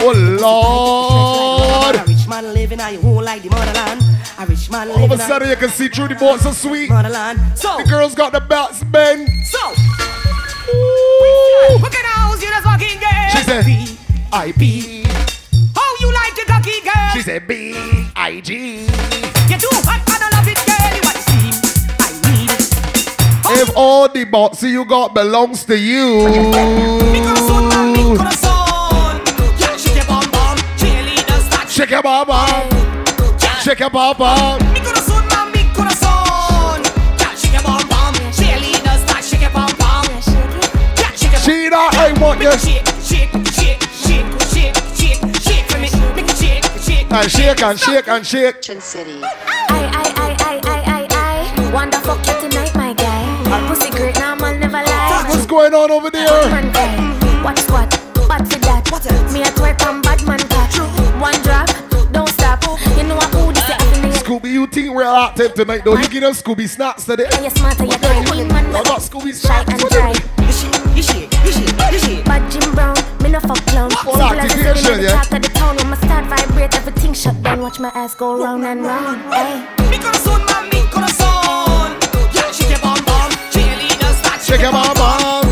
Oh 0.01 0.13
Lord. 0.43 1.97
A 1.97 2.05
rich 2.09 2.27
man 2.27 2.53
living 2.53 2.81
on 2.81 2.93
your 2.93 3.03
whole 3.03 3.23
like 3.23 3.43
the 3.43 3.49
motherland. 3.51 4.03
A 4.39 4.47
rich 4.47 4.69
man 4.69 4.89
living. 4.89 5.03
All 5.03 5.13
of 5.13 5.21
a 5.21 5.23
sudden 5.23 5.49
you 5.49 5.57
can 5.57 5.69
see 5.69 5.87
through 5.89 6.09
the 6.09 6.17
board 6.17 6.41
so 6.41 6.51
sweet. 6.51 6.91
motherland. 6.91 7.39
So, 7.57 7.77
The 7.79 7.85
girls 7.85 8.17
got 8.17 8.33
the 8.33 8.41
belts 8.41 8.83
bend. 8.83 9.29
so. 9.45 9.59
What 11.79 11.93
kind 11.93 12.05
of 12.05 12.13
house 12.19 12.43
you 12.43 12.49
this 12.51 12.65
fucking 12.65 12.99
girl? 12.99 13.29
She 13.31 13.43
said, 13.45 13.65
B, 13.65 13.99
I 14.33 14.53
B. 14.59 15.05
How 15.77 15.95
you 16.01 16.13
like 16.13 16.35
the 16.35 16.45
cocky 16.49 16.81
girl? 16.83 17.11
She 17.15 17.23
said 17.23 17.47
B 17.47 17.75
I 18.17 18.41
G. 18.41 18.81
You're 19.47 19.61
too 19.63 19.71
hot 19.87 20.03
I 20.05 20.31
love 20.35 20.49
it, 20.49 20.59
girl. 20.67 20.97
You 20.97 21.07
If 23.49 23.77
all 23.77 24.09
the 24.09 24.25
boxy 24.25 24.71
you 24.71 24.85
got 24.85 25.15
belongs 25.15 25.65
to 25.67 25.79
you. 25.79 26.27
Shake 29.77 29.95
your 29.95 30.05
bum 30.07 30.25
bum. 30.33 30.59
Shake 31.71 31.91
your 31.91 32.03
bum 32.03 32.27
bum. 32.27 32.69
Shake 33.63 33.81
your 33.81 33.91
bum 33.91 34.17
bum. 34.19 34.73
Mi 34.73 34.81
corazón, 34.81 35.25
mami, 35.29 35.63
corazón. 35.75 36.83
Yeah, 37.21 37.35
shake 37.37 37.53
your 37.53 37.63
bum 37.63 37.87
bum. 37.89 38.15
Cheerleaders 38.33 39.01
start 39.07 39.25
shake 39.25 39.43
your 39.43 39.51
bum 39.51 39.71
bum. 39.79 40.05
Yeah, 40.97 41.11
shake 41.15 41.33
your 41.33 41.41
She 41.41 41.69
that 41.69 41.95
I 41.95 42.21
want 42.21 42.41
you. 42.43 42.51
Shake, 42.59 42.87
shake, 43.01 43.31
shake, 43.55 43.83
shake, 44.03 44.27
shake, 44.51 44.77
shake, 44.97 45.23
shake 45.43 45.67
for 45.71 45.79
me. 45.79 45.89
Make 46.17 46.31
it 46.31 46.37
shake, 46.37 46.65
shake. 46.83 47.13
And 47.13 47.31
shake 47.31 47.63
and 47.63 47.79
shake 47.79 48.09
and 48.09 48.27
shake. 48.27 48.57
I, 48.65 49.79
I, 49.79 50.13
I, 50.17 50.37
I, 50.41 50.61
I, 50.65 50.81
I, 50.87 51.07
I. 51.11 51.27
You 51.57 52.51
tonight. 52.51 52.76
Pussy 53.69 53.91
great, 53.91 54.15
now 54.17 54.35
I'll 54.35 54.59
never 54.59 54.83
lie. 54.83 55.25
What's 55.29 55.47
going 55.47 55.75
on 55.75 55.91
over 55.91 56.11
there? 56.11 56.27
Man 56.51 56.73
guy, 56.73 57.43
watch 57.43 57.59
squat, 57.59 57.91
bad 58.29 58.47
for 58.49 58.59
that. 58.59 59.31
Me 59.33 59.43
a 59.43 59.47
twerk 59.47 59.87
on 59.87 60.03
bad 60.03 60.23
man 60.27 60.39
cock. 60.51 60.73
One 61.21 61.41
drop, 61.43 61.69
don't 62.13 62.29
stop. 62.29 62.63
You 62.97 63.05
know 63.05 63.17
I 63.19 63.27
ooh 63.39 63.53
this 63.53 63.69
your 63.69 63.79
in 64.05 64.13
Scooby, 64.19 64.53
you 64.53 64.67
think 64.67 64.95
we're 64.95 65.05
active 65.05 65.55
tonight 65.55 65.83
though? 65.85 65.97
You 65.97 66.09
give 66.09 66.23
them 66.23 66.33
Scooby 66.33 66.69
snacks 66.69 67.05
today. 67.05 67.27
And 67.33 67.45
you 67.45 67.51
smarter, 67.51 67.85
you 67.85 67.99
kind 67.99 68.31
mean 68.31 68.49
man. 68.49 68.67
I 68.75 68.83
got 68.83 69.01
Scooby 69.01 69.31
Shy 69.31 69.65
snacks. 69.65 69.73
and 69.73 69.83
What 69.83 69.93
dry. 69.93 70.13
You 70.45 70.53
shake, 70.53 70.97
you 70.97 71.03
shake, 71.03 71.33
you 71.45 71.53
shake, 71.53 71.93
you 71.93 71.99
shake. 71.99 72.25
Bad 72.25 72.51
Jim 72.51 72.75
Brown, 72.75 72.97
me 73.23 73.31
no 73.31 73.41
fuck 73.41 73.65
clown. 73.67 73.91
Full 73.91 74.15
Simple 74.15 74.41
as 74.41 74.51
activation, 74.51 74.75
living 74.75 74.93
in 74.93 74.99
the 74.99 75.03
yeah. 75.07 75.23
top 75.23 75.33
of 75.33 75.43
the 75.43 75.49
town. 75.51 75.77
When 75.77 75.91
my 75.91 75.97
start 75.97 76.25
vibrate, 76.27 76.75
everything 76.75 77.13
shut 77.15 77.43
down. 77.43 77.61
Watch 77.61 77.79
my 77.79 77.91
ass 77.95 78.15
go 78.15 78.43
round 78.43 78.65
and 78.65 78.83
round. 78.83 79.23
Hey. 79.33 79.63
Mi 79.91 79.99
corazón, 79.99 80.45
mami, 80.47 80.81
corazón. 80.81 80.86
Shake 84.57 84.65
your 84.65 84.73
bum 84.73 84.95
bum. 84.97 85.45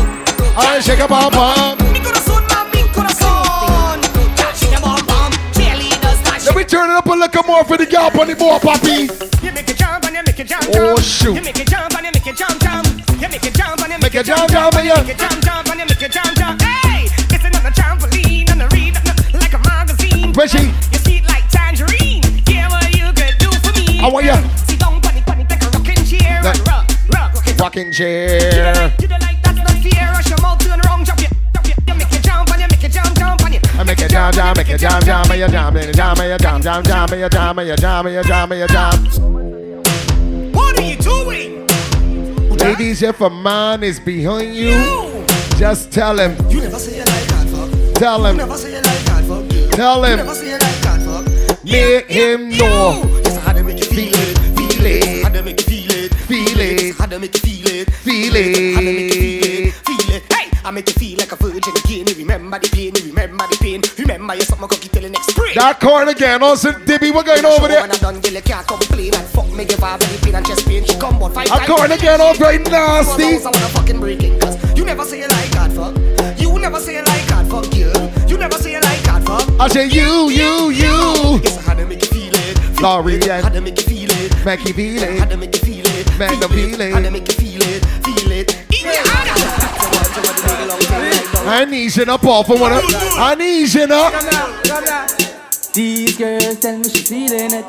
I 0.57 0.79
shake 0.81 0.97
your 0.97 1.07
bum 1.07 1.29
bum. 1.29 1.77
Mi 1.93 1.99
corazón, 2.01 2.41
mami, 2.49 2.81
corazón. 2.89 4.01
Yeah, 4.35 4.51
shake 4.57 4.71
your 4.71 4.81
bum 4.81 4.97
bum. 5.05 5.31
Cheerleaders 5.53 6.17
start 6.25 6.41
Let 6.45 6.55
me 6.55 6.63
turn 6.63 6.89
it 6.89 6.97
up 6.97 7.05
a 7.05 7.11
little 7.13 7.43
more 7.43 7.63
for 7.65 7.77
the 7.77 7.85
gal 7.85 8.09
on 8.19 8.25
the 8.27 8.33
board, 8.33 8.63
papi. 8.63 9.05
You 9.45 9.51
make 9.51 9.69
it 9.69 9.77
jump 9.77 10.05
and 10.05 10.15
you 10.15 10.23
make 10.25 10.39
it 10.39 10.47
jump, 10.47 10.63
jump. 10.63 10.75
Oh, 10.75 10.95
jump. 10.95 11.05
shoot. 11.05 11.35
You 11.35 11.41
make 11.43 11.59
it 11.59 11.67
jump 11.69 11.93
and 11.93 12.05
you 12.07 12.11
make 12.17 12.25
it 12.25 12.35
jump, 12.35 12.57
jump. 12.59 12.87
You 13.21 13.29
make 13.29 13.45
it 13.45 13.53
jump 13.53 13.77
and 13.85 13.91
you 13.93 13.99
Make 14.01 14.01
make 14.01 14.15
it 14.15 14.25
jump, 14.25 14.49
jump, 14.49 14.49
jump. 14.49 14.73
jump, 14.73 14.75
And 14.81 14.85
you 14.85 14.89
yeah. 14.89 15.01
make 15.05 15.13
it 15.13 15.19
jump, 15.21 15.37
jump 15.45 15.69
and 15.69 15.79
you 15.79 15.85
make 15.85 16.01
it 16.01 16.11
jump, 16.11 16.33
jump. 16.33 16.61
Hey, 16.65 17.05
it's 17.29 17.45
another 17.45 17.69
trampoline 17.77 18.49
and 18.49 18.61
a 18.65 18.67
read 18.73 18.97
like 19.37 19.53
a 19.53 19.61
magazine. 19.69 20.33
Reggie. 20.33 20.73
You 20.89 20.97
see 21.05 21.17
it 21.21 21.27
like 21.29 21.45
tangerine. 21.53 22.25
Yeah, 22.49 22.73
what 22.73 22.89
you 22.89 23.05
could 23.13 23.37
do 23.37 23.53
for 23.61 23.69
me. 23.77 24.01
How 24.01 24.09
are 24.17 24.23
ya? 24.25 24.41
Rock, 27.65 27.75
rock 27.75 27.77
it. 27.77 27.79
Rocking 27.79 27.91
chair. 27.91 28.93
You 28.99 29.07
don't 29.07 29.21
like 29.21 29.41
that's 29.41 29.57
not 29.57 29.71
fear. 29.81 30.07
Rush 30.11 30.29
your 30.29 30.41
mouth 30.41 30.57
to 30.59 30.67
the 30.69 30.81
wrong. 30.87 30.99
You, 30.99 31.05
jump, 31.05 31.19
you, 31.21 31.73
you 31.87 31.95
make 31.95 32.13
it 32.13 32.23
jump 32.23 32.49
and 32.51 32.61
you 32.61 32.67
make 32.69 32.83
it 32.83 32.91
jump, 32.91 33.15
jump 33.15 33.41
and 33.41 33.53
you. 33.53 33.59
Make 33.85 33.99
it 33.99 34.11
make 34.11 34.69
it. 34.69 34.81
What 40.55 40.79
are 40.79 40.83
you 40.83 40.97
doing? 40.97 41.67
Ladies, 42.57 43.01
if 43.03 43.21
a 43.21 43.29
man 43.29 43.83
is 43.83 43.99
behind 43.99 44.55
you, 44.55 45.25
just 45.57 45.91
tell 45.91 46.17
him. 46.19 46.35
You 46.49 46.61
never 46.61 46.79
say 46.79 46.97
you 46.97 47.03
like 47.03 47.29
hard 47.31 47.49
fuck. 47.49 47.95
Tell 47.95 48.19
You 48.19 48.25
him. 48.25 48.37
never 48.37 48.57
say 48.57 48.71
you 48.71 48.81
like 48.81 49.07
hard 49.07 49.25
fuck. 49.25 49.71
Tell 49.71 49.99
You 49.99 50.05
him. 50.05 50.17
never 50.17 50.35
say 50.35 50.47
you 50.49 50.57
like 50.57 50.83
hard 50.83 51.01
fuck. 51.01 51.63
Make 51.63 52.07
him 52.09 52.49
know. 52.49 53.03
Yes, 53.23 53.37
how 53.43 53.53
make 53.63 53.79
you 53.79 53.85
Feel 53.85 54.34
it, 58.35 58.55
Feel 58.55 58.73
how 58.75 58.81
to 58.81 58.91
make 58.93 59.13
you 59.13 59.19
feel 59.19 59.43
it. 59.43 59.67
it, 59.67 59.73
feel 59.73 60.15
it. 60.15 60.23
Hey, 60.33 60.47
I 60.63 60.71
make 60.71 60.87
you 60.87 60.93
feel 60.95 61.17
like 61.19 61.31
a 61.31 61.35
virgin 61.35 61.73
again. 61.83 62.07
You 62.07 62.15
remember 62.15 62.59
the 62.59 62.69
pain, 62.69 62.93
you 62.95 63.03
remember 63.09 63.45
the 63.47 63.57
pain. 63.61 63.81
Remember 63.97 64.35
you 64.35 64.41
something 64.41 64.67
cookie 64.67 64.89
till 64.89 65.01
the 65.03 65.09
next 65.09 65.31
spring. 65.31 65.53
That 65.55 65.79
corn 65.79 66.09
again. 66.09 66.43
Oh, 66.43 66.47
also, 66.55 66.71
Dibby, 66.71 67.13
what 67.13 67.25
going 67.25 67.45
over 67.45 67.67
there? 67.67 67.81
When 67.81 67.91
I 67.91 67.97
done, 67.97 68.21
you 68.21 68.41
can't 68.41 68.67
complain 68.67 69.13
and 69.15 69.27
fuck 69.29 69.47
me, 69.51 69.65
give 69.65 69.79
her 69.79 69.97
belly 69.97 70.17
pain 70.21 70.35
and 70.35 70.45
chest 70.45 70.67
pain. 70.67 70.83
She 70.85 70.97
come 70.99 71.15
about 71.17 71.33
five 71.33 71.47
That 71.47 71.67
corn 71.67 71.91
again, 71.91 72.19
oh, 72.21 72.33
all 72.33 72.35
right 72.35 72.61
nasty. 72.61 73.23
I 73.23 73.49
wanna 73.49 73.69
fucking 73.71 73.99
break 73.99 74.23
it, 74.23 74.39
cause 74.41 74.55
you 74.77 74.85
never 74.85 75.03
say 75.05 75.19
you 75.21 75.27
like 75.27 75.53
hard 75.55 75.71
fuck. 75.73 75.95
You 76.39 76.51
never 76.59 76.79
say 76.79 76.95
you 76.97 77.03
like 77.03 77.29
hard 77.29 77.47
fuck, 77.47 77.69
girl. 77.71 78.11
You 78.27 78.37
never 78.37 78.57
say 78.57 78.71
you 78.73 78.81
like 78.81 79.05
hard 79.05 79.23
fuck. 79.25 79.45
I 79.61 79.67
say 79.67 79.87
you, 79.87 80.29
you, 80.29 80.69
you. 80.71 81.39
Yes, 81.43 81.63
how 81.65 81.73
to 81.75 81.85
make 81.85 82.01
you 82.01 82.07
feel 82.09 82.33
it. 82.33 82.81
Laurie 82.81 83.19
How 83.27 83.45
and 83.45 83.53
to 83.53 83.61
make 83.61 83.77
you 83.77 83.83
feel 83.83 84.09
it. 84.11 84.45
make 84.45 84.65
you 84.65 84.73
feel 84.73 85.01
it. 85.03 85.29
to 85.29 85.37
make 85.37 85.53
you 85.55 85.61
feel 85.61 85.85
it. 85.87 86.19
Make 86.19 86.39
them 86.39 86.49
feel 86.51 86.81
it. 86.81 86.93
How 86.93 86.99
to 87.01 87.11
make 87.11 87.27
you 87.27 87.33
feel 87.35 87.61
it. 87.63 87.85
Feel 88.03 88.14
it. 88.87 89.05
I 91.47 91.65
need 91.65 91.95
you 91.95 92.03
up 92.03 92.23
off 92.23 92.49
of 92.49 92.59
one. 92.59 92.71
I 92.73 93.35
need 93.37 93.73
you 93.73 93.83
up. 93.83 94.13
These 95.73 96.17
girls 96.17 96.59
tell 96.59 96.77
me 96.77 96.83
she's 96.85 97.07
feeling 97.09 97.53
it. 97.53 97.65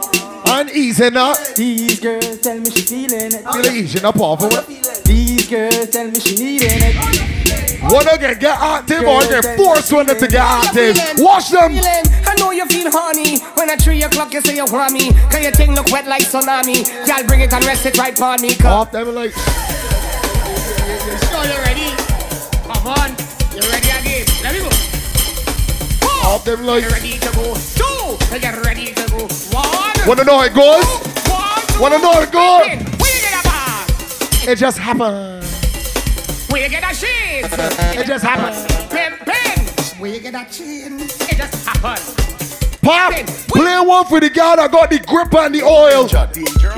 And 0.49 0.71
easing 0.71 1.17
up. 1.17 1.37
These 1.57 2.01
girls 2.01 2.41
tell 2.41 2.59
me 2.59 2.71
she's 2.71 2.89
feeling 2.89 3.33
it. 3.35 3.45
Feel 3.53 3.67
easing 3.67 4.05
up 4.05 4.19
off 4.21 4.43
of 4.45 4.53
one. 4.53 4.65
These 5.05 5.49
girls 5.49 5.91
tell 5.91 6.07
me 6.07 6.21
she 6.21 6.37
needing 6.37 6.69
it. 6.71 7.83
Wanna 7.83 8.17
get 8.19 8.41
get 8.41 8.59
active 8.59 9.03
or 9.07 9.21
get 9.23 9.57
forced 9.57 9.93
one 9.93 10.07
to 10.07 10.15
get 10.15 10.35
active. 10.35 10.97
Watch 11.19 11.51
them. 11.51 11.73
I 11.75 12.35
know 12.39 12.51
you 12.51 12.67
feel 12.67 12.91
horny 12.91 13.39
when 13.55 13.71
at 13.71 13.83
3 13.83 14.03
o'clock 14.05 14.33
you 14.33 14.41
say 14.41 14.57
you 14.57 14.65
want 14.67 14.93
me. 14.93 15.13
Cause 15.31 15.43
your 15.43 15.53
thing 15.53 15.75
look 15.75 15.91
wet 15.91 16.07
like 16.07 16.23
tsunami. 16.23 16.87
Y'all 17.07 17.27
bring 17.27 17.41
it 17.41 17.53
and 17.53 17.65
rest 17.65 17.87
it 17.87 17.99
right 17.99 18.19
on 18.21 18.41
me. 18.41 18.57
Off 18.65 18.91
them 18.93 19.15
like. 19.15 19.33
So 20.87 21.43
you 21.43 21.59
ready? 21.67 21.91
Come 22.63 22.87
on. 22.87 23.11
You 23.51 23.63
ready 23.71 23.91
again? 23.91 24.27
Let 24.43 24.55
me 24.55 24.61
go. 24.61 24.71
Off 26.29 26.45
them 26.45 26.65
like. 26.65 26.85
You 26.85 26.91
ready 26.91 27.19
to 27.19 27.31
go? 27.35 27.55
Two. 27.75 28.39
Get 28.39 28.65
ready 28.65 28.93
to 28.95 29.11
go. 29.11 29.27
One. 29.51 29.97
Wanna 30.07 30.23
know 30.23 30.39
how 30.39 30.45
it 30.45 30.55
goes? 30.55 30.87
One. 31.29 31.81
Wanna 31.81 31.99
know 31.99 32.13
how 32.13 32.23
it 32.23 32.31
goes? 32.31 32.67
Where 33.01 33.15
you 33.15 33.21
get 33.21 33.35
a 33.35 33.49
bar? 33.49 33.87
It 34.49 34.59
just 34.59 34.79
happened. 34.79 35.45
Where 36.51 36.63
you 36.63 36.69
get 36.69 36.85
a 36.89 36.95
shit? 36.95 37.47
It 37.99 38.07
just 38.07 38.25
happened. 38.25 38.55
Pin, 38.89 39.15
pin. 39.25 39.67
Where 40.01 40.15
you 40.15 40.21
get 40.21 40.35
a 40.35 40.47
chin? 40.53 41.01
It 41.01 41.37
just 41.37 41.67
happened. 41.67 42.46
Pop, 42.87 43.11
play 43.51 43.81
one 43.81 44.07
for 44.07 44.21
the 44.21 44.31
guy 44.31 44.55
that 44.55 44.71
got 44.71 44.91
the 44.91 45.01
grip 45.01 45.35
and 45.35 45.53
the 45.53 45.59
oil. 45.59 46.07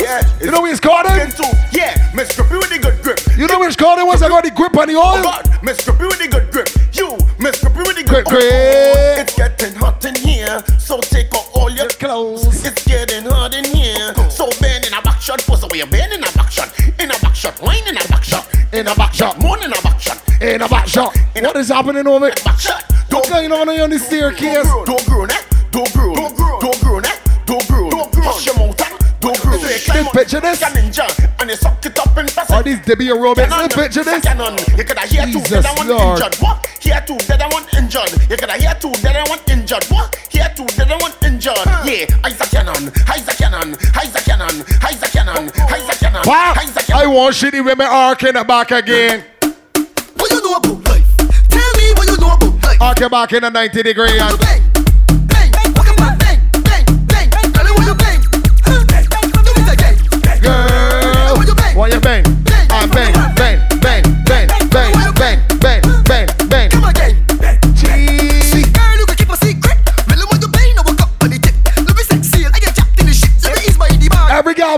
Yeah. 0.01 0.25
You 0.41 0.51
know 0.51 0.65
what 0.65 0.73
it's 0.73 0.81
called? 0.81 1.05
Him? 1.05 1.29
Yeah, 1.69 1.93
Mr. 2.17 2.49
B 2.49 2.57
with 2.57 2.73
the 2.73 2.81
good 2.81 2.97
grip. 3.05 3.21
You 3.37 3.45
know 3.45 3.59
what 3.61 3.69
it's 3.69 3.77
called? 3.77 4.01
Him 4.01 4.07
once 4.07 4.23
I 4.23 4.33
got 4.33 4.41
the 4.41 4.51
grip 4.51 4.73
and 4.73 4.89
the 4.89 4.97
oil. 4.97 5.21
Oh 5.21 5.23
God, 5.23 5.45
Mr. 5.61 5.93
B 5.93 6.09
with 6.09 6.17
the 6.17 6.33
good 6.33 6.49
grip. 6.49 6.73
You, 6.97 7.13
Mr. 7.37 7.69
B 7.69 7.85
with 7.85 8.01
the 8.01 8.09
good 8.09 8.25
grip. 8.25 8.41
It's 8.41 9.37
getting 9.37 9.77
hot 9.77 10.01
in 10.09 10.17
here, 10.17 10.65
so 10.81 10.97
take 11.05 11.29
off 11.37 11.53
all 11.53 11.69
your 11.69 11.93
clothes. 12.01 12.65
It's 12.65 12.89
getting 12.89 13.29
hot 13.29 13.53
in 13.53 13.69
here, 13.69 14.17
so 14.33 14.49
bend 14.65 14.89
in 14.89 14.97
a 14.97 15.05
back 15.05 15.21
shot. 15.21 15.45
Pose 15.45 15.69
away, 15.69 15.85
bend 15.93 16.17
in 16.17 16.25
a 16.25 16.33
back 16.33 16.49
shot. 16.49 16.73
In 16.97 17.13
a 17.13 17.19
back 17.21 17.37
shot, 17.37 17.61
wine 17.61 17.85
in 17.85 18.01
a 18.01 18.09
back 18.09 18.25
shot. 18.25 18.49
In 18.73 18.89
a 18.89 18.95
back 18.97 19.13
shot, 19.13 19.37
more 19.45 19.61
in 19.61 19.69
a 19.69 19.83
back 19.85 20.01
shot. 20.01 20.17
In 20.41 20.63
a 20.65 20.69
back 20.73 20.89
shot. 20.89 21.13
What 21.37 21.57
is 21.61 21.69
happening 21.69 22.07
over 22.09 22.33
there? 22.33 22.45
Back 22.49 22.57
shot. 22.57 22.89
What's 23.13 23.29
going 23.29 23.53
on 23.53 23.69
on 23.69 23.91
the 23.91 23.99
staircase? 23.99 24.65
Don't 24.65 24.65
grow? 24.65 24.85
Don't 24.87 25.07
grow, 25.07 25.27
don't 25.71 25.93
grow, 25.93 26.15
don't 26.15 26.37
grow, 26.81 26.99
eh? 26.99 27.17
Don't 27.47 27.67
grow, 27.69 27.91
don't 27.91 28.13
grow. 28.13 28.23
Hush 28.25 28.47
your 28.47 28.57
mouth, 28.57 28.81
eh? 28.81 28.97
Don't. 29.21 29.37
This 29.43 30.09
picture 30.13 30.41
this? 30.41 30.63
And 30.63 31.51
you 31.51 31.57
suck 31.57 31.85
it 31.85 31.99
up 31.99 32.17
and 32.17 32.29
pass 32.31 32.51
it. 32.51 32.55
Are 32.55 32.63
these 32.63 32.81
Debbie 32.85 33.07
aerobics? 33.09 33.49
This 33.51 33.75
picture 33.75 34.05
this? 34.05 34.23
Cannon. 34.25 34.57
You 34.77 34.85
could 34.85 34.99
have 34.99 35.09
hear 35.11 35.25
two 35.27 35.33
Jesus 35.33 35.51
dead 35.51 35.67
and 35.67 35.79
one 35.79 35.89
Lord. 35.89 36.19
injured. 36.19 36.35
What? 36.41 36.67
Hear 36.81 37.03
two 37.07 37.19
dead 37.19 37.43
and 37.43 37.53
one 37.53 37.65
injured. 37.77 38.11
You 38.31 38.37
could 38.37 38.51
hear 38.53 38.75
two 38.81 38.93
dead 39.03 39.17
and 39.17 39.29
one 39.29 39.39
injured. 39.51 39.85
What? 39.85 40.17
Hear 40.31 40.53
two 40.57 40.67
dead 40.77 40.91
and 40.91 41.01
one 41.01 41.13
injured. 41.25 41.59
Yeah, 41.85 42.07
Isaac 42.25 42.51
Cannon, 42.51 42.93
Isaac 43.09 43.37
Cannon, 43.39 43.77
Isaac 43.97 44.25
Cannon, 44.25 44.65
Isaac 44.87 45.11
Cannon, 45.13 45.51
Isaac 45.71 45.99
Cannon, 45.99 46.23
Wow. 46.25 46.55
Isaac 46.57 46.87
Cannon. 46.87 47.03
I 47.03 47.07
want 47.07 47.35
shitty 47.35 47.65
women 47.65 47.87
arcing 47.89 48.37
it 48.37 48.47
back 48.47 48.71
again. 48.71 49.25
What 49.43 50.31
you 50.31 50.41
know 50.43 50.57
about 50.57 50.85
life? 50.89 51.17
Tell 51.49 51.73
me 51.75 51.93
what 51.95 52.09
you 52.09 52.17
know 52.19 52.35
about 52.35 52.63
life. 52.65 52.81
Arc 52.81 53.01
it 53.01 53.11
back 53.11 53.33
in 53.33 53.45
a 53.45 53.51
90 53.51 53.83
degree. 53.83 54.19
And 54.19 54.39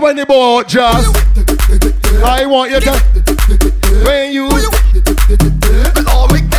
Every 0.01 0.15
when 0.15 0.15
the 0.15 0.25
boat 0.25 0.67
just. 0.67 1.15
I 2.23 2.45
want 2.47 2.71
you 2.71 2.79
to. 2.79 2.91
When 4.03 4.33
you. 4.33 4.49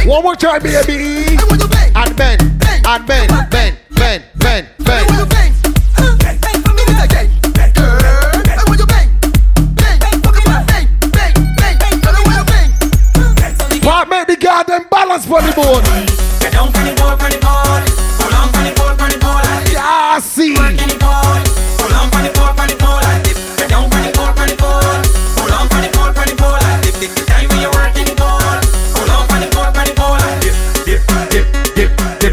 One 0.08 0.22
more 0.22 0.36
time, 0.36 0.62
baby. 0.62 1.36
And 1.94 2.16
bend, 2.16 2.40
and 2.86 3.06
bend, 3.06 3.50
bend, 3.50 3.76
bend, 3.90 4.24
bend, 4.36 4.68
bend. 4.78 5.08
Pop, 13.82 14.08
make 14.08 14.28
the 14.28 14.36
goddamn 14.40 14.86
balance 14.88 15.26
for 15.26 15.42
the 15.42 15.52
board. 15.52 16.12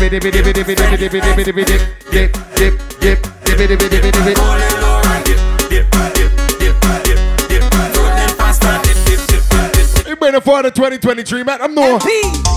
Dip 0.10 0.24
dip 0.24 0.34
dip 0.34 0.43
dip 0.43 0.55
dip 0.55 0.66
dip 0.66 0.78
dip 0.80 0.99
dip 0.99 1.12
dip, 1.12 1.45
dip, 1.45 2.34
dip, 2.55 2.74
dip, 2.99 3.22
dip 3.45 3.80
dip 3.80 4.01
dip 4.01 4.14
dip. 4.26 5.49
You 10.07 10.16
bring 10.16 10.34
it 10.34 10.43
for 10.43 10.64
the 10.64 10.72
2023, 10.72 11.43
man. 11.43 11.62
I'm 11.62 11.76
no. 11.76 11.99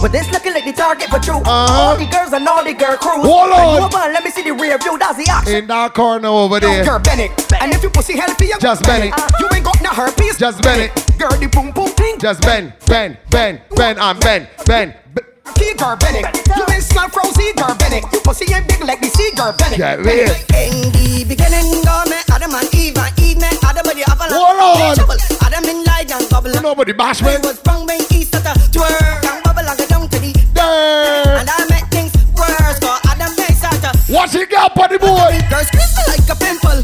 But 0.00 0.12
this 0.12 0.30
looking 0.32 0.54
like 0.54 0.64
the 0.64 0.72
target 0.72 1.10
for 1.10 1.18
true. 1.18 1.36
Uh-huh. 1.44 1.48
All 1.48 1.96
the 1.98 2.06
girls 2.06 2.32
and 2.32 2.48
all 2.48 2.64
the 2.64 2.72
girl 2.72 2.96
crews. 2.96 3.22
Hold 3.24 3.52
on. 3.52 3.82
Woman, 3.82 4.12
let 4.14 4.24
me 4.24 4.30
see 4.30 4.42
the 4.42 4.52
rear 4.54 4.78
view. 4.78 4.96
That's 4.98 5.18
the 5.18 5.30
action. 5.30 5.54
In 5.56 5.66
that 5.66 5.92
corner 5.92 6.28
over 6.28 6.58
there. 6.58 6.84
Girl, 6.84 6.98
Bennett. 7.00 7.30
And 7.60 7.72
if 7.72 7.82
you 7.82 7.90
pussy 7.90 8.16
healthy, 8.16 8.46
you 8.46 8.58
Just 8.58 8.82
bend 8.84 9.04
it. 9.04 9.14
You 9.38 9.48
ain't 9.52 9.64
got 9.64 9.82
no 9.82 9.90
herpes. 9.90 10.38
Just 10.38 10.62
bend 10.62 10.82
it. 10.82 11.18
Girl, 11.18 11.30
the 11.38 11.48
boom 11.48 11.70
boom 11.72 11.88
thing. 11.88 12.18
Just 12.18 12.40
bend, 12.42 12.72
bend, 12.86 13.18
bend, 13.30 13.60
bend, 13.76 13.98
and 13.98 14.20
bend, 14.20 14.48
bend. 14.64 14.94
b- 15.14 15.22
Key 15.54 15.74
girl 15.74 15.96
Bennett. 15.96 16.26
You 16.56 16.64
ain't 16.70 16.82
smell 16.82 17.08
frozen 17.10 17.52
girl 17.56 17.74
Bennett. 17.74 18.04
You 18.12 18.20
pussy 18.20 18.46
ain't 18.54 18.66
big 18.68 18.80
like 18.84 19.00
the 19.00 19.08
sea 19.10 19.30
girl 19.36 19.52
Bennett. 19.58 19.78
Get 19.78 19.98
real. 20.00 20.30
In 20.54 20.90
the 20.94 21.24
beginning, 21.26 21.82
God 21.82 22.08
met 22.08 22.24
Adam 22.30 22.54
and 22.54 22.68
Eve 22.74 22.96
and 22.96 23.12
Eve 23.18 23.38
met 23.38 23.58
Adam 23.64 23.82
with 23.86 23.98
the 23.98 24.06
apple. 24.06 24.30
and 24.30 24.34
Hold 24.34 24.78
on. 24.78 24.94
trouble. 24.96 25.18
Adam 25.42 25.64
in 25.66 25.84
light 25.84 26.10
and 26.10 26.28
bubble. 26.30 26.54
Nobody 26.62 26.92
bash 26.92 27.22
me. 27.22 27.34
I 27.34 27.38
was 27.42 27.58
sprung 27.58 27.86
by 27.86 27.98
east 28.14 28.34
at 28.34 28.44
the 28.46 28.54
twerk 28.70 29.26
and 29.26 29.42
bubble 29.42 29.66
and 29.66 29.78
go 29.78 29.86
down 29.86 30.08
to 30.08 30.18
the 30.18 30.30
There. 30.54 31.36
And 31.42 31.48
I 31.50 31.66
make 31.68 31.86
things 31.90 32.14
worse 32.38 32.78
for 32.78 32.94
Adam 33.10 33.34
makes 33.36 33.62
at 33.66 33.76
the 33.82 33.90
Watch 34.12 34.34
it 34.34 34.48
go, 34.50 34.68
buddy 34.74 34.98
boy. 34.98 35.34
Girl 35.50 35.64
squeeze 35.66 35.92
me 35.98 36.02
like 36.06 36.26
a 36.30 36.36
pimple 36.38 36.78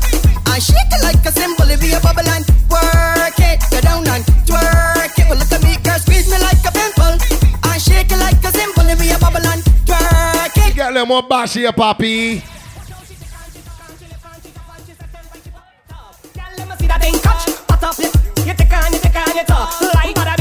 and 0.51 0.59
shake 0.63 0.91
it 0.91 1.03
like 1.07 1.23
a 1.23 1.33
symbol. 1.33 1.71
It 1.71 1.79
be 1.81 1.95
a 1.95 2.01
bubble 2.01 2.27
and 2.27 2.43
thing 17.01 17.21
catch. 17.21 17.51
Hot 17.69 17.83
up, 17.83 17.99
you 17.99 18.11
you 18.45 18.55
take 18.55 18.73
on, 18.73 18.93
you 18.93 18.99
take 18.99 19.17
on, 19.17 19.37
you 19.37 19.45
talk. 19.45 19.81
Like 19.95 20.38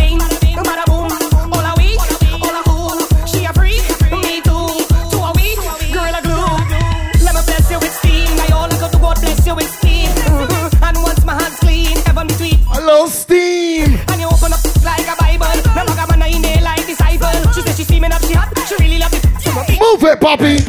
Move 19.97 20.13
it, 20.13 20.19
papi. 20.19 20.61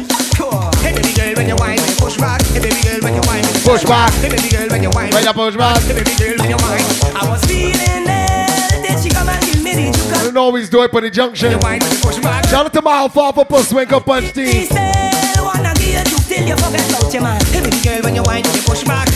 Hey 0.81 0.91
baby 0.91 1.13
girl, 1.13 1.35
when 1.35 1.47
you 1.47 1.55
whine, 1.57 1.77
push 2.01 2.17
back. 2.17 2.41
Hey 2.49 2.61
baby 2.61 2.81
girl, 2.81 2.99
when 3.03 3.13
you 3.13 3.21
whine, 3.29 3.43
Push 3.61 3.83
back. 3.83 4.11
Hey 4.13 4.29
baby 4.29 4.49
girl, 4.49 4.67
when 4.69 4.81
you 4.81 4.89
whine, 4.89 5.13
When 5.13 5.23
you 5.23 5.33
push 5.33 5.55
back. 5.55 5.83
Hey 5.83 5.93
baby 5.93 6.17
girl, 6.17 6.35
when 6.39 6.49
you 6.49 6.57
whine. 6.57 6.81
I 7.13 7.29
was 7.29 7.45
feeling 7.45 8.09
it, 8.09 8.81
then 8.81 8.97
she 8.97 9.09
come 9.09 9.29
and 9.29 9.45
give 9.45 9.61
me 9.61 9.75
the 9.75 9.91
juke. 9.95 10.17
I 10.17 10.23
don't 10.23 10.37
always 10.37 10.67
do 10.67 10.81
it 10.81 10.89
for 10.89 11.01
the 11.01 11.11
junction. 11.11 11.51
Shout 11.61 12.65
out 12.65 12.73
to 12.73 12.81
my 12.81 13.05
alfalfa 13.05 13.45
puss, 13.45 13.71
up 13.71 14.03
punch 14.03 14.33
team. 14.33 14.65
Hey 14.65 14.97
baby 17.61 17.81
girl, 17.83 18.01
when 18.01 18.15
you 18.15 18.23
whine, 18.23 18.43
you 18.45 18.61
push 18.63 18.83
back. 18.83 19.09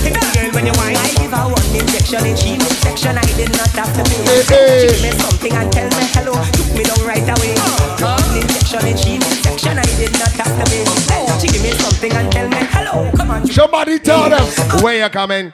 When 0.53 0.65
you 0.69 0.73
whine, 0.77 0.95
I 0.95 1.09
give 1.17 1.33
her 1.33 1.49
one 1.49 1.69
injection 1.73 2.25
in 2.25 2.37
she 2.37 2.55
section. 2.85 3.17
I 3.17 3.25
did 3.33 3.51
not 3.57 3.73
have 3.73 3.91
to 3.97 4.03
pay. 4.05 4.45
Hey. 4.45 4.93
She 4.93 5.03
me 5.03 5.11
something 5.17 5.53
and 5.53 5.69
tell 5.73 5.89
me 5.89 6.05
hello. 6.13 6.33
Took 6.53 6.69
me 6.77 6.83
down 6.85 7.01
right 7.03 7.25
away. 7.25 7.57
One 7.97 8.37
injection 8.37 8.85
in 8.85 8.97
she 8.97 9.19
section. 9.41 9.77
I 9.81 9.85
did 9.97 10.13
not 10.13 10.33
have 10.37 10.53
to 10.53 10.65
pay. 10.69 10.85
Oh, 11.17 11.27
she 11.41 11.47
give 11.49 11.63
me 11.65 11.71
something 11.81 12.13
and 12.13 12.31
tell 12.31 12.47
me 12.47 12.61
hello. 12.69 13.11
Come 13.17 13.31
on. 13.31 13.47
Somebody 13.47 13.99
tell 13.99 14.29
them 14.29 14.45
where 14.81 15.03
you 15.03 15.09
coming. 15.09 15.53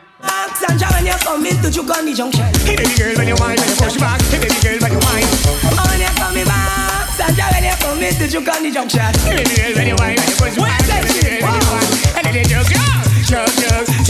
Sandra, 0.60 0.91
when 0.91 1.06
you 1.06 1.16
come 1.24 1.45
into 1.45 1.72
Chugani 1.72 2.12
Junction. 2.16 2.43
Hey 2.68 2.76
baby 2.76 2.91
girl, 3.00 3.16
when 3.16 3.28
you 3.32 3.36
whine, 3.39 3.56
when 3.56 3.70
you 3.70 3.76
push 3.80 3.95
back. 3.95 4.20
Hey 4.28 4.43
baby 4.43 4.60
girl, 4.60 4.78
when 4.84 4.91
you 4.91 5.00
whine. 5.00 5.24
Oh, 5.64 5.88
when 5.88 6.00
you 6.04 6.12
coming 6.20 6.43
back. 6.43 7.08
Sandra, 7.16 7.47
when 7.56 7.64
you 7.64 7.76
come 7.80 8.04
into 8.04 8.28
Chugani 8.28 8.74
Junction. 8.74 9.08
Hey 9.24 9.39
baby 9.39 9.56
girl, 9.56 9.74
when 9.80 9.88
you 9.88 9.95
whine, 9.95 10.20
when 10.20 10.28
you 10.28 10.36
push 10.36 10.56
back. 10.60 10.84
Hey 10.84 11.00
baby 11.00 11.39
girl, 11.39 11.47
when 11.47 11.56
you 11.56 11.68
whine. 11.72 11.88
And 12.20 12.24
then 12.28 12.43
you 12.43 12.43
jug, 12.43 12.68
jug, 13.24 13.47
jug, 13.56 14.09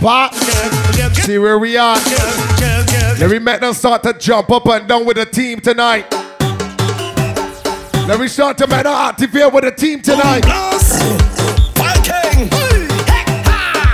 But 0.00 0.32
see 1.14 1.38
where 1.38 1.58
we 1.58 1.76
are. 1.76 1.96
Let 3.18 3.30
me 3.30 3.38
make 3.40 3.60
them 3.60 3.74
start 3.74 4.02
to 4.04 4.12
jump 4.12 4.50
up 4.50 4.66
and 4.66 4.88
down 4.88 5.04
with 5.04 5.16
the 5.16 5.26
team 5.26 5.60
tonight. 5.60 6.06
Let 8.06 8.20
me 8.20 8.28
start 8.28 8.56
to 8.58 8.66
make 8.68 8.84
them 8.84 8.92
activate 8.94 9.52
with 9.52 9.64
the 9.64 9.72
team 9.72 10.00
tonight. 10.00 10.44
Viking, 11.74 12.48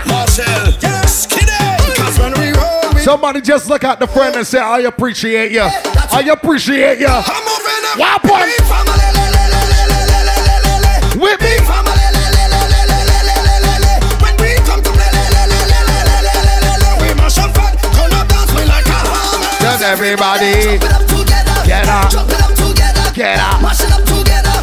Marshall, 0.07 0.73
yes, 0.83 1.27
Kiddy. 1.27 1.95
Cause 1.97 2.19
when 2.19 2.33
we 2.39 2.53
roll, 2.53 2.95
we 2.95 3.01
Somebody 3.01 3.41
just 3.41 3.69
look 3.69 3.83
at 3.83 3.99
the 3.99 4.07
friend 4.07 4.37
and 4.37 4.47
say, 4.47 4.61
I 4.61 4.81
appreciate 4.81 5.53
you. 5.53 5.63
I 5.63 6.29
appreciate 6.31 7.01
you. 7.01 7.07
Wap 7.99 8.25
one. 8.25 8.49
With 11.21 11.41
me. 11.41 11.84
Everybody. 19.85 20.79
Get 21.67 21.89
up. 21.89 22.11
Get 23.15 23.39
up. 23.39 23.63
Mash 23.63 23.81
it 23.81 23.93
up 23.93 24.03
together, 24.05 24.57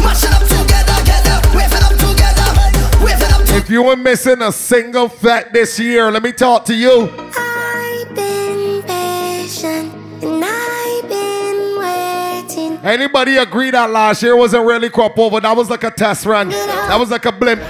mash 0.00 0.24
it 0.24 0.32
up 0.32 0.42
together, 0.46 1.04
get 1.04 1.28
up, 1.28 1.44
wave 1.54 1.72
it 1.72 1.82
up 1.82 1.92
together, 1.98 3.04
wave 3.04 3.20
it 3.20 3.32
up 3.32 3.48
If 3.56 3.68
you 3.68 3.82
were 3.82 3.96
missing 3.96 4.40
a 4.40 4.52
single 4.52 5.08
fat 5.08 5.52
this 5.52 5.78
year, 5.78 6.10
let 6.10 6.22
me 6.22 6.32
talk 6.32 6.64
to 6.66 6.74
you. 6.74 7.10
I've 7.36 8.14
been 8.14 8.82
patient 8.82 9.92
and 10.22 10.44
I've 10.44 11.08
been 11.08 11.78
waiting. 11.78 12.78
Anybody 12.82 13.36
agree 13.36 13.70
that 13.72 13.90
last 13.90 14.22
year 14.22 14.36
wasn't 14.36 14.64
really 14.64 14.88
crop 14.90 15.18
over? 15.18 15.40
That 15.40 15.56
was 15.56 15.68
like 15.68 15.84
a 15.84 15.90
test 15.90 16.24
run. 16.24 16.48
That 16.50 16.96
was 16.98 17.10
like 17.10 17.24
a 17.26 17.32
blimp. 17.32 17.60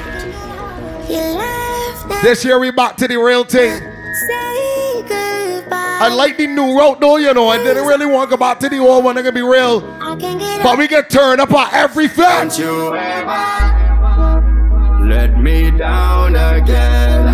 This 2.22 2.44
year 2.44 2.58
we 2.58 2.70
back 2.70 2.96
to 2.96 3.08
the 3.08 3.16
real 3.16 3.44
thing. 3.44 3.97
Say 5.98 6.08
goodbye. 6.08 6.14
I 6.14 6.16
like 6.16 6.36
the 6.36 6.46
new 6.46 6.76
route 6.78 7.00
though, 7.00 7.16
you 7.16 7.32
know. 7.34 7.48
I 7.48 7.58
didn't 7.58 7.86
really 7.86 8.06
want 8.06 8.30
to 8.30 8.36
go 8.36 8.40
back 8.40 8.58
to 8.60 8.68
the 8.68 8.78
old 8.78 9.04
one. 9.04 9.16
I'm 9.16 9.24
gonna 9.24 9.32
be 9.32 9.42
real. 9.42 9.82
I 10.00 10.16
can 10.16 10.38
get 10.38 10.62
But 10.62 10.78
we 10.78 10.88
get 10.88 11.10
turned 11.10 11.40
up 11.40 11.52
on 11.52 11.68
everything. 11.72 12.50
you 12.56 12.94
let 15.08 15.38
me 15.38 15.70
down 15.70 16.36
again. 16.36 17.24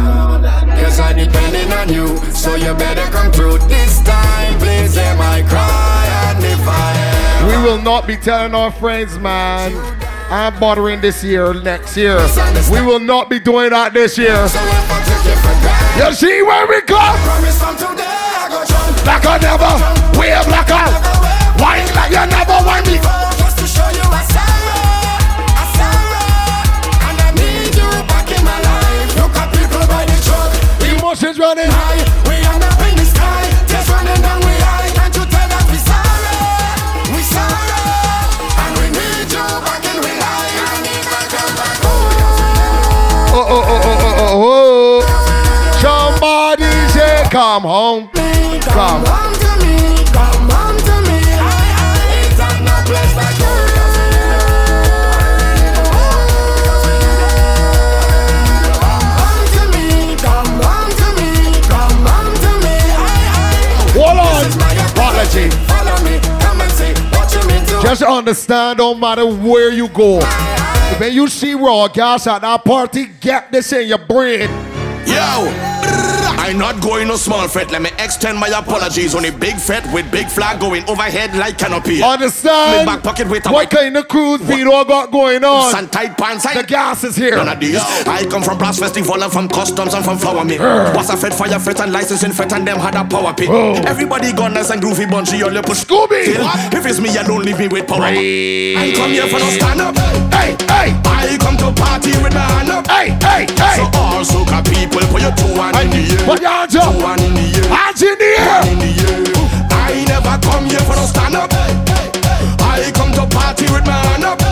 Cause 0.81 1.01
I 1.01 1.13
depending 1.13 1.73
on 1.73 1.89
you, 1.93 2.17
so 2.33 2.55
you 2.55 2.73
better 2.75 3.03
come 3.11 3.33
through 3.33 3.59
this 3.67 4.01
time. 4.03 4.59
Please 4.59 4.95
hear 4.95 5.15
my 5.17 5.43
cry 5.49 6.07
and 6.29 6.45
if 6.45 6.61
I 6.61 7.47
We 7.49 7.57
will 7.67 7.83
not 7.83 8.07
be 8.07 8.17
telling 8.17 8.55
our 8.55 8.71
friends, 8.71 9.19
man. 9.19 9.73
I'm 10.31 10.59
bothering 10.59 11.01
this 11.01 11.23
year, 11.23 11.55
next 11.55 11.97
year. 11.97 12.19
We 12.71 12.81
will 12.81 13.01
not 13.01 13.31
be 13.31 13.39
doing 13.39 13.71
that 13.71 13.93
this 13.93 14.17
year. 14.19 14.41
You 15.97 16.13
see 16.15 16.43
where 16.43 16.67
we 16.67 16.81
go? 16.83 16.99
today 17.77 18.05
I 18.05 18.49
go 18.51 18.65
jump. 18.65 19.05
Blacker 19.05 19.39
never, 19.41 19.73
we 20.19 20.31
are 20.31 20.45
blacker. 20.45 20.91
Wine 21.63 21.87
like 21.95 22.11
you 22.11 22.27
never 22.27 22.59
want 22.67 22.87
me. 22.87 22.99
Just 23.39 23.59
to 23.59 23.67
show 23.67 23.89
you 23.91 24.03
a 24.03 24.35
come 47.45 47.63
home. 47.65 48.09
Come. 48.09 49.05
Come 49.05 49.35
to 49.35 49.53
me, 49.61 49.77
come 50.17 50.49
home 50.49 50.79
to 50.89 50.97
me. 51.05 51.21
It's 52.25 52.39
not 52.39 52.57
no 52.65 52.77
place 52.89 53.15
like 53.21 53.37
home 53.45 53.69
home. 55.93 56.31
Hold 63.93 64.19
on. 64.19 64.45
Apology. 64.89 65.47
Follow 65.69 65.99
me, 66.03 66.15
come 66.41 66.61
and 66.63 66.73
see 66.73 66.93
what 67.13 67.29
you 67.35 67.43
mean 67.47 67.63
to. 67.67 67.75
Just 67.83 68.03
understand, 68.03 68.79
don't 68.79 68.99
matter 68.99 69.27
where 69.27 69.71
you 69.71 69.89
go. 69.89 70.21
When 70.99 71.13
you 71.13 71.29
see 71.29 71.53
raw 71.53 71.89
gas 71.89 72.27
at 72.27 72.41
that 72.41 72.65
party, 72.65 73.09
get 73.21 73.53
this 73.53 73.71
in 73.75 73.87
your 73.87 73.99
brain. 73.99 74.49
Yo, 75.07 75.74
I'm 76.45 76.59
not 76.59 76.83
going 76.83 77.09
no 77.09 77.17
small 77.17 77.49
fret. 77.49 77.71
Let 77.71 77.81
me 77.81 77.89
extend 77.99 78.37
my 78.39 78.49
apologies 78.49 79.15
on 79.15 79.25
a 79.25 79.33
big 79.33 79.57
fret 79.57 79.83
with 79.95 80.11
big 80.13 80.27
flag 80.29 80.61
going 80.61 80.85
overhead 80.91 81.35
like 81.35 81.57
canopy. 81.57 82.03
Understand? 82.03 82.81
Me 82.81 82.85
back 82.85 83.03
pocket 83.03 83.31
with 83.31 83.47
a 83.47 83.51
What 83.51 83.71
kind 83.71 83.97
of 83.97 84.07
cruise 84.09 84.43
Vito 84.43 84.85
got 84.85 85.11
going 85.11 85.43
on? 85.43 85.73
Sun 85.73 85.89
tight 85.89 86.19
pants. 86.19 86.45
The 86.53 86.63
gas 86.63 87.03
is 87.03 87.17
here. 87.17 87.37
None 87.37 87.49
of 87.49 87.59
these. 87.59 87.79
I 87.81 88.27
come 88.29 88.43
from 88.43 88.59
Brass 88.59 88.79
Festival 88.79 89.23
and 89.23 89.33
from 89.33 89.49
customs 89.49 89.95
and 89.95 90.05
from 90.05 90.19
Flower 90.19 90.45
Mill. 90.45 90.61
Was 90.95 91.09
a 91.09 91.17
fed 91.17 91.33
fire 91.33 91.59
fret 91.59 91.81
and 91.81 91.93
licensing 91.95 92.33
fret 92.33 92.53
and 92.53 92.69
them 92.69 92.79
had 92.79 92.95
a 92.95 93.05
power 93.05 93.33
pit. 93.33 93.49
Oh. 93.51 93.73
Everybody 93.87 94.35
gone 94.35 94.53
nice 94.53 94.69
and 94.69 94.83
groovy 94.83 95.11
bunchy 95.11 95.43
all 95.43 95.51
you 95.53 95.63
push 95.63 95.85
Scooby. 95.85 96.27
Till, 96.27 96.45
If 96.79 96.85
it's 96.85 97.01
me 97.01 97.09
alone, 97.17 97.45
leave 97.45 97.59
me 97.59 97.69
with 97.69 97.89
power. 97.89 98.01
Breathe. 98.13 98.77
I 98.77 98.93
come 98.93 99.13
here 99.13 99.27
for 99.29 99.39
no 99.41 99.49
stand 99.49 99.81
up. 99.81 99.97
Hey, 100.35 100.53
hey, 100.69 100.93
I 101.09 101.39
come 101.41 101.57
to 101.57 101.73
party 101.81 102.11
with 102.21 102.35
my 102.35 102.45
hand 102.45 102.69
up. 102.69 102.87
hey, 102.91 103.17
hey, 103.25 103.47
hey. 103.49 103.77
So 103.81 103.89
all 103.97 104.21
soca 104.23 104.61
people 104.69 105.01
put 105.09 105.23
your 105.23 105.33
two 105.41 105.57
hand 105.57 105.77
in 105.81 105.89
the 105.89 106.21
air. 106.21 106.34
Put 106.35 106.43
your 106.43 106.51
hands 106.51 106.75
up. 106.75 106.91
Hand 106.99 107.23
in 107.23 107.31
the 107.31 107.47
air. 107.47 107.71
Hands 107.71 108.03
in 108.03 108.19
the 108.19 108.31
air. 108.43 108.63
in 108.67 108.79
the 108.83 108.91
air. 109.07 109.23
I 109.71 110.03
never 110.11 110.35
come 110.43 110.67
here 110.67 110.83
for 110.83 110.99
no 110.99 111.07
stand 111.07 111.39
up. 111.39 111.47
I 112.59 112.91
come 112.91 113.15
to 113.15 113.23
party 113.31 113.71
with 113.71 113.87
my 113.87 113.95
hand 113.95 114.25
up. 114.27 114.43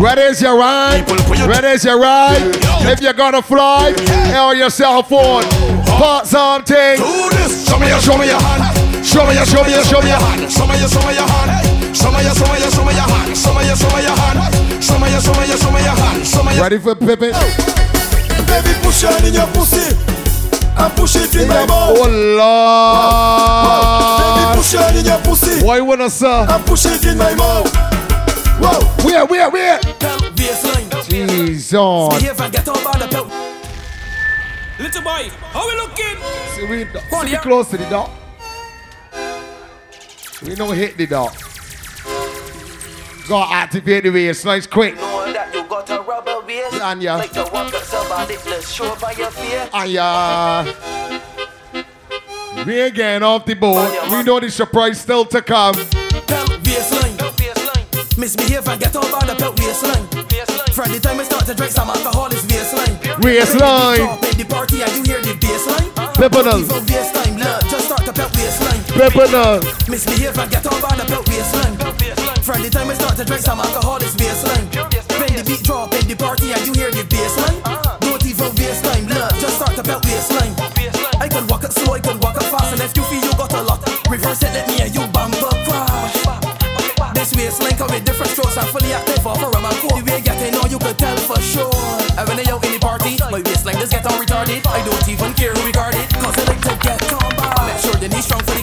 Ready 0.00 0.22
is 0.22 0.40
your 0.40 0.56
ride. 0.56 1.04
People 1.04 1.20
put 1.28 1.36
your- 1.36 1.48
Ready 1.48 1.68
is 1.76 1.84
your 1.84 2.00
ride. 2.00 2.40
If 2.88 3.02
you're 3.02 3.12
gonna 3.12 3.42
fly, 3.42 3.92
on 4.40 4.56
your 4.56 4.70
cell 4.70 5.02
phone. 5.02 5.44
Put 6.00 6.24
something. 6.24 6.96
Do 6.96 7.28
this. 7.36 7.68
Show 7.68 7.76
me 7.78 7.88
your, 7.92 8.00
show 8.00 8.16
me 8.16 8.28
your 8.32 8.40
hand. 8.40 9.04
Show 9.04 9.26
me 9.28 9.34
your, 9.36 9.44
show 9.44 9.64
me 9.64 9.72
your, 9.76 9.84
show 9.84 10.00
me 10.00 10.08
your. 10.08 10.16
hand. 10.16 10.50
Show 10.50 10.64
me 10.66 10.80
your, 10.80 10.88
show 10.88 11.04
me 11.04 11.12
your 11.12 11.28
hand. 11.28 11.92
Show 11.94 12.08
me 12.10 12.24
your, 12.24 12.34
show 12.34 12.48
me 12.48 12.56
your, 12.56 12.70
show 12.72 12.84
me 12.88 12.94
your 12.96 13.04
hand. 13.04 13.36
Show 13.36 13.52
me 13.52 13.66
your, 13.68 13.76
show 13.76 13.92
me 13.92 14.00
your 14.00 14.16
hand. 14.16 14.82
Show 14.82 14.98
me 14.98 15.10
your, 15.12 15.20
show 15.20 15.34
me 15.36 15.44
your, 15.44 15.58
show 15.60 15.70
me 15.76 15.80
your 15.84 15.96
hand. 16.00 16.24
Show 16.26 16.42
me 16.42 16.54
your. 16.56 16.62
Ready 16.64 16.78
for 16.78 16.94
Pippin? 16.96 17.36
Baby, 18.48 18.72
push 18.80 19.02
your 19.02 19.12
in 19.20 19.34
your 19.34 19.46
pussy. 19.52 20.24
And 20.78 20.92
push 20.94 21.16
it 21.16 21.34
in 21.34 21.48
my 21.48 21.64
mouth. 21.66 21.96
Oh 21.96 22.04
Baby, 22.04 22.36
Lord. 24.44 24.56
push 24.58 24.72
your 24.72 24.82
hand 24.82 24.98
in 24.98 25.04
your 25.06 25.20
pussy. 25.22 25.64
Why 25.64 25.76
you 25.78 25.84
wanna 25.84 26.10
sir? 26.10 26.46
And 26.48 26.64
push 26.66 26.84
it 26.86 27.04
in 27.06 27.18
my 27.18 27.34
mouth. 27.34 27.72
Whoa. 28.60 28.84
Where, 29.04 29.24
where, 29.26 29.50
where? 29.50 29.78
Baseline. 29.80 30.90
Jesus. 31.08 31.70
Behave 31.72 32.40
and 32.40 32.52
get 32.52 32.68
over 32.68 32.98
the 32.98 33.08
belt. 33.10 33.32
Little 34.78 35.02
boy, 35.02 35.30
how 35.52 35.66
we 35.66 35.74
looking? 35.76 36.16
See, 36.54 36.66
we, 36.66 36.84
on, 37.16 37.24
see, 37.26 37.32
yeah. 37.32 37.40
close 37.40 37.70
to 37.70 37.76
the 37.78 37.88
dog. 37.88 38.10
We 40.42 40.54
don't 40.54 40.74
hit 40.74 40.96
the 40.98 41.06
dog. 41.06 41.32
Gotta 43.26 43.52
activate 43.54 44.04
the 44.04 44.10
waistline 44.10 44.62
quick. 44.70 44.94
Know 45.88 46.02
got 46.02 46.06
a 46.06 46.08
rubber 46.08 46.46
waist. 46.46 46.74
And 46.74 47.02
yeah. 47.02 47.16
Like 47.16 47.32
the 47.32 47.42
walk 47.52 47.74
up 47.74 47.82
somebody, 47.82 48.36
let's 48.46 48.72
show 48.72 48.96
by 48.96 49.12
your 49.12 49.30
fear. 49.30 49.68
And 49.72 49.96
uh, 49.96 50.64
we 52.66 52.80
ain't 52.80 52.94
getting 52.94 53.22
off 53.22 53.44
the 53.44 53.54
boat. 53.54 53.90
We 54.10 54.22
know 54.22 54.40
the 54.40 54.50
surprise 54.50 55.00
still 55.00 55.24
to 55.26 55.42
come. 55.42 55.74
Belt 55.74 56.50
baseline. 56.62 57.16
Misbehave 58.18 58.66
and 58.66 58.80
get 58.80 58.96
over 58.96 59.26
the 59.26 59.36
belt 59.38 59.56
baseline. 59.56 60.06
From 60.72 60.92
the 60.92 61.00
time 61.00 61.18
we 61.18 61.24
start 61.24 61.46
to 61.46 61.54
drink 61.54 61.72
some 61.72 61.88
alcohol, 61.88 62.26
it's 62.26 62.44
baseline. 62.44 62.96
Waistline. 63.22 63.98
Drop 63.98 64.24
in 64.24 64.38
the 64.38 64.44
party 64.48 64.82
and 64.82 64.92
you 64.96 65.02
hear 65.04 65.22
the 65.22 65.34
baseline. 65.38 65.94
Peppernuts. 66.14 66.68
From 66.68 66.84
baseline, 66.86 67.38
look, 67.38 67.70
just 67.70 67.86
start 67.86 68.04
the 68.04 68.12
belt 68.12 68.32
baseline. 68.32 68.80
Peppernuts. 68.96 69.88
Misbehave 69.88 70.38
and 70.38 70.50
get 70.50 70.66
over 70.66 70.96
the 70.96 71.04
belt 71.08 71.26
baseline. 71.26 71.76
From 72.42 72.62
the 72.62 72.70
time 72.70 72.88
we 72.88 72.94
start 72.94 73.16
to 73.16 73.24
drink 73.24 73.42
some 73.42 73.60
alcohol, 73.60 73.96
it's 73.96 74.14
baseline. 74.14 75.05
When 75.16 75.32
the 75.32 75.42
beat 75.48 75.64
drop 75.64 75.96
in 75.96 76.04
the 76.04 76.16
party 76.16 76.52
and 76.52 76.60
you 76.68 76.76
hear 76.76 76.92
the 76.92 77.00
bass 77.08 77.36
line, 77.40 77.60
uh-huh. 77.64 77.96
don't 78.04 78.20
even 78.28 78.52
waste 78.60 78.84
time, 78.84 79.08
blood, 79.08 79.32
just 79.40 79.56
start 79.56 79.78
about 79.80 80.04
waistline. 80.04 80.52
I 81.16 81.28
can 81.28 81.48
walk 81.48 81.64
up 81.64 81.72
slow, 81.72 81.96
I 81.96 82.00
can 82.00 82.20
walk 82.20 82.36
up 82.36 82.44
fast, 82.52 82.76
and 82.76 82.84
if 82.84 82.92
you 82.92 83.02
feel 83.08 83.24
you 83.24 83.32
got 83.32 83.52
a 83.56 83.62
lot, 83.64 83.80
reverse 84.12 84.44
it, 84.44 84.52
let 84.52 84.68
me 84.68 84.76
and 84.84 84.92
you 84.92 85.00
bumper 85.16 85.48
crash. 85.64 86.20
This 87.16 87.32
waistline 87.32 87.80
come 87.80 87.88
with 87.96 88.04
different 88.04 88.28
strokes, 88.36 88.60
I'm 88.60 88.68
fully 88.68 88.92
active 88.92 89.24
for 89.24 89.32
a 89.32 89.60
man 89.60 89.72
The 89.88 90.04
way 90.04 90.20
getting 90.20 90.52
on, 90.60 90.68
you 90.68 90.78
could 90.78 90.98
tell 91.00 91.16
for 91.24 91.40
sure. 91.40 91.72
And 92.16 92.24
when 92.28 92.36
I 92.36 92.52
out 92.52 92.60
in 92.64 92.76
the 92.76 92.80
party, 92.80 93.16
my 93.32 93.40
waistline 93.40 93.80
just 93.80 93.92
get 93.92 94.04
all 94.04 94.20
retarded. 94.20 94.64
I 94.68 94.84
don't 94.84 95.08
even 95.08 95.32
care 95.32 95.56
who 95.56 95.64
regard 95.64 95.96
it, 95.96 96.12
cause 96.20 96.36
I 96.36 96.44
like 96.44 96.60
to 96.60 96.76
get 96.84 97.00
on 97.08 97.32
by. 97.40 97.56
Make 97.72 97.80
sure 97.80 97.96
the 97.96 98.08
knees 98.12 98.28
strong 98.28 98.44
for 98.44 98.55